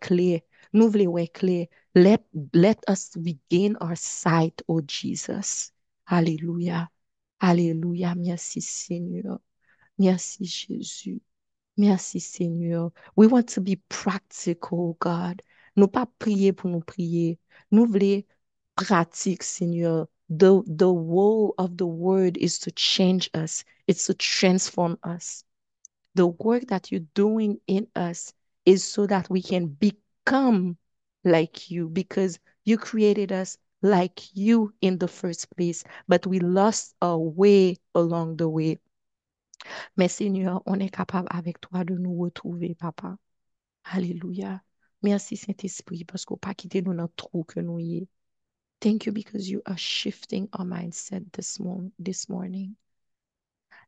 Nous 0.74 0.89
voulons 0.89 1.12
ouais. 1.12 1.32
Let, 1.93 2.24
let 2.53 2.80
us 2.88 3.12
regain 3.18 3.76
our 3.82 3.95
sight, 3.97 4.62
oh 4.68 4.82
Jesus. 4.88 5.70
Alléluia. 6.12 6.89
Alléluia. 7.39 8.16
Merci 8.16 8.62
Seigneur. 8.62 9.39
Merci 9.97 10.45
Jésus. 10.45 11.22
Merci 11.78 12.20
Seigneur. 12.20 12.91
We 13.16 13.28
want 13.28 13.47
to 13.55 13.62
be 13.62 13.78
practical, 13.88 14.80
oh 14.80 14.97
God. 14.99 15.41
Nous 15.78 15.88
pas 15.88 16.05
prier 16.20 16.51
pour 16.51 16.70
nous 16.70 16.82
prier. 16.82 17.39
Nous 17.72 17.86
voulons 17.86 18.24
pratique, 18.76 19.41
Seigneur. 19.41 20.07
The, 20.30 20.62
the 20.68 20.88
role 20.88 21.53
of 21.57 21.78
the 21.78 21.88
word 21.88 22.38
is 22.38 22.59
to 22.59 22.72
change 22.72 23.30
us. 23.34 23.64
It's 23.88 24.05
to 24.07 24.14
transform 24.14 24.97
us. 25.03 25.45
The 26.16 26.28
work 26.28 26.68
that 26.68 26.91
you're 26.91 27.07
doing 27.14 27.62
in 27.68 27.88
us 27.95 28.34
is 28.66 28.84
so 28.84 29.07
that 29.07 29.30
we 29.30 29.41
can 29.41 29.68
become 29.68 30.78
like 31.24 31.72
you 31.72 31.88
because 31.88 32.38
you 32.66 32.78
created 32.78 33.32
us 33.32 33.57
like 33.82 34.36
you 34.36 34.73
in 34.82 34.97
the 34.97 35.07
first 35.07 35.49
place, 35.55 35.84
but 36.07 36.25
we 36.27 36.39
lost 36.39 36.95
our 37.01 37.17
way 37.17 37.77
along 37.95 38.38
the 38.38 38.47
way. 38.47 38.79
Mais 39.95 40.07
Seigneur, 40.07 40.61
on 40.65 40.79
est 40.79 40.89
capable 40.89 41.27
avec 41.32 41.59
toi 41.61 41.84
de 41.84 41.95
nous 41.95 42.17
retrouver, 42.17 42.75
Papa. 42.75 43.17
Alléluia. 43.84 44.61
Merci 45.03 45.38
Saint-Esprit 45.38 46.05
parce 46.05 46.25
qu'on 46.25 46.38
pas 46.38 46.53
quitté 46.53 46.82
nous 46.82 46.93
dans 46.93 47.09
trou 47.15 47.43
que 47.43 47.59
nous 47.59 47.79
y 47.79 47.97
est. 47.97 48.07
Thank 48.79 49.05
you 49.05 49.13
because 49.13 49.49
you 49.49 49.61
are 49.65 49.77
shifting 49.77 50.47
our 50.57 50.65
mindset 50.65 51.32
this, 51.32 51.59
mo 51.59 51.91
this 51.99 52.29
morning. 52.29 52.75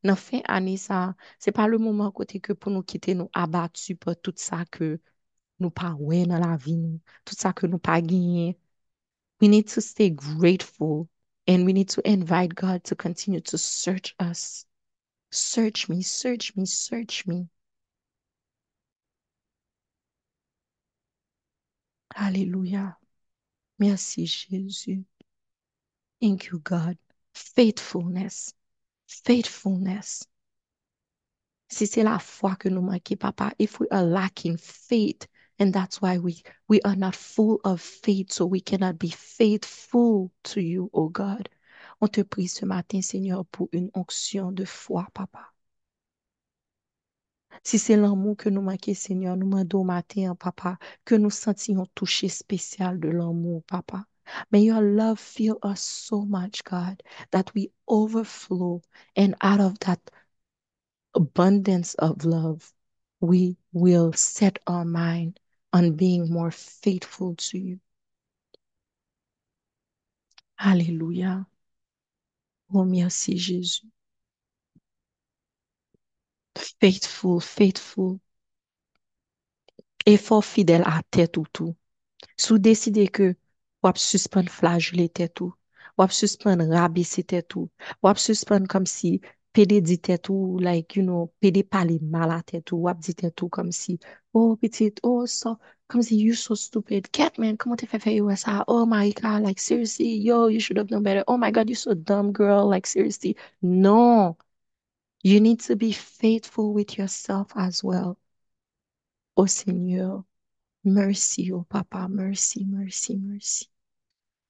Nan 0.04 0.16
fin 0.16 0.42
ane 0.46 0.78
sa, 0.78 1.14
se 1.40 1.52
pa 1.52 1.66
le 1.68 1.80
mouman 1.80 2.12
kote 2.12 2.42
ke 2.44 2.54
pou 2.54 2.70
nou 2.74 2.84
kite 2.84 3.16
nou 3.16 3.32
abatu 3.34 3.96
pa 3.98 4.14
tout 4.14 4.38
sa 4.38 4.66
ke 4.68 4.98
nou 5.64 5.72
pa 5.72 5.94
we 5.98 6.26
nan 6.28 6.44
la 6.44 6.58
vi 6.60 6.76
nou, 6.76 7.00
tout 7.24 7.40
sa 7.40 7.54
ke 7.56 7.70
nou 7.72 7.80
pa 7.80 7.98
genye. 8.04 8.54
We 9.44 9.50
need 9.50 9.68
to 9.68 9.82
stay 9.82 10.10
grateful 10.10 11.10
and 11.48 11.66
we 11.66 11.74
need 11.74 11.90
to 11.90 12.10
invite 12.10 12.56
God 12.56 12.86
to 12.86 12.96
continue 12.96 13.42
to 13.42 13.58
search 13.58 14.16
us. 14.18 14.66
Search 15.34 15.90
me, 15.90 16.02
search 16.02 16.56
me, 16.56 16.66
search 16.66 17.28
me. 17.28 17.50
Alléluia. 22.16 22.96
Merci 23.80 24.28
Jésus. 24.28 25.04
Thank 26.22 26.46
you 26.46 26.60
God. 26.60 26.98
Faithfulness. 27.34 28.54
faithfulness. 29.08 30.26
Si 31.70 31.86
c'est 31.86 32.04
la 32.04 32.18
foi 32.20 32.56
que 32.56 32.70
nous 32.70 32.82
manquons, 32.82 33.20
Papa, 33.20 33.52
if 33.60 33.78
we 33.82 33.88
are 33.92 34.06
lacking 34.06 34.56
faith, 34.56 35.28
and 35.60 35.74
that's 35.74 36.02
why 36.02 36.18
we, 36.18 36.44
we 36.68 36.82
are 36.82 36.96
not 36.96 37.16
full 37.16 37.60
of 37.64 37.82
faith, 37.82 38.32
so 38.32 38.46
we 38.46 38.60
cannot 38.60 38.98
be 39.00 39.10
faithful 39.10 40.32
to 40.44 40.62
you, 40.62 40.90
oh 40.94 41.10
God. 41.10 41.50
On 42.02 42.08
te 42.10 42.24
prie 42.24 42.48
ce 42.48 42.66
matin, 42.66 43.02
Seigneur, 43.02 43.46
pour 43.46 43.70
une 43.72 43.90
onction 43.94 44.52
de 44.52 44.66
foi, 44.66 45.08
Papa. 45.14 45.46
Si 47.64 47.78
c'est 47.78 47.96
l'amour 47.96 48.36
que 48.36 48.50
nous 48.50 48.62
manquons, 48.62 48.94
Seigneur, 48.94 49.38
nous 49.38 49.50
demandons 49.50 49.86
matin, 49.86 50.36
Papa, 50.36 50.78
que 51.06 51.16
nous 51.16 51.30
sentions 51.30 51.86
touché 51.96 52.28
spécial 52.28 53.00
de 53.00 53.10
l'amour, 53.10 53.64
Papa. 53.68 54.06
May 54.52 54.64
your 54.64 54.82
love 54.82 55.20
fill 55.20 55.60
us 55.64 55.82
so 55.82 56.26
much, 56.26 56.64
God, 56.64 57.02
that 57.32 57.54
we 57.54 57.72
overflow. 57.88 58.82
And 59.16 59.36
out 59.42 59.60
of 59.60 59.80
that 59.80 60.00
abundance 61.14 61.94
of 61.96 62.26
love, 62.26 62.74
we 63.22 63.58
will 63.72 64.14
set 64.14 64.60
our 64.68 64.86
mind 64.86 65.40
on 65.74 65.92
being 65.96 66.32
more 66.32 66.52
faithful 66.52 67.36
to 67.36 67.58
you. 67.58 67.80
Alléluia. 70.58 71.46
Oh, 72.74 72.86
merci 72.86 73.38
Jésus. 73.38 73.88
Faithful, 76.80 77.40
faithful. 77.42 78.20
Effort 80.06 80.46
fidèle 80.46 80.84
à 80.86 81.02
tête 81.12 81.38
ou 81.38 81.46
tout. 81.52 81.76
Sous 82.38 82.58
décider 82.60 83.08
que 83.08 83.36
wap 83.84 83.98
suspend 83.98 84.50
flagele 84.50 85.10
tetou, 85.10 85.54
wap 85.98 86.12
suspend 86.12 86.62
rabisi 86.72 87.24
tetou, 87.24 87.70
wap 88.02 88.18
suspend 88.18 88.68
kom 88.68 88.86
si 88.86 89.22
pede 89.54 89.82
di 89.82 90.00
like, 90.64 90.96
you 90.96 91.04
know, 91.04 91.32
pede 91.42 91.70
pale 91.70 92.00
mala 92.02 92.44
tetou, 92.44 92.82
wap 92.82 93.02
di 93.02 93.14
tetou 93.14 93.50
kom 93.50 93.72
si, 93.72 94.00
oh, 94.34 94.56
petit, 94.56 95.00
oh, 95.04 95.26
so, 95.26 95.60
kom 95.88 96.02
si, 96.02 96.16
you 96.16 96.34
so 96.34 96.56
stupid, 96.56 97.12
Catman, 97.12 97.58
koman 97.58 97.78
te 97.78 97.86
fe 97.86 98.00
fe 98.00 98.16
yo 98.16 98.34
sa, 98.36 98.64
oh 98.68 98.86
my 98.86 99.12
God, 99.12 99.44
like, 99.44 99.60
seriously, 99.60 100.16
yo, 100.16 100.48
you 100.48 100.60
should 100.60 100.78
have 100.78 100.90
known 100.90 101.04
better, 101.04 101.24
oh 101.28 101.38
my 101.38 101.52
God, 101.52 101.70
you 101.70 101.76
so 101.76 101.94
dumb, 101.94 102.32
girl, 102.32 102.68
like, 102.68 102.88
seriously, 102.88 103.38
no, 103.62 104.38
you 105.24 105.40
need 105.40 105.60
to 105.62 105.76
be 105.76 105.92
faithful 105.92 106.74
with 106.74 106.98
yourself 106.98 107.52
as 107.56 107.84
well. 107.84 108.18
Oh 109.38 109.46
Seigneur, 109.46 110.26
mercy, 110.84 111.52
oh 111.52 111.66
Papa, 111.70 112.08
mercy, 112.10 112.66
mercy, 112.66 113.16
mercy. 113.18 113.68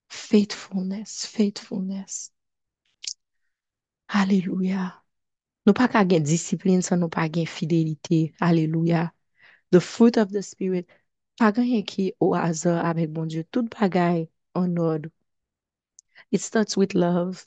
Faithfulness, 0.10 1.26
faithfulness. 1.26 2.32
Alléluia. 4.16 5.04
Nous 5.66 5.74
pas 5.74 5.88
qu'à 5.88 6.06
gagner 6.06 6.22
discipline 6.24 6.82
sans 6.84 6.98
nous 6.98 7.10
pas 7.10 7.30
gagner 7.30 7.48
fidélité. 7.48 8.36
Alléluia. 8.40 9.12
The 9.72 9.80
fruit 9.80 10.18
of 10.18 10.32
the 10.32 10.42
spirit. 10.42 10.88
Pas 11.40 11.52
gagner 11.52 11.84
qui 11.84 12.14
au 12.20 12.36
hasard 12.36 12.86
avec 12.86 13.12
bon 13.12 13.26
Dieu. 13.26 13.44
Tout 13.52 13.64
bagaille 13.64 14.30
en 14.54 14.78
ordre. 14.78 15.10
It 16.32 16.42
starts 16.42 16.78
with 16.78 16.94
love. 16.94 17.44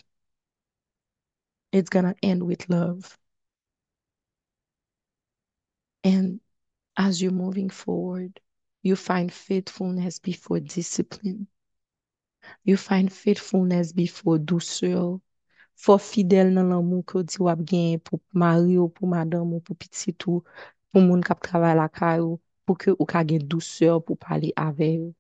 It's 1.73 1.89
going 1.89 2.05
to 2.05 2.17
end 2.23 2.43
with 2.43 2.69
love. 2.69 3.17
And 6.03 6.41
as 6.97 7.23
you're 7.23 7.33
moving 7.33 7.71
forward, 7.71 8.41
you 8.83 8.97
find 8.97 9.33
faithfulness 9.33 10.19
before 10.19 10.59
discipline. 10.59 11.47
You 12.65 12.77
find 12.77 13.13
faithfulness 13.13 13.93
before 13.93 14.39
douceur. 14.39 15.21
For 15.85 15.99
fidèle 16.11 16.51
nan 16.57 16.69
l'amour 16.71 17.05
que 17.11 17.19
di 17.31 17.39
wap 17.47 17.61
gen 17.71 18.01
pou 18.07 18.21
mari 18.43 18.75
ou 18.83 18.89
pou 18.97 19.07
madame 19.15 19.55
ou 19.57 19.61
pou 19.67 19.75
pitit 19.83 20.27
ou 20.31 20.43
pou 20.91 21.01
moun 21.07 21.23
kap 21.29 21.41
travay 21.47 21.75
la 21.81 21.89
kay 21.99 22.19
ou 22.27 22.41
pou 22.65 22.75
que 22.83 22.91
ou 23.01 23.07
gen 23.29 23.43
douceur 23.53 24.03
pour 24.05 24.19
parler 24.27 24.53
avec 24.57 24.99
ou. 25.01 25.15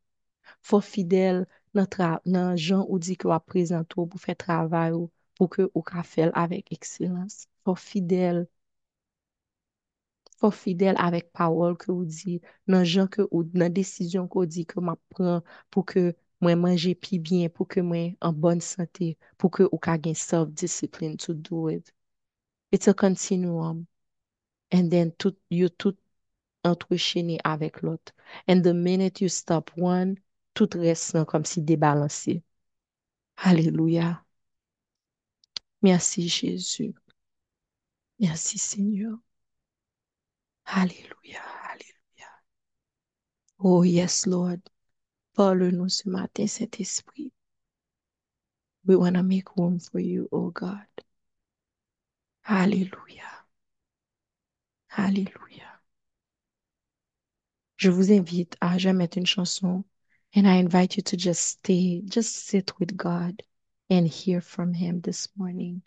For 0.68 0.82
fidèle 0.92 1.46
tra 1.94 2.10
nan 2.24 2.56
jan 2.56 2.82
ou 2.88 2.98
di 2.98 3.14
que 3.20 3.28
wap 3.32 3.44
prezento 3.52 4.06
pour 4.06 4.20
faire 4.20 4.36
travay 4.46 4.92
ou 4.92 5.10
pou 5.36 5.48
que 5.48 5.62
ou 5.74 5.82
fel 6.04 6.30
avec 6.34 6.72
excellence. 6.72 7.46
For 7.64 7.78
fidèle 7.78 8.46
faut 10.38 10.50
fidèle 10.50 10.96
avec 10.98 11.32
parole 11.32 11.76
que 11.76 11.90
vous 11.92 12.04
dit, 12.04 12.40
dans 12.68 12.84
gens 12.84 13.06
que 13.06 13.22
ou 13.30 13.44
dans 13.44 13.72
décision 13.72 14.28
que 14.28 14.44
dit 14.46 14.66
que 14.66 14.80
m'a 14.80 14.96
pour 15.70 15.84
que 15.86 16.14
moi 16.40 16.56
manger 16.56 16.94
plus 16.94 17.18
bien, 17.18 17.48
pour 17.48 17.68
que 17.68 17.80
moi 17.80 18.14
en 18.20 18.32
bonne 18.32 18.60
santé, 18.60 19.18
pour 19.38 19.50
que 19.50 19.64
ou 19.72 19.78
ka 19.78 19.96
self 20.14 20.50
discipline 20.50 21.16
to 21.16 21.34
do 21.34 21.68
it. 21.68 21.92
It's 22.72 22.88
a 22.88 22.94
continuum. 22.94 23.86
And 24.72 24.90
then 24.90 25.12
tout 25.12 25.36
you 25.50 25.68
tout 25.68 25.96
entrechaîné 26.64 27.38
avec 27.44 27.82
l'autre. 27.82 28.12
And 28.48 28.62
the 28.62 28.74
minute 28.74 29.20
you 29.20 29.28
stop 29.28 29.70
one, 29.76 30.16
tout 30.54 30.68
reste 30.74 31.24
comme 31.26 31.44
si 31.44 31.62
débalancé. 31.62 32.42
Alléluia. 33.36 34.24
Merci 35.82 36.28
Jésus. 36.28 36.94
Merci 38.18 38.58
Seigneur. 38.58 39.18
Alléluia, 40.66 41.40
Alléluia. 41.70 42.28
Oh 43.58 43.82
yes, 43.84 44.26
Lord. 44.26 44.60
Parle-nous 45.36 45.90
ce 45.90 46.08
matin, 46.08 46.46
cet 46.46 46.80
esprit. 46.80 47.30
We 48.86 48.96
want 48.96 49.16
to 49.16 49.22
make 49.22 49.54
room 49.56 49.78
for 49.78 50.00
you, 50.00 50.28
oh 50.32 50.50
God. 50.50 50.86
Alléluia. 52.48 53.44
Alléluia. 54.96 55.82
Je 57.76 57.90
vous 57.90 58.10
invite 58.12 58.56
à 58.62 58.78
jamais 58.78 59.04
mettre 59.04 59.18
une 59.18 59.26
chanson. 59.26 59.84
And 60.34 60.46
I 60.46 60.56
invite 60.56 60.96
you 60.96 61.02
to 61.02 61.16
just 61.18 61.42
stay, 61.42 62.00
just 62.06 62.46
sit 62.46 62.72
with 62.78 62.96
God 62.96 63.42
and 63.90 64.06
hear 64.06 64.40
from 64.40 64.72
Him 64.72 65.02
this 65.02 65.28
morning. 65.36 65.82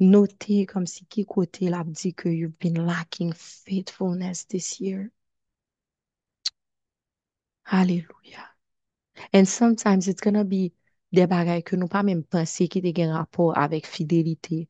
Notez 0.00 0.66
comme 0.66 0.86
si 0.86 1.04
qui 1.04 1.24
côté 1.24 1.68
l'a 1.68 1.84
dit 1.84 2.14
que 2.14 2.30
you've 2.30 2.58
been 2.58 2.86
lacking 2.86 3.32
faithfulness 3.32 4.44
this 4.44 4.80
year. 4.80 5.10
Hallelujah. 7.66 8.48
And 9.32 9.48
sometimes 9.48 10.06
it's 10.06 10.20
gonna 10.20 10.44
be 10.44 10.72
bagailles 11.12 11.64
que 11.64 11.74
nous 11.76 11.88
pas 11.88 12.04
même 12.04 12.22
penser 12.22 12.68
qui 12.68 12.80
ont 12.80 13.10
un 13.10 13.16
rapport 13.16 13.58
avec 13.58 13.86
fidélité. 13.86 14.68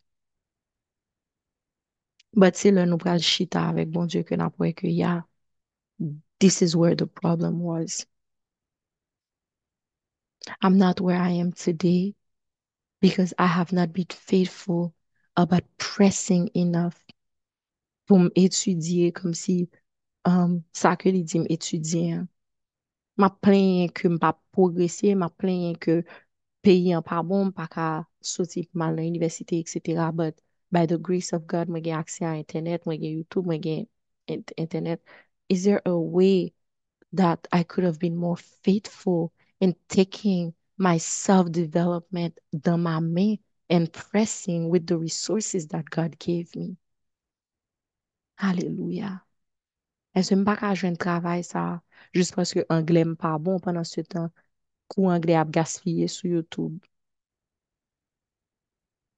But 2.32 2.56
là 2.64 2.86
nous 2.86 2.96
pral 2.96 3.20
chita 3.20 3.68
avec 3.68 3.90
bon 3.90 4.06
Dieu 4.06 4.22
que 4.22 4.34
n'a 4.34 4.48
pas 4.48 4.72
que 4.72 4.86
yeah, 4.86 5.24
this 6.40 6.62
is 6.62 6.74
where 6.74 6.94
the 6.96 7.06
problem 7.06 7.60
was. 7.60 8.06
I'm 10.62 10.78
not 10.78 10.98
where 10.98 11.20
I 11.20 11.32
am 11.32 11.52
today 11.52 12.14
because 13.02 13.34
I 13.38 13.46
have 13.46 13.72
not 13.72 13.92
been 13.92 14.06
faithful 14.10 14.94
about 15.36 15.64
pressing 15.76 16.48
enough 16.54 16.96
pour 18.06 18.20
m'étudier 18.20 19.12
comme 19.12 19.34
si 19.34 19.68
um, 20.24 20.64
dit 20.72 21.38
m'étudier. 21.40 22.12
Hein. 22.12 22.28
M'a 23.16 23.30
plaint 23.30 23.92
que 23.92 24.08
m'pas 24.08 24.38
progresser, 24.52 25.14
m'a 25.14 25.30
plaint 25.30 25.78
que 25.78 26.04
pays 26.62 26.94
en 26.94 27.02
pas 27.02 27.22
bon, 27.22 27.50
pas 27.52 27.68
qu'à 27.68 28.06
sortir 28.20 28.66
mal 28.74 28.98
à 28.98 29.02
l'université, 29.02 29.58
etc. 29.60 30.12
But 30.12 30.34
by 30.70 30.86
the 30.86 30.98
grace 30.98 31.32
of 31.32 31.46
God, 31.46 31.68
moi 31.68 31.80
j'ai 31.82 31.92
accès 31.92 32.24
à 32.24 32.32
Internet, 32.32 32.86
moi 32.86 32.96
j'ai 32.96 33.10
YouTube, 33.10 33.46
moi 33.46 33.58
j'ai 33.62 33.88
Internet. 34.28 35.00
Is 35.48 35.64
there 35.64 35.80
a 35.86 35.96
way 35.96 36.52
that 37.12 37.46
I 37.52 37.62
could 37.62 37.84
have 37.84 37.98
been 37.98 38.16
more 38.16 38.36
faithful 38.36 39.32
in 39.60 39.74
taking 39.88 40.54
my 40.78 40.98
self-development 40.98 42.38
dans 42.52 42.78
ma 42.78 43.00
and 43.68 43.92
pressing 43.92 44.68
with 44.68 44.86
the 44.86 44.98
resources 44.98 45.66
that 45.68 45.88
God 45.90 46.18
gave 46.18 46.54
me. 46.54 46.76
Hallelujah. 48.36 49.25
Est-ce 50.16 50.30
que 50.30 50.36
je 50.40 50.44
pas 50.44 50.58
un 50.88 50.94
travail 50.94 51.44
ça 51.44 51.82
juste 52.14 52.34
parce 52.34 52.54
que 52.54 52.64
l'anglais 52.70 53.04
n'est 53.04 53.16
pas 53.16 53.38
bon 53.38 53.60
pendant 53.60 53.84
ce 53.84 54.00
temps 54.00 54.30
que 54.88 55.02
anglais 55.02 55.36
a 55.36 55.44
gaspillé 55.44 56.08
sur 56.08 56.30
YouTube? 56.30 56.78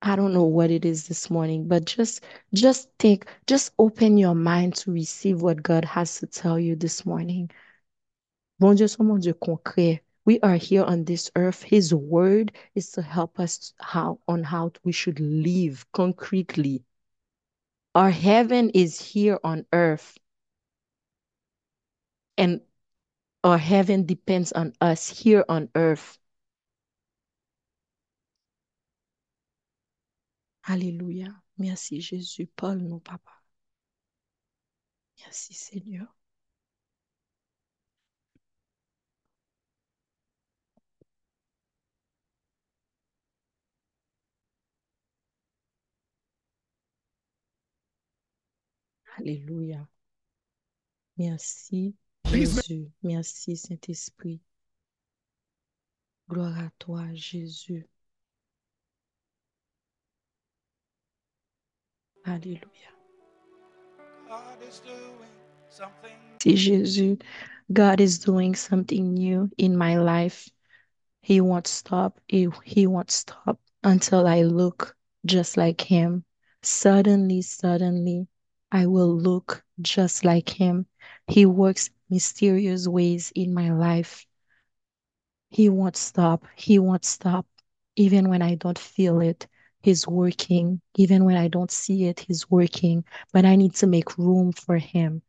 I 0.03 0.17
don't 0.17 0.33
know 0.33 0.45
what 0.45 0.71
it 0.73 0.85
is 0.85 1.07
this 1.07 1.31
morning, 1.31 1.69
but 1.69 1.85
just 1.87 2.25
just 2.53 2.91
think, 2.99 3.27
just 3.47 3.73
open 3.79 4.19
your 4.19 4.35
mind 4.35 4.75
to 4.77 4.91
receive 4.93 5.41
what 5.41 5.63
God 5.63 5.85
has 5.85 6.19
to 6.19 6.27
tell 6.27 6.59
you 6.59 6.75
this 6.75 7.07
morning. 7.07 7.49
Bon 8.59 8.75
Dieu, 8.75 8.89
son 8.89 9.07
mon 9.07 9.21
Dieu 9.21 9.35
concret. 9.35 10.01
We 10.25 10.41
are 10.41 10.57
here 10.57 10.83
on 10.83 11.05
this 11.05 11.31
earth. 11.37 11.63
His 11.63 11.95
word 11.95 12.51
is 12.75 12.91
to 12.93 13.03
help 13.03 13.39
us 13.39 13.73
how 13.79 14.19
on 14.27 14.43
how 14.43 14.73
we 14.83 14.91
should 14.91 15.21
live 15.21 15.87
concretely. 15.93 16.83
Our 17.95 18.11
heaven 18.11 18.71
is 18.71 19.01
here 19.01 19.39
on 19.45 19.65
earth. 19.73 20.19
And 22.39 22.61
our 23.45 23.59
heaven 23.59 24.07
depends 24.07 24.53
on 24.53 24.73
us 24.81 25.09
here 25.09 25.45
on 25.49 25.69
earth. 25.75 26.19
Alléluia. 30.63 31.43
Merci 31.59 32.01
Jésus. 32.01 32.47
Paul, 32.57 32.79
nous, 32.79 33.01
Papa. 33.01 33.33
Merci 35.21 35.55
Seigneur. 35.55 36.07
Alléluia. 49.19 49.87
Merci 51.19 51.95
Jésus. 52.33 52.91
Merci 53.03 53.57
Saint-Esprit. 53.57 54.41
Gloire 56.29 56.59
à 56.59 56.71
toi 56.79 57.05
Jésus. 57.15 57.87
Alléluia. 62.25 62.93
See 66.43 66.57
Jésus. 66.57 67.19
God 67.73 68.01
is 68.01 68.19
doing 68.19 68.55
something 68.55 69.15
new 69.15 69.51
in 69.57 69.77
my 69.77 69.97
life. 69.97 70.51
He 71.23 71.41
won't 71.41 71.67
stop. 71.67 72.21
He, 72.29 72.49
he 72.65 72.87
won't 72.87 73.11
stop 73.11 73.59
until 73.83 74.27
I 74.27 74.43
look 74.43 74.95
just 75.25 75.57
like 75.57 75.81
him. 75.81 76.25
Suddenly, 76.63 77.43
suddenly, 77.43 78.29
I 78.71 78.87
will 78.87 79.17
look 79.17 79.65
just 79.81 80.25
like 80.25 80.49
him. 80.51 80.87
He 81.27 81.47
works 81.47 81.91
mysterious 82.11 82.89
ways 82.89 83.33
in 83.35 83.55
my 83.55 83.71
life. 83.73 84.27
He 85.51 85.69
won't 85.69 85.97
stop. 85.97 86.47
He 86.57 86.79
won't 86.79 87.05
stop. 87.05 87.47
Even 87.97 88.29
when 88.29 88.43
I 88.43 88.55
don't 88.55 88.79
feel 88.79 89.21
it, 89.21 89.47
he's 89.81 90.07
working. 90.07 90.81
Even 90.97 91.25
when 91.25 91.37
I 91.37 91.49
don't 91.49 91.71
see 91.71 92.05
it, 92.05 92.21
he's 92.21 92.51
working. 92.51 93.05
But 93.33 93.45
I 93.45 93.57
need 93.57 93.75
to 93.77 93.87
make 93.87 94.19
room 94.19 94.53
for 94.53 94.77
him. 94.77 95.23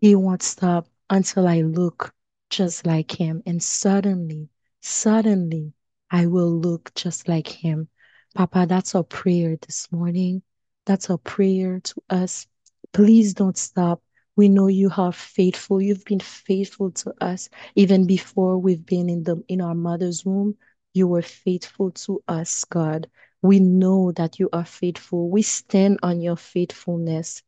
He 0.00 0.14
won't 0.14 0.42
stop 0.42 0.88
until 1.10 1.46
I 1.46 1.60
look 1.62 2.14
just 2.50 2.86
like 2.86 3.12
him. 3.12 3.42
And 3.46 3.62
suddenly, 3.62 4.48
suddenly, 4.80 5.72
I 6.10 6.26
will 6.26 6.50
look 6.50 6.94
just 6.94 7.28
like 7.28 7.48
him. 7.48 7.88
Papa, 8.34 8.66
that's 8.68 8.94
our 8.94 9.04
prayer 9.04 9.56
this 9.56 9.90
morning. 9.92 10.42
That's 10.86 11.10
our 11.10 11.18
prayer 11.18 11.80
to 11.80 12.02
us 12.08 12.46
Please 12.92 13.34
don't 13.34 13.56
stop. 13.56 14.02
We 14.38 14.48
know 14.48 14.68
you 14.68 14.88
are 14.96 15.10
faithful. 15.10 15.82
You've 15.82 16.04
been 16.04 16.20
faithful 16.20 16.92
to 16.92 17.12
us 17.20 17.48
even 17.74 18.06
before 18.06 18.56
we've 18.56 18.86
been 18.86 19.08
in 19.08 19.24
the 19.24 19.42
in 19.48 19.60
our 19.60 19.74
mother's 19.74 20.24
womb. 20.24 20.56
You 20.94 21.08
were 21.08 21.22
faithful 21.22 21.90
to 22.06 22.22
us, 22.28 22.62
God. 22.62 23.10
We 23.42 23.58
know 23.58 24.12
that 24.12 24.38
you 24.38 24.48
are 24.52 24.64
faithful. 24.64 25.28
We 25.28 25.42
stand 25.42 25.98
on 26.04 26.20
your 26.20 26.36
faithfulness. 26.36 27.42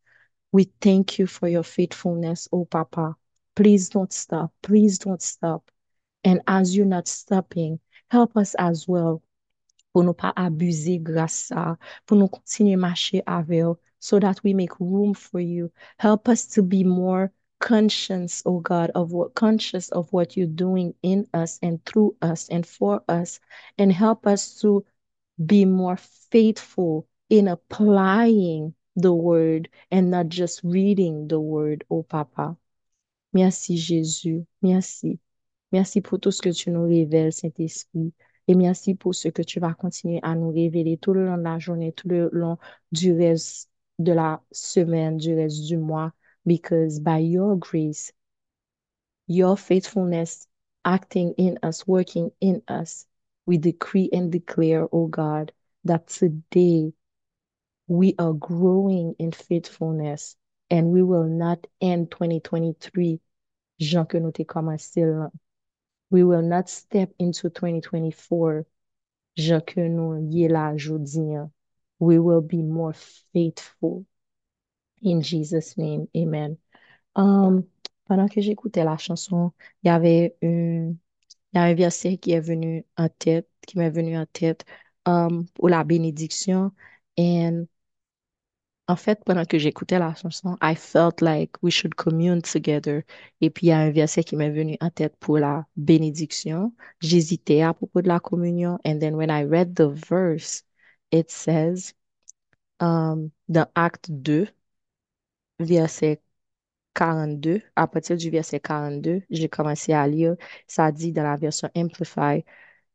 We 0.51 0.72
thank 0.80 1.20
you 1.20 1.28
for 1.28 1.47
your 1.47 1.62
faithfulness, 1.62 2.49
oh 2.51 2.64
Papa. 2.64 3.14
Please 3.55 3.88
don't 3.88 4.12
stop. 4.12 4.53
Please 4.61 4.99
don't 4.99 5.22
stop. 5.22 5.70
And 6.24 6.41
as 6.49 6.76
you're 6.76 6.86
not 6.86 7.07
stopping, 7.07 7.78
help 8.11 8.36
us 8.36 8.57
as 8.57 8.88
well 8.88 9.22
pour 9.93 10.03
nous 10.03 10.14
pas 10.14 10.32
abuser 10.34 10.99
grâce 10.99 11.51
ça, 11.53 11.76
pour 12.07 12.16
nous 12.16 12.28
continuer 12.28 12.74
marcher 12.76 13.22
avec 13.26 13.76
so 14.01 14.18
that 14.18 14.42
we 14.42 14.55
make 14.55 14.78
room 14.80 15.14
for 15.14 15.40
you. 15.40 15.70
Help 15.98 16.28
us 16.28 16.46
to 16.46 16.62
be 16.62 16.82
more 16.82 17.32
conscious, 17.61 18.42
oh 18.46 18.59
God, 18.61 18.90
of 18.94 19.12
what 19.12 19.34
conscious 19.34 19.90
of 19.90 20.12
what 20.12 20.36
you're 20.36 20.46
doing 20.46 20.94
in 21.03 21.26
us 21.32 21.59
and 21.62 21.84
through 21.84 22.16
us 22.22 22.48
and 22.48 22.66
for 22.66 23.03
us, 23.09 23.38
and 23.78 23.92
help 23.92 24.26
us 24.26 24.61
to 24.61 24.84
be 25.44 25.64
more 25.64 25.96
faithful 26.30 27.07
in 27.28 27.46
applying 27.46 28.74
the 28.96 29.12
word 29.12 29.68
and 29.90 30.11
not 30.11 30.28
just 30.28 30.61
reading 30.64 31.28
the 31.28 31.38
word, 31.38 31.84
oh 31.90 32.03
Papa. 32.03 32.57
Merci 33.32 33.76
Jésus, 33.76 34.44
merci. 34.62 35.20
Merci 35.72 36.01
pour 36.01 36.18
tout 36.18 36.32
ce 36.32 36.42
que 36.42 36.53
tu 36.53 36.70
nous 36.70 36.88
révèles, 36.88 37.32
Saint-Esprit. 37.32 38.12
Et 38.48 38.55
merci 38.57 38.94
pour 38.94 39.14
ce 39.14 39.28
que 39.28 39.42
tu 39.42 39.61
vas 39.61 39.74
continuer 39.74 40.18
à 40.24 40.34
nous 40.34 40.51
révéler 40.51 40.98
tout 40.98 41.12
le 41.12 41.24
long 41.26 41.36
de 41.36 41.42
la 41.42 41.59
journée, 41.61 41.92
tout 41.92 42.09
le 42.09 42.28
long 42.32 42.59
du 42.90 43.12
reste 43.12 43.70
de 44.03 44.12
la 44.12 44.40
semaine, 44.53 45.18
du 45.18 45.34
reste 45.34 45.68
du 45.68 45.78
mois. 45.78 46.12
Because 46.46 46.98
by 47.01 47.18
your 47.18 47.57
grace, 47.57 48.12
your 49.26 49.57
faithfulness 49.57 50.48
acting 50.84 51.34
in 51.36 51.59
us, 51.62 51.86
working 51.86 52.30
in 52.40 52.62
us, 52.66 53.07
we 53.46 53.59
decree 53.59 54.09
and 54.12 54.32
declare, 54.32 54.88
oh 54.92 55.07
God, 55.07 55.53
that 55.84 56.09
today 56.09 56.92
we 57.86 58.14
are 58.18 58.32
growing 58.32 59.14
in 59.18 59.32
faithfulness 59.32 60.36
and 60.70 60.88
we 60.88 61.03
will 61.03 61.24
not 61.24 61.66
end 61.80 62.11
2023 62.11 63.20
Jean 63.80 64.05
que 64.07 64.20
nous 64.20 64.32
commencé. 64.32 65.30
We 66.11 66.22
will 66.22 66.42
not 66.42 66.68
step 66.68 67.12
into 67.18 67.51
2024 67.51 68.66
Jean 69.36 69.61
que 69.61 69.88
nous 69.88 70.20
là. 70.48 71.51
We 72.01 72.18
will 72.18 72.40
be 72.42 72.62
more 72.62 72.94
faithful. 73.32 74.07
In 75.03 75.22
Jesus' 75.22 75.76
name, 75.76 76.09
amen. 76.16 76.59
Um, 77.16 77.64
pendant 78.09 78.28
que 78.28 78.40
j'écoutais 78.40 78.84
la 78.84 78.96
chanson, 78.96 79.53
il 79.82 79.88
y 79.88 79.90
avait 79.90 80.36
un, 80.42 80.94
il 81.53 81.55
y 81.55 81.59
a 81.59 81.62
un 81.62 81.74
verset 81.74 82.18
qui 82.18 82.32
est 82.32 82.40
venu 82.40 82.84
en 82.96 83.09
tête, 83.09 83.48
qui 83.66 83.78
m'est 83.78 83.90
venu 83.90 84.16
en 84.18 84.26
tête 84.26 84.64
um, 85.07 85.46
pour 85.55 85.68
la 85.68 85.84
bénédiction. 85.84 86.72
And 87.18 87.66
en 88.88 88.96
fait, 88.96 89.22
pendant 89.24 89.44
que 89.44 89.59
j'écoutais 89.59 89.98
la 90.01 90.14
chanson, 90.14 90.57
I 90.61 90.74
felt 90.74 91.20
like 91.20 91.53
we 91.62 91.70
should 91.72 91.94
commune 91.94 92.42
together. 92.42 93.05
Et 93.40 93.48
puis, 93.51 93.68
il 93.68 93.70
y 93.70 93.72
a 93.72 93.78
un 93.78 93.90
verset 93.90 94.24
qui 94.24 94.36
m'est 94.36 94.51
venu 94.51 94.76
en 94.80 94.90
tête 94.90 95.16
pour 95.20 95.38
la 95.38 95.66
bénédiction. 95.76 96.74
J'hésitais 97.01 97.62
à 97.62 97.72
propos 97.72 98.03
de 98.03 98.09
la 98.09 98.18
communion. 98.20 98.78
And 98.84 98.98
then 98.98 99.14
when 99.14 99.30
I 99.30 99.44
read 99.44 99.74
the 99.76 99.86
verse, 99.88 100.64
it 101.11 101.30
says, 101.30 101.94
um, 102.80 103.32
dans 103.48 103.68
Acte 103.74 104.11
2, 104.11 104.48
verset 105.58 106.20
42, 106.94 107.62
à 107.76 107.86
partir 107.86 108.16
du 108.16 108.30
verset 108.30 108.61
42, 108.61 109.22
j'ai 109.30 109.48
commencé 109.48 109.92
à 109.92 110.06
lire, 110.06 110.36
ça 110.66 110.92
dit 110.92 111.12
dans 111.12 111.22
la 111.22 111.36
version 111.36 111.68
Amplify, 111.74 112.44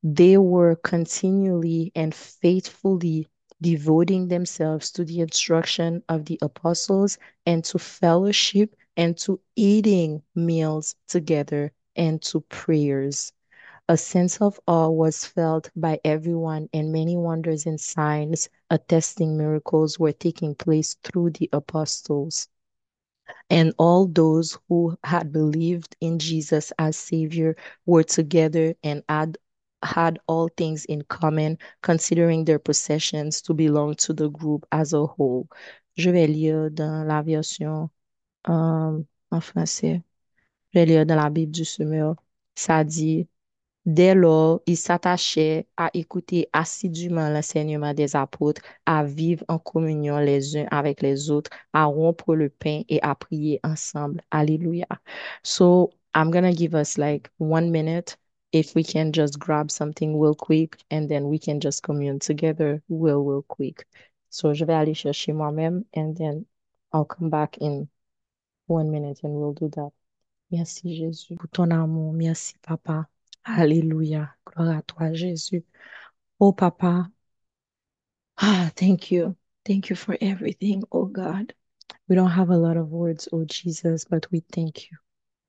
They 0.04 0.38
were 0.38 0.76
continually 0.76 1.92
and 1.96 2.14
faithfully 2.14 3.28
devoting 3.62 4.28
themselves 4.28 4.92
to 4.92 5.04
the 5.04 5.22
instruction 5.22 6.04
of 6.10 6.26
the 6.26 6.38
apostles 6.42 7.18
and 7.46 7.64
to 7.66 7.80
fellowship 7.80 8.76
and 8.98 9.18
to 9.18 9.40
eating 9.56 10.22
meals 10.36 10.96
together 11.08 11.72
and 11.96 12.22
to 12.22 12.42
prayers. 12.42 13.32
A 13.88 13.98
sense 13.98 14.42
of 14.42 14.60
awe 14.68 14.90
was 14.90 15.26
felt 15.26 15.70
by 15.76 16.00
everyone, 16.04 16.70
and 16.74 16.92
many 16.92 17.16
wonders 17.18 17.66
and 17.68 17.80
signs 17.80 18.50
attesting 18.70 19.38
miracles 19.38 20.00
were 20.00 20.12
taking 20.12 20.56
place 20.56 20.96
through 21.04 21.32
the 21.32 21.50
apostles. 21.54 22.48
And 23.50 23.74
all 23.78 24.08
those 24.08 24.58
who 24.68 24.98
had 25.04 25.32
believed 25.32 25.96
in 26.02 26.20
Jesus 26.20 26.72
as 26.80 26.98
Savior 26.98 27.56
were 27.86 28.04
together 28.04 28.76
and 28.84 29.04
had 29.08 29.38
had 29.84 30.20
all 30.28 30.48
things 30.48 30.86
in 30.86 31.04
common, 31.04 31.58
considering 31.82 32.46
their 32.46 32.60
possessions 32.60 33.42
to 33.44 33.54
belong 33.54 33.96
to 33.96 34.14
the 34.14 34.30
group 34.30 34.66
as 34.72 34.94
a 34.94 35.06
whole. 35.06 35.48
Je 35.96 36.10
vais 36.12 36.28
lire 36.28 36.72
dans 36.72 37.06
la 37.08 37.22
version 37.22 37.90
euh, 38.48 39.04
en 39.32 39.42
français. 39.42 40.04
Je 40.74 40.80
vais 40.80 40.86
lire 40.88 41.06
dans 41.06 41.18
la 41.18 41.30
Bible 41.30 41.52
du 41.52 41.66
Semeur. 41.66 42.16
Ça 42.56 42.84
dit, 42.84 43.28
Dès 43.86 44.16
lors, 44.16 44.62
ils 44.66 44.78
s'attachaient 44.78 45.68
à 45.78 45.90
écouter 45.94 46.50
assidûment 46.54 47.30
l'enseignement 47.30 47.94
des 47.94 48.16
apôtres, 48.16 48.62
à 48.86 49.04
vivre 49.04 49.46
en 49.48 49.60
communion 49.60 50.18
les 50.18 50.58
uns 50.58 50.66
avec 50.72 51.02
les 51.02 51.30
autres, 51.30 51.52
à 51.74 51.86
rompre 51.86 52.36
le 52.36 52.50
pain 52.50 52.82
et 52.90 53.00
à 53.04 53.14
prier 53.16 53.60
ensemble. 53.64 54.22
Alléluia. 54.32 54.88
So, 55.44 55.92
I'm 56.16 56.32
going 56.32 56.46
to 56.46 56.54
give 56.58 56.74
us 56.74 56.98
like 56.98 57.30
one 57.38 57.72
minute 57.72 58.18
if 58.52 58.74
we 58.76 58.84
can 58.84 59.12
just 59.12 59.38
grab 59.38 59.70
something 59.70 60.20
real 60.20 60.34
quick 60.36 60.78
and 60.90 61.08
then 61.08 61.26
we 61.30 61.38
can 61.40 61.60
just 61.60 61.84
commune 61.84 62.20
together 62.20 62.82
real, 62.90 63.22
real 63.24 63.44
quick. 63.44 63.86
So, 64.30 64.54
je 64.54 64.66
vais 64.66 64.74
aller 64.74 64.96
chercher 64.96 65.34
moi-même 65.34 65.86
and 65.94 66.16
then 66.18 66.46
I'll 66.92 67.06
come 67.06 67.30
back 67.30 67.58
in 67.60 67.88
one 68.68 68.90
minute 68.92 69.20
and 69.24 69.34
we'll 69.36 69.54
do 69.54 69.70
that. 69.70 69.92
Merci 70.52 70.96
Jésus 70.98 71.36
pour 71.36 71.50
ton 71.50 71.72
amour. 71.72 72.14
Merci 72.14 72.56
Papa. 72.62 73.08
Alléluia. 73.46 74.36
Gloire 74.46 74.78
à 74.78 74.82
toi 74.82 75.14
Jésus. 75.14 75.64
Oh 76.40 76.54
Papa. 76.54 77.10
Ah, 78.38 78.72
thank 78.76 79.12
you. 79.12 79.36
Thank 79.66 79.90
you 79.90 79.96
for 79.96 80.18
everything, 80.22 80.84
oh 80.92 81.06
God. 81.06 81.54
We 82.08 82.16
don't 82.16 82.32
have 82.32 82.50
a 82.50 82.58
lot 82.58 82.78
of 82.78 82.90
words, 82.90 83.28
oh 83.32 83.46
Jesus, 83.46 84.06
but 84.06 84.28
we 84.32 84.42
thank 84.52 84.92
you. 84.92 84.98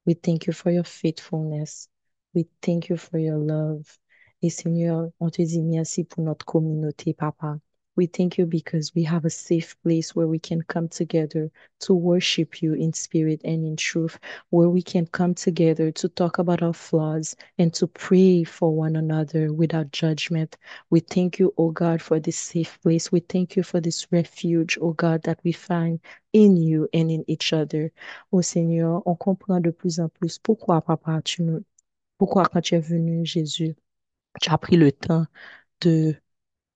We 0.07 0.15
thank 0.15 0.47
you 0.47 0.53
for 0.53 0.71
your 0.71 0.85
faithfulness. 0.85 1.89
We 2.35 2.47
thank 2.63 2.89
you 2.89 2.97
for 2.97 3.19
your 3.19 3.39
love. 3.39 3.99
Et 4.43 4.51
Seigneur, 4.51 5.11
on 5.21 5.31
te 5.31 5.43
dit 5.43 5.63
merci 5.63 6.05
pour 6.05 6.23
notre 6.25 6.47
communauté, 6.47 7.15
Papa. 7.15 7.59
We 7.97 8.07
thank 8.07 8.37
you 8.37 8.47
because 8.47 8.95
we 8.95 9.03
have 9.05 9.25
a 9.25 9.31
safe 9.31 9.75
place 9.83 10.15
where 10.15 10.27
we 10.27 10.39
can 10.39 10.63
come 10.63 10.89
together 10.89 11.51
to 11.81 11.95
worship 11.95 12.63
you 12.63 12.75
in 12.75 12.93
spirit 12.93 13.41
and 13.45 13.65
in 13.65 13.77
truth, 13.77 14.19
where 14.51 14.69
we 14.69 14.83
can 14.83 15.07
come 15.07 15.35
together 15.35 15.91
to 15.93 16.09
talk 16.11 16.39
about 16.39 16.63
our 16.63 16.75
flaws 16.75 17.35
and 17.59 17.73
to 17.75 17.87
pray 17.87 18.45
for 18.45 18.75
one 18.75 18.97
another 18.97 19.53
without 19.53 19.93
judgment. 19.93 20.57
We 20.91 21.01
thank 21.01 21.39
you, 21.39 21.55
oh 21.57 21.71
God, 21.71 22.03
for 22.03 22.21
this 22.21 22.37
safe 22.37 22.79
place. 22.83 23.11
We 23.11 23.21
thank 23.21 23.57
you 23.57 23.63
for 23.63 23.81
this 23.81 24.13
refuge, 24.13 24.79
oh 24.81 24.93
God, 24.93 25.23
that 25.23 25.41
we 25.43 25.53
find 25.53 25.99
in 26.35 26.57
you 26.57 26.89
and 26.93 27.11
in 27.11 27.25
each 27.29 27.53
other. 27.55 27.93
Oh 28.33 28.43
Seigneur, 28.43 29.03
on 29.07 29.17
comprend 29.17 29.65
de 29.65 29.73
plus 29.73 29.99
en 29.99 30.11
plus 30.11 30.39
pourquoi, 30.39 30.83
Papa, 30.83 31.23
tu 31.25 31.43
nous, 31.43 31.65
pourquoi 32.19 32.45
quand 32.47 32.61
tu 32.63 32.75
es 32.75 32.81
venu, 32.81 33.25
Jésus, 33.25 33.75
tu 34.41 34.51
as 34.51 34.59
pris 34.59 34.77
le 34.77 34.93
temps 34.93 35.27
de 35.81 36.15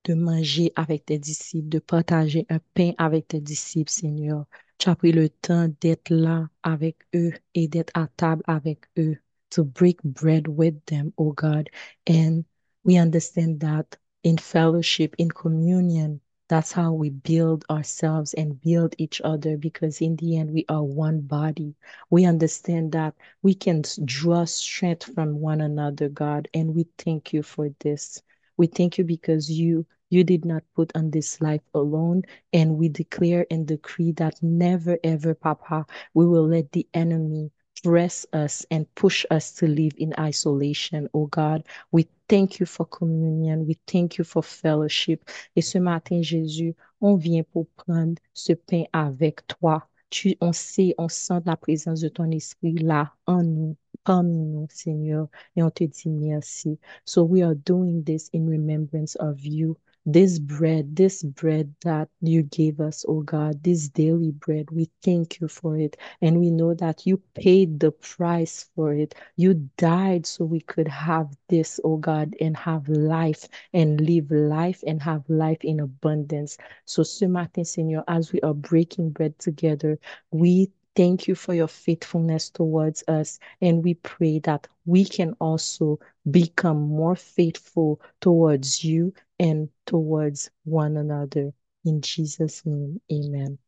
de 0.05 0.15
manger 0.15 0.73
avec 0.77 1.07
tes 1.07 1.19
disciples, 1.19 1.69
de 1.69 1.79
partager 1.79 2.47
un 2.49 2.61
pain 2.75 2.93
avec 2.99 3.29
tes 3.29 3.41
disciples, 3.41 3.91
Seigneur. 3.91 4.47
Tu 4.79 4.89
as 4.89 4.97
pris 4.97 5.13
le 5.13 5.29
temps 5.29 5.69
d'être 5.81 6.11
là 6.11 6.49
avec 6.63 6.97
eux 7.15 7.33
et 7.55 7.69
d'être 7.69 7.93
à 7.95 8.09
table 8.17 8.43
avec 8.47 8.87
eux, 8.99 9.17
to 9.51 9.65
break 9.65 9.99
bread 10.05 10.49
with 10.49 10.85
them, 10.87 11.13
oh 11.19 11.33
God. 11.33 11.69
And 12.09 12.45
we 12.85 12.99
understand 12.99 13.61
that 13.61 13.97
in 14.25 14.39
fellowship, 14.39 15.15
in 15.19 15.29
communion, 15.29 16.21
that's 16.49 16.73
how 16.73 16.93
we 16.93 17.11
build 17.11 17.65
ourselves 17.71 18.35
and 18.35 18.61
build 18.61 18.95
each 18.99 19.21
other 19.23 19.57
because 19.57 20.01
in 20.01 20.17
the 20.17 20.37
end, 20.39 20.51
we 20.51 20.65
are 20.69 20.83
one 20.83 21.21
body. 21.21 21.75
We 22.11 22.25
understand 22.25 22.93
that 22.93 23.15
we 23.43 23.55
can 23.55 23.83
draw 24.05 24.47
strength 24.47 25.05
from 25.15 25.41
one 25.41 25.61
another, 25.61 26.09
God, 26.09 26.49
and 26.53 26.75
we 26.75 26.87
thank 26.99 27.33
you 27.33 27.43
for 27.43 27.69
this. 27.81 28.23
We 28.61 28.67
thank 28.67 28.99
you 28.99 29.05
because 29.05 29.51
you 29.51 29.87
you 30.11 30.23
did 30.23 30.45
not 30.45 30.63
put 30.77 30.95
on 30.95 31.11
this 31.11 31.41
life 31.41 31.63
alone. 31.73 32.25
And 32.53 32.77
we 32.77 32.91
declare 32.91 33.47
and 33.51 33.67
decree 33.67 34.13
that 34.19 34.35
never, 34.43 34.99
ever, 35.03 35.35
Papa, 35.35 35.87
we 36.13 36.27
will 36.27 36.47
let 36.47 36.71
the 36.73 36.87
enemy 36.93 37.53
press 37.83 38.27
us 38.35 38.67
and 38.71 38.85
push 38.97 39.25
us 39.31 39.53
to 39.53 39.67
live 39.67 39.95
in 39.97 40.13
isolation. 40.19 41.09
Oh 41.15 41.25
God, 41.29 41.67
we 41.91 42.07
thank 42.29 42.61
you 42.61 42.67
for 42.67 42.85
communion. 42.85 43.67
We 43.67 43.79
thank 43.87 44.19
you 44.19 44.25
for 44.25 44.43
fellowship. 44.43 45.27
Et 45.57 45.63
ce 45.63 45.79
matin, 45.79 46.21
Jésus, 46.21 46.75
on 47.01 47.17
vient 47.17 47.45
pour 47.45 47.67
prendre 47.79 48.21
ce 48.35 48.53
pain 48.53 48.85
avec 48.93 49.47
toi. 49.47 49.89
Tu, 50.11 50.37
on 50.43 50.53
sait, 50.53 50.95
on 50.99 51.09
sent 51.09 51.41
la 51.47 51.57
présence 51.57 52.03
de 52.03 52.11
ton 52.11 52.31
esprit 52.31 52.75
là 52.75 53.15
en 53.27 53.43
nous. 53.43 53.77
Parmi 54.05 54.45
nous, 54.45 54.67
Seigneur, 54.71 55.29
et 55.57 55.63
on 55.63 55.71
te 55.71 55.85
dit 55.85 56.09
merci. 56.11 56.79
So 57.05 57.25
we 57.25 57.43
are 57.43 57.55
doing 57.55 58.03
this 58.05 58.29
in 58.33 58.49
remembrance 58.49 59.15
of 59.17 59.41
you. 59.45 59.77
this 60.07 60.39
bread, 60.39 60.97
this 60.97 61.23
bread 61.23 61.75
that 61.85 62.09
you 62.21 62.43
gave 62.43 62.81
us, 62.81 63.05
oh 63.07 63.21
God, 63.23 63.63
this 63.63 63.89
daily 63.89 64.31
bread. 64.33 64.71
We 64.71 64.91
thank 65.03 65.41
you 65.41 65.49
for 65.49 65.77
it. 65.79 65.97
And 66.23 66.41
we 66.41 66.51
know 66.51 66.75
that 66.75 67.07
you 67.07 67.19
paid 67.35 67.81
the 67.81 67.93
price 67.93 68.69
for 68.75 68.95
it. 68.95 69.15
You 69.37 69.69
died 69.77 70.27
so 70.27 70.45
we 70.45 70.61
could 70.61 70.89
have 70.89 71.29
this, 71.49 71.79
oh 71.85 71.99
God, 71.99 72.35
and 72.41 72.57
have 72.57 72.89
life 72.89 73.47
and 73.75 74.01
live 74.01 74.31
life 74.31 74.83
and 74.87 75.03
have 75.03 75.29
life 75.29 75.63
in 75.63 75.81
abundance. 75.81 76.57
So 76.87 77.03
ce 77.03 77.23
matin, 77.23 77.65
Seigneur, 77.65 78.03
as 78.09 78.33
we 78.33 78.41
are 78.41 78.55
breaking 78.55 79.11
bread 79.11 79.39
together, 79.39 79.99
we 80.31 80.71
thank 80.95 81.29
you 81.29 81.35
for 81.35 81.55
your 81.55 81.69
faithfulness 81.69 82.51
towards 82.51 83.05
us. 83.09 83.39
And 83.61 83.85
we 83.85 83.95
pray 83.95 84.39
that 84.41 84.67
we 84.87 85.05
can 85.05 85.35
also 85.41 85.99
become 86.31 86.81
more 86.81 87.17
faithful 87.17 88.01
towards 88.21 88.85
you 88.85 89.15
and 89.39 89.69
towards 89.87 90.51
one 90.65 90.97
another. 90.97 91.53
In 91.85 92.01
Jesus' 92.03 92.65
name, 92.67 93.01
amen. 93.13 93.59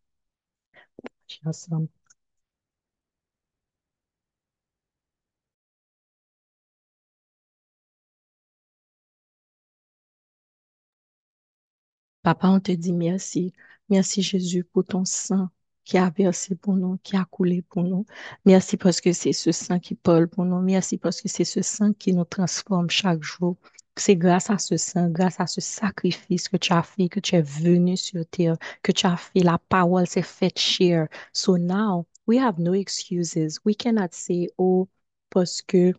Papa, 12.23 12.47
on 12.49 12.61
te 12.61 12.73
dit 12.73 12.93
merci. 12.93 13.53
Merci 13.89 14.23
Jésus 14.23 14.65
pour 14.65 14.85
ton 14.85 15.05
sang 15.05 15.51
qui 15.85 15.99
a 15.99 16.11
versé 16.11 16.55
pour 16.55 16.75
nous, 16.75 16.99
qui 17.03 17.17
a 17.17 17.25
coulé 17.25 17.63
pour 17.63 17.83
nous. 17.85 18.07
Merci 18.45 18.77
parce 18.77 19.01
que 19.01 19.13
c'est 19.13 19.33
ce 19.33 19.53
sang 19.53 19.79
qui 19.79 19.95
parle 19.95 20.29
pour 20.29 20.45
nous. 20.45 20.61
Merci 20.61 20.99
parce 20.99 21.21
que 21.21 21.29
c'est 21.29 21.45
ce 21.45 21.63
sang 21.63 21.93
qui 21.93 22.13
nous 22.13 22.25
transforme 22.25 22.91
chaque 22.91 23.23
jour. 23.23 23.57
C'est 23.97 24.17
grâce 24.17 24.49
à 24.51 24.59
ce 24.59 24.77
sang, 24.77 25.09
grâce 25.11 25.39
à 25.41 25.47
ce 25.47 25.61
sacrifice 25.61 26.49
que 26.49 26.57
tu 26.57 26.73
as 26.73 26.83
fait, 26.83 27.09
que 27.09 27.21
tu 27.21 27.37
es 27.37 27.43
venu 27.43 27.97
sur 27.97 28.25
terre, 28.27 28.57
que 28.83 28.93
tu 28.93 29.07
as 29.07 29.17
fait. 29.17 29.41
La 29.41 29.59
parole 29.59 30.07
s'est 30.07 30.23
faite 30.23 30.59
chair. 30.59 31.09
So 31.33 31.59
now, 31.59 32.07
we 32.27 32.39
have 32.39 32.59
no 32.59 32.73
excuses. 32.75 33.61
We 33.65 33.77
cannot 33.77 34.13
say, 34.13 34.49
oh, 34.59 34.89
parce 35.31 35.63
que 35.63 35.93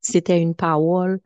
c'était 0.00 0.40
une 0.40 0.54
parole 0.54 1.20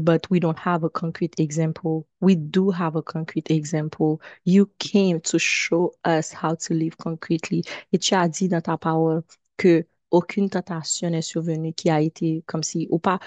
but 0.00 0.28
we 0.30 0.40
don't 0.40 0.58
have 0.58 0.84
a 0.84 0.90
concrete 0.90 1.38
example. 1.38 2.06
We 2.20 2.34
do 2.34 2.70
have 2.70 2.96
a 2.96 3.02
concrete 3.02 3.50
example. 3.50 4.20
You 4.44 4.70
came 4.78 5.20
to 5.22 5.38
show 5.38 5.92
us 6.04 6.32
how 6.32 6.54
to 6.54 6.74
live 6.74 6.96
concretely. 6.98 7.64
Et 7.92 7.98
tu 7.98 8.14
as 8.14 8.28
dit 8.28 8.48
dans 8.48 8.62
ta 8.62 8.76
parole 8.76 9.22
que 9.56 9.84
aucune 10.10 10.50
tentation 10.50 11.10
n'est 11.10 11.22
survenue 11.22 11.72
qui 11.72 11.88
a 11.90 12.00
été 12.00 12.42
comme 12.46 12.62
si, 12.62 12.88
ou 12.90 12.98
pas, 12.98 13.20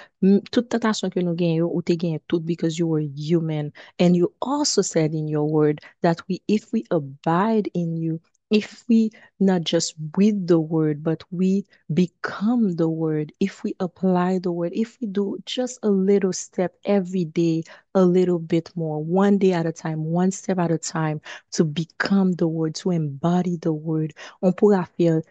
toute 0.52 0.70
tentation 0.70 1.10
que 1.10 1.20
nous 1.22 1.34
gagnons, 1.34 1.72
ou 1.74 1.82
te 1.82 1.94
gagné 1.94 2.20
toute 2.28 2.44
because 2.46 2.78
you 2.78 2.88
were 2.88 3.00
human. 3.16 3.72
And 4.00 4.16
you 4.16 4.34
also 4.42 4.82
said 4.82 5.14
in 5.14 5.28
your 5.28 5.50
word 5.50 5.80
that 6.02 6.18
we, 6.28 6.42
if 6.48 6.74
we 6.74 6.84
abide 6.92 7.70
in 7.74 7.96
you, 7.96 8.20
if 8.54 8.86
we 8.88 9.10
not 9.40 9.64
just 9.64 9.96
read 10.16 10.48
the 10.48 10.60
word, 10.60 11.04
but 11.04 11.24
we 11.32 11.66
become 11.92 12.76
the 12.76 12.88
word, 12.88 13.34
if 13.40 13.64
we 13.64 13.74
apply 13.80 14.38
the 14.38 14.52
word, 14.52 14.72
if 14.76 15.02
we 15.02 15.08
do 15.08 15.40
just 15.48 15.80
a 15.82 15.90
little 15.90 16.32
step 16.32 16.76
every 16.86 17.26
day, 17.26 17.64
a 17.96 18.06
little 18.06 18.38
bit 18.38 18.70
more, 18.76 19.04
one 19.04 19.40
day 19.40 19.54
at 19.54 19.66
a 19.66 19.72
time, 19.72 20.04
one 20.06 20.30
step 20.30 20.60
at 20.60 20.70
a 20.70 20.78
time, 20.78 21.20
to 21.52 21.66
become 21.66 22.34
the 22.34 22.48
word, 22.48 22.76
to 22.76 22.92
embody 22.92 23.58
the 23.58 23.74
word, 23.74 24.14
on 24.44 24.54
pourra 24.54 24.88
faire 24.98 25.24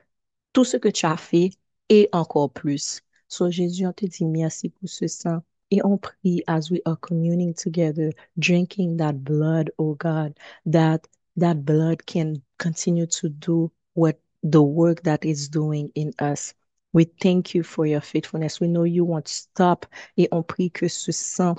tout 0.53 0.65
ce 0.65 0.79
que 0.79 0.91
tu 0.91 1.07
as 1.07 1.17
fait 1.17 1.53
et 1.89 2.09
encore 2.13 2.51
plus. 2.51 3.03
So 3.29 3.51
Jésus, 3.51 3.87
on 3.87 3.93
te 3.93 4.05
dit 4.05 4.25
merci 4.25 4.69
pour 4.69 4.89
ce 4.89 5.07
sang. 5.07 5.45
Et 5.71 5.81
on 5.85 5.97
prie 5.97 6.43
as 6.49 6.71
we 6.71 6.83
are 6.85 6.97
communing 6.97 7.55
together, 7.55 8.13
drinking 8.39 8.99
that 8.99 9.25
blood, 9.25 9.71
oh 9.79 9.95
God, 9.95 10.35
that 10.67 11.07
that 11.37 11.65
blood 11.65 12.05
can 12.07 12.43
continue 12.59 13.07
to 13.07 13.29
do 13.29 13.71
what 13.95 14.21
the 14.43 14.63
work 14.63 15.03
that 15.05 15.25
is 15.25 15.49
doing 15.49 15.91
in 15.95 16.13
us. 16.19 16.55
We 16.93 17.05
thank 17.05 17.55
you 17.55 17.63
for 17.63 17.87
your 17.87 18.01
faithfulness. 18.01 18.61
We 18.61 18.69
know 18.69 18.85
you 18.85 19.05
won't 19.05 19.29
stop. 19.29 19.87
Et 20.17 20.29
on 20.31 20.43
prie 20.43 20.71
que 20.71 20.89
ce 20.89 21.13
sang 21.13 21.57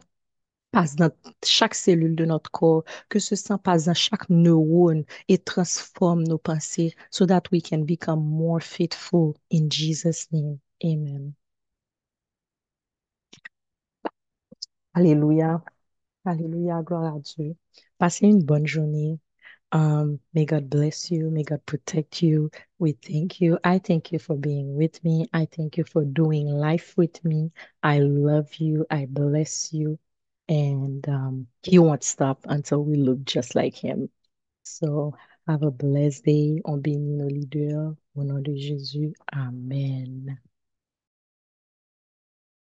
passe 0.71 0.95
dans 0.95 1.11
chaque 1.43 1.75
cellule 1.75 2.15
de 2.15 2.25
notre 2.25 2.51
corps, 2.51 2.83
que 3.09 3.19
ce 3.19 3.35
sang 3.35 3.57
passe 3.57 3.85
dans 3.85 3.93
chaque 3.93 4.29
neurone 4.29 5.05
et 5.27 5.37
transforme 5.37 6.23
nos 6.23 6.37
pensées 6.37 6.95
so 7.11 7.25
that 7.25 7.43
we 7.51 7.61
can 7.61 7.83
become 7.85 8.19
more 8.19 8.59
faithful 8.59 9.35
in 9.51 9.69
Jesus' 9.69 10.27
name. 10.31 10.59
Amen. 10.83 11.33
Alléluia. 14.93 15.63
Alléluia. 16.25 16.81
Gloire 16.83 17.15
à 17.15 17.19
Dieu. 17.19 17.55
Passez 17.97 18.27
une 18.27 18.43
bonne 18.43 18.67
journée. 18.67 19.19
Um, 19.73 20.21
may 20.33 20.45
God 20.45 20.69
bless 20.69 21.11
you. 21.11 21.31
May 21.31 21.43
God 21.43 21.65
protect 21.67 22.23
you. 22.23 22.51
We 22.79 22.93
thank 22.93 23.41
you. 23.41 23.59
I 23.63 23.79
thank 23.79 24.11
you 24.13 24.19
for 24.19 24.37
being 24.37 24.75
with 24.75 25.03
me. 25.05 25.27
I 25.33 25.47
thank 25.47 25.77
you 25.77 25.85
for 25.85 26.05
doing 26.05 26.47
life 26.47 26.95
with 26.97 27.23
me. 27.25 27.51
I 27.83 27.99
love 27.99 28.55
you. 28.55 28.87
I 28.91 29.07
bless 29.07 29.73
you. 29.73 29.99
And 30.49 31.07
um, 31.09 31.47
he 31.63 31.79
won't 31.79 32.03
stop 32.03 32.41
until 32.45 32.83
we 32.83 32.97
look 32.97 33.25
just 33.25 33.55
like 33.55 33.75
him. 33.75 34.09
So 34.63 35.15
have 35.47 35.63
a 35.63 35.71
blessed 35.71 36.25
day. 36.25 36.61
On 36.65 36.79
bénit 36.81 37.17
nos 37.17 37.29
leaders. 37.31 37.95
Au 38.17 38.23
nom 38.23 38.41
de 38.43 38.55
Jésus. 38.55 39.13
Amen. 39.33 40.39